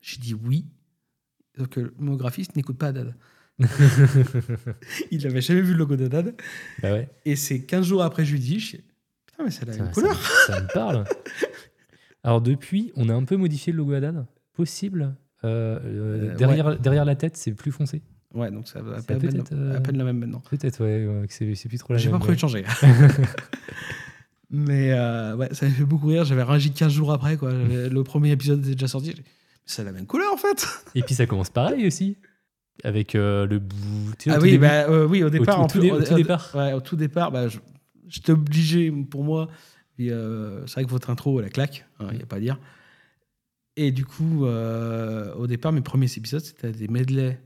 [0.00, 0.66] J'ai dit oui.
[1.56, 3.14] Donc mon graphiste n'écoute pas Haddad.
[5.10, 6.34] Il n'avait jamais vu le logo d'Haddad.
[6.82, 7.08] Bah ouais.
[7.24, 8.84] Et c'est 15 jours après, je lui dis je dis,
[9.26, 10.14] Putain, mais c'est la Ça, même couleur.
[10.16, 11.04] me- ça me parle.
[12.22, 14.26] Alors depuis, on a un peu modifié le logo Haddad.
[14.52, 15.14] Possible.
[15.44, 18.02] Euh, euh, Euh, derrière, derrière la tête, c'est plus foncé.
[18.34, 20.42] Ouais, donc ça va à peine, peut-être, euh, à peine la même maintenant.
[20.50, 22.18] Peut-être, ouais, ouais, que c'est, c'est plus trop la J'ai même.
[22.18, 22.64] pas prévu de changer.
[24.50, 26.24] mais euh, ouais, ça m'a fait beaucoup rire.
[26.24, 27.36] J'avais réagi 15 jours après.
[27.36, 27.52] Quoi.
[27.90, 29.08] Le premier épisode était déjà sorti.
[29.08, 29.22] J'ai dit,
[29.66, 30.66] C'est la même couleur en fait.
[30.94, 32.16] Et puis ça commence pareil aussi.
[32.84, 33.76] Avec euh, le bout.
[34.18, 34.62] tu sais, au Ah oui, début.
[34.62, 35.66] bah, euh, oui, au départ.
[35.66, 36.50] tout- en au tout au départ.
[36.54, 37.58] Ouais, au tout départ, bah, je-
[38.06, 39.48] j'étais obligé pour moi.
[39.96, 42.40] Puis, euh, c'est vrai que votre intro, elle a claque, il n'y a pas à
[42.40, 42.60] dire.
[43.76, 47.40] Et du coup, euh, au départ, mes premiers épisodes, c'était des medleys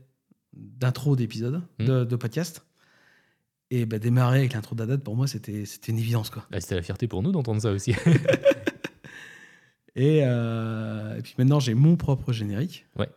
[0.53, 1.85] d'intro d'épisodes, Mm.
[1.85, 2.65] de, de podcast.
[3.71, 6.29] Et bah, démarrer avec l'intro d'Adad, pour moi, c'était une évidence.
[6.29, 6.45] Quoi.
[6.51, 7.93] Bah, c'était la fierté pour nous d'entendre ça aussi.
[9.95, 12.87] Et, euh, et puis maintenant, j'ai mon propre générique.
[12.95, 13.09] Ouais.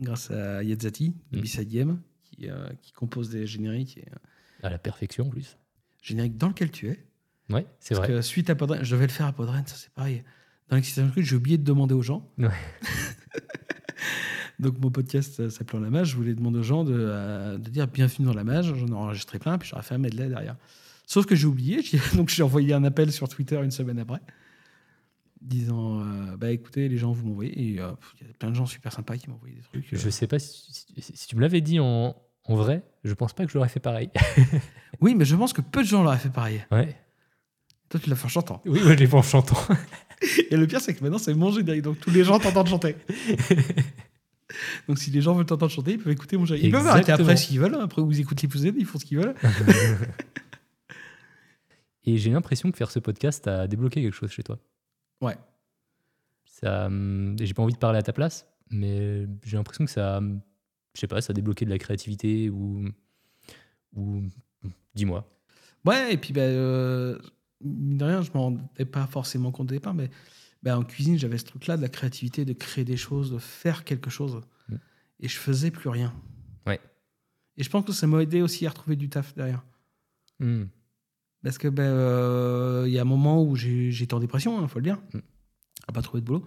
[0.00, 1.42] Grâce à Yadzati, de Mm.
[1.42, 3.98] B-Side Game, qui, euh, qui compose des génériques.
[3.98, 5.56] Et, euh, à la perfection en plus.
[6.02, 7.06] générique dans lequel tu es.
[7.48, 8.16] Ouais, c'est Parce vrai.
[8.16, 10.24] que suite à Podren, je devais le faire à Podren, ça c'est pareil.
[10.68, 12.28] Dans truc, j'ai oublié de demander aux gens.
[12.38, 12.48] Ouais.
[14.58, 17.70] Donc mon podcast euh, s'appelant La Mage, je voulais demander aux gens de, euh, de
[17.70, 18.74] dire bienvenue dans La Mage.
[18.74, 20.56] J'en ai enregistré plein, puis j'aurais fait un medley derrière.
[21.06, 21.82] Sauf que j'ai oublié,
[22.14, 24.20] donc j'ai envoyé un appel sur Twitter une semaine après,
[25.40, 27.72] disant euh, bah écoutez, les gens vous m'envoyez.
[27.74, 27.90] Et euh,
[28.20, 29.86] il y a plein de gens super sympas qui m'ont envoyé des trucs.
[29.92, 33.32] Je sais pas si, si- si tu me l'avais dit en, en vrai, je pense
[33.32, 34.10] pas que je l'aurais fait pareil.
[35.00, 36.60] Oui, mais je pense que peu de gens l'auraient fait pareil.
[36.70, 36.94] Ouais.
[37.90, 38.62] Toi, tu l'as fait en chantant.
[38.64, 39.58] Oui, moi je l'ai fait en chantant.
[40.50, 42.96] Et le pire, c'est que maintenant, c'est mon générique, donc tous les gens t'entendent chanter.
[44.88, 46.66] Donc si les gens veulent t'entendre chanter, ils peuvent écouter mon générique.
[46.66, 47.76] Ils peuvent arrêter après s'ils veulent.
[47.76, 47.82] hein.
[47.84, 49.34] Après, vous écoutez l'épisode, ils font ce qu'ils veulent.
[52.04, 54.58] Et j'ai l'impression que faire ce podcast a débloqué quelque chose chez toi.
[55.20, 55.36] Ouais.
[56.44, 60.18] Ça, hum, j'ai pas envie de parler à ta place, mais j'ai l'impression que ça,
[60.18, 60.40] hum,
[60.94, 62.84] je sais pas, ça a débloqué de la créativité ou,
[63.94, 64.22] ou
[64.94, 65.28] dis-moi.
[65.84, 67.18] Ouais, et puis, ben, euh,
[67.62, 70.10] mine de rien, je m'en rendais pas forcément compte au départ, mais
[70.62, 73.84] ben, en cuisine, j'avais ce truc-là de la créativité, de créer des choses, de faire
[73.84, 74.40] quelque chose.
[74.68, 74.74] Mm.
[75.20, 76.12] Et je faisais plus rien.
[76.66, 76.80] Ouais.
[77.56, 79.62] Et je pense que ça m'a aidé aussi à retrouver du taf derrière.
[80.38, 80.64] Hmm.
[81.42, 84.84] Parce que ben, euh, y a un moment où j'étais en dépression, il faut le
[84.84, 85.18] dire, Mm.
[85.88, 86.44] à pas trouver de boulot.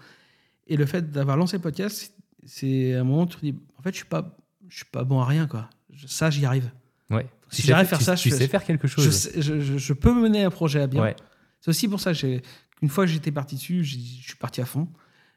[0.67, 3.55] Et le fait d'avoir lancé le podcast, c'est- c'est un moment où tu te dis,
[3.77, 4.37] en fait, je suis pas,
[4.67, 5.69] je suis pas bon à rien, quoi.
[5.91, 6.71] Je- ça, j'y arrive.
[7.09, 7.27] Ouais.
[7.53, 9.03] Si Tu j'arrive à faire- faire ça, tu, je tu sais faire quelque chose.
[9.05, 11.01] Je, sais- je, je- je peux mener un projet à bien.
[11.01, 11.15] Ouais.
[11.61, 12.41] C'est aussi pour ça qu'une
[12.89, 14.87] fois que j'étais parti dessus, je suis parti à fond.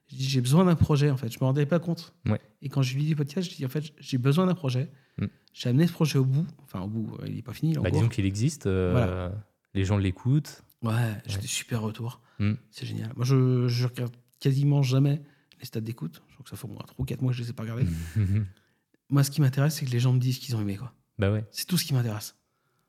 [0.08, 1.32] J'ai dit, j'ai besoin d'un projet, en fait.
[1.32, 2.14] Je me rendais pas compte.
[2.26, 2.40] Ouais.
[2.62, 4.90] Et quand je lui ai dit podcast, je dis, en fait, j'ai besoin d'un projet.
[5.18, 5.26] Mm.
[5.52, 6.46] J'ai amené ce projet au bout.
[6.64, 7.74] Enfin, au bout, il n'est pas fini.
[7.74, 9.32] Bah, disons qu'il existe, euh, Voilà.
[9.74, 10.62] les gens l'écoutent.
[10.82, 10.92] Ouais,
[11.26, 12.20] j'ai des super retours.
[12.38, 12.52] Mm.
[12.70, 13.12] C'est génial.
[13.16, 15.22] Moi, je, je regarde quasiment jamais
[15.58, 16.22] les stats d'écoute.
[16.28, 17.52] Je crois que ça fait au moins 3 ou 4 mois que je les ai
[17.52, 17.86] pas regardés.
[19.10, 20.76] Moi, ce qui m'intéresse, c'est que les gens me disent qu'ils ont aimé.
[20.76, 20.92] quoi.
[21.18, 21.44] Bah ouais.
[21.50, 22.36] C'est tout ce qui m'intéresse.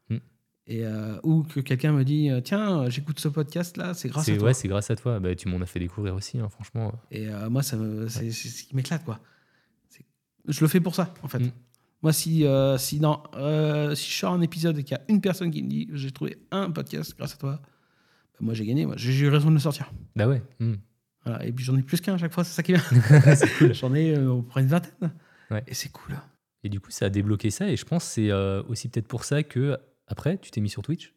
[0.09, 0.17] Mm.
[0.67, 4.27] Et, euh, ou que quelqu'un me dit euh, Tiens, euh, j'écoute ce podcast-là, c'est grâce
[4.29, 4.43] à toi.
[4.47, 5.19] ouais, c'est grâce à toi.
[5.19, 6.93] Bah, tu m'en as fait découvrir aussi, hein, franchement.
[7.11, 9.19] Et euh, moi, ça me- c'est c'est ce qui m'éclate, quoi.
[10.47, 11.39] Je le fais pour ça, en fait.
[11.39, 11.51] Mm.
[12.03, 13.23] Moi, si, euh, si, dans,
[13.95, 16.11] si je sors un épisode et qu'il y a une personne qui me dit j'ai
[16.11, 19.55] trouvé un podcast grâce à toi, bah, moi j'ai gagné, moi j'ai eu raison de
[19.55, 19.91] le sortir.
[20.15, 20.41] Bah ouais.
[20.59, 20.75] hmm.
[21.25, 21.43] Voilà.
[21.45, 22.73] Et puis j'en ai plus qu'un à chaque fois, c'est ça qui
[23.35, 23.73] c'est cool.
[23.73, 25.11] j'en ai au près une vingtaine.
[25.51, 25.63] Ouais.
[25.67, 26.15] Et c'est cool.
[26.63, 27.69] Et du coup, ça a débloqué ça.
[27.69, 29.77] Et je pense que c'est euh, aussi peut-être pour ça que
[30.07, 31.13] après, tu t'es mis sur Twitch.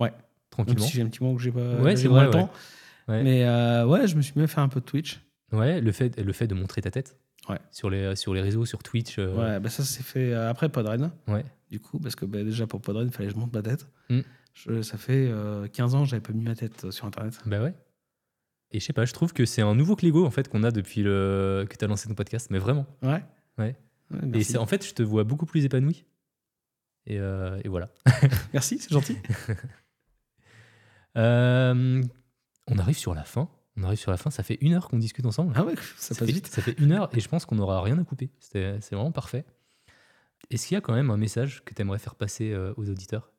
[0.00, 0.10] Ouais.
[0.10, 0.16] Même
[0.50, 0.84] Tranquillement.
[0.86, 2.50] si j'ai un petit moment que j'ai pas Ouais, c'est vrai, le temps.
[3.08, 3.22] Ouais.
[3.22, 5.20] Mais euh, ouais, je me suis mis à faire un peu de Twitch.
[5.52, 7.16] Ouais, le fait, le fait de montrer ta tête.
[7.48, 7.58] Ouais.
[7.70, 9.18] Sur les, sur les réseaux, sur Twitch.
[9.18, 11.10] euh, Ouais, bah ça s'est fait euh, après Podren.
[11.26, 11.44] Ouais.
[11.70, 13.86] Du coup, parce que bah, déjà pour Podren, il fallait que je monte ma tête.
[14.10, 14.20] Mm.
[14.54, 17.40] Je- ça fait euh, 15 ans que j'avais pas mis ma tête euh, sur Internet.
[17.46, 17.74] Bah ouais.
[18.70, 20.70] Et je sais pas, je trouve que c'est un nouveau Clégo en fait qu'on a
[20.70, 21.66] depuis le...
[21.68, 22.86] que tu as lancé ton podcast, mais vraiment.
[23.02, 23.22] Ouais.
[23.58, 23.76] Ouais.
[24.34, 26.04] Et c'est en fait, je te vois beaucoup plus épanoui.
[27.06, 27.90] Et, euh, et voilà.
[28.52, 29.16] Merci, c'est gentil.
[31.16, 32.02] Euh,
[32.68, 33.48] on arrive sur la fin.
[33.76, 34.30] On arrive sur la fin.
[34.30, 35.52] Ça fait une heure qu'on discute ensemble.
[35.56, 36.46] Ah ouais, ça passe fait, vite.
[36.46, 38.30] Ça fait une heure et je pense qu'on n'aura rien à couper.
[38.40, 39.44] C'était- C'est vraiment parfait.
[40.50, 42.88] Est-ce qu'il y a quand même un message que tu aimerais faire passer euh, aux
[42.88, 43.30] auditeurs?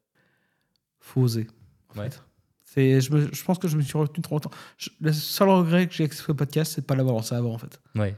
[0.99, 1.47] Faut oser.
[1.95, 2.09] en Ouais.
[2.09, 2.21] fait.
[2.63, 4.51] C'est, je, me- je pense que je me suis retenu trop longtemps.
[4.78, 7.53] Je- le seul regret que j'ai avec ce podcast, c'est de pas l'avoir lancé avant,
[7.53, 7.82] en fait.
[7.95, 8.15] Ouais.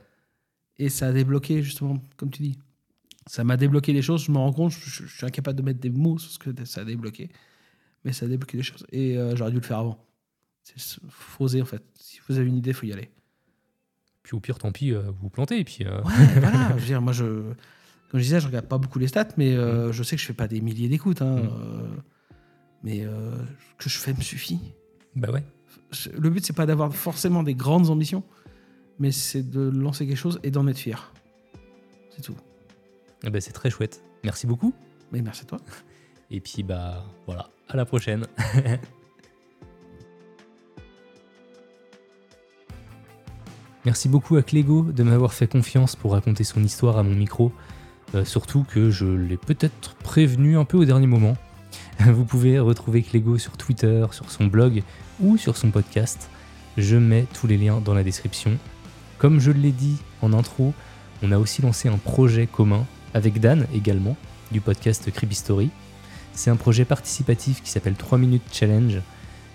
[0.78, 2.60] Et ça a débloqué, justement, comme tu dis.
[3.28, 4.24] Ça m'a débloqué des choses.
[4.26, 6.82] Je me rends compte, je, suis incapable de mettre des mots sur ce que ça
[6.82, 7.30] a débloqué.
[8.04, 8.86] Mais ça a débloqué des choses.
[8.92, 9.98] Et euh, j'aurais dû le faire avant.
[10.64, 11.82] C'est faut oser, en fait.
[11.96, 13.10] Si vous avez une idée, faut y aller.
[14.22, 15.60] Puis au pire, tant pis, euh, vous vous plantez.
[15.60, 16.70] Et puis, euh, Ouais, voilà.
[16.76, 17.24] Je veux dire, moi, je,
[18.10, 19.92] comme je disais, je regarde pas beaucoup les stats, mais Mm.
[19.92, 21.22] je sais que je fais pas des milliers d'écoutes.
[21.22, 21.88] hein, euh,
[22.84, 24.60] mais ce que je fais me suffit.
[25.16, 25.44] bah ouais.
[26.18, 28.24] Le but, c'est pas d'avoir forcément des grandes ambitions,
[29.00, 31.14] mais c'est de lancer quelque chose et d'en être fier.
[32.16, 32.36] C'est tout.
[33.24, 34.04] Eh ben, c'est très chouette.
[34.24, 34.74] Merci beaucoup.
[35.12, 35.60] Mais merci à toi.
[36.32, 38.26] Et puis, bah voilà, à la prochaine.
[43.86, 47.52] Merci beaucoup à Clégo de m'avoir fait confiance pour raconter son histoire à mon micro.
[48.16, 51.38] Euh, surtout que je l'ai peut-être prévenu un peu au dernier moment.
[52.00, 54.82] Vous pouvez retrouver Clégo sur Twitter, sur son blog
[55.20, 56.32] ou sur son podcast.
[56.78, 58.58] Je mets tous les liens dans la description.
[59.18, 60.74] Comme je l'ai dit en intro,
[61.24, 64.18] on a aussi lancé un projet commun avec Dan également
[64.52, 65.70] du podcast Creepy Story.
[66.34, 69.02] C'est un projet participatif qui s'appelle 3 minutes challenge.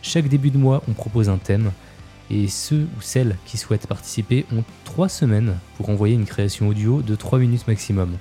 [0.00, 1.72] Chaque début de mois, on propose un thème
[2.30, 7.02] et ceux ou celles qui souhaitent participer ont 3 semaines pour envoyer une création audio
[7.02, 8.16] de 3 minutes maximum.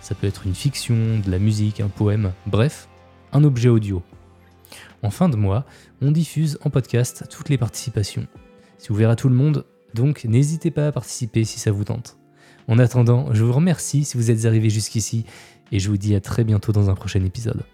[0.00, 2.88] Ça peut être une fiction, de la musique, un poème, bref,
[3.32, 4.02] un objet audio.
[5.04, 5.64] En fin de mois,
[6.02, 8.26] on diffuse en podcast toutes les participations.
[8.78, 9.64] C'est ouvert à tout le monde,
[9.98, 12.16] donc n'hésitez pas à participer si ça vous tente.
[12.68, 15.24] En attendant, je vous remercie si vous êtes arrivé jusqu'ici
[15.72, 17.64] et je vous dis à très bientôt dans un prochain épisode.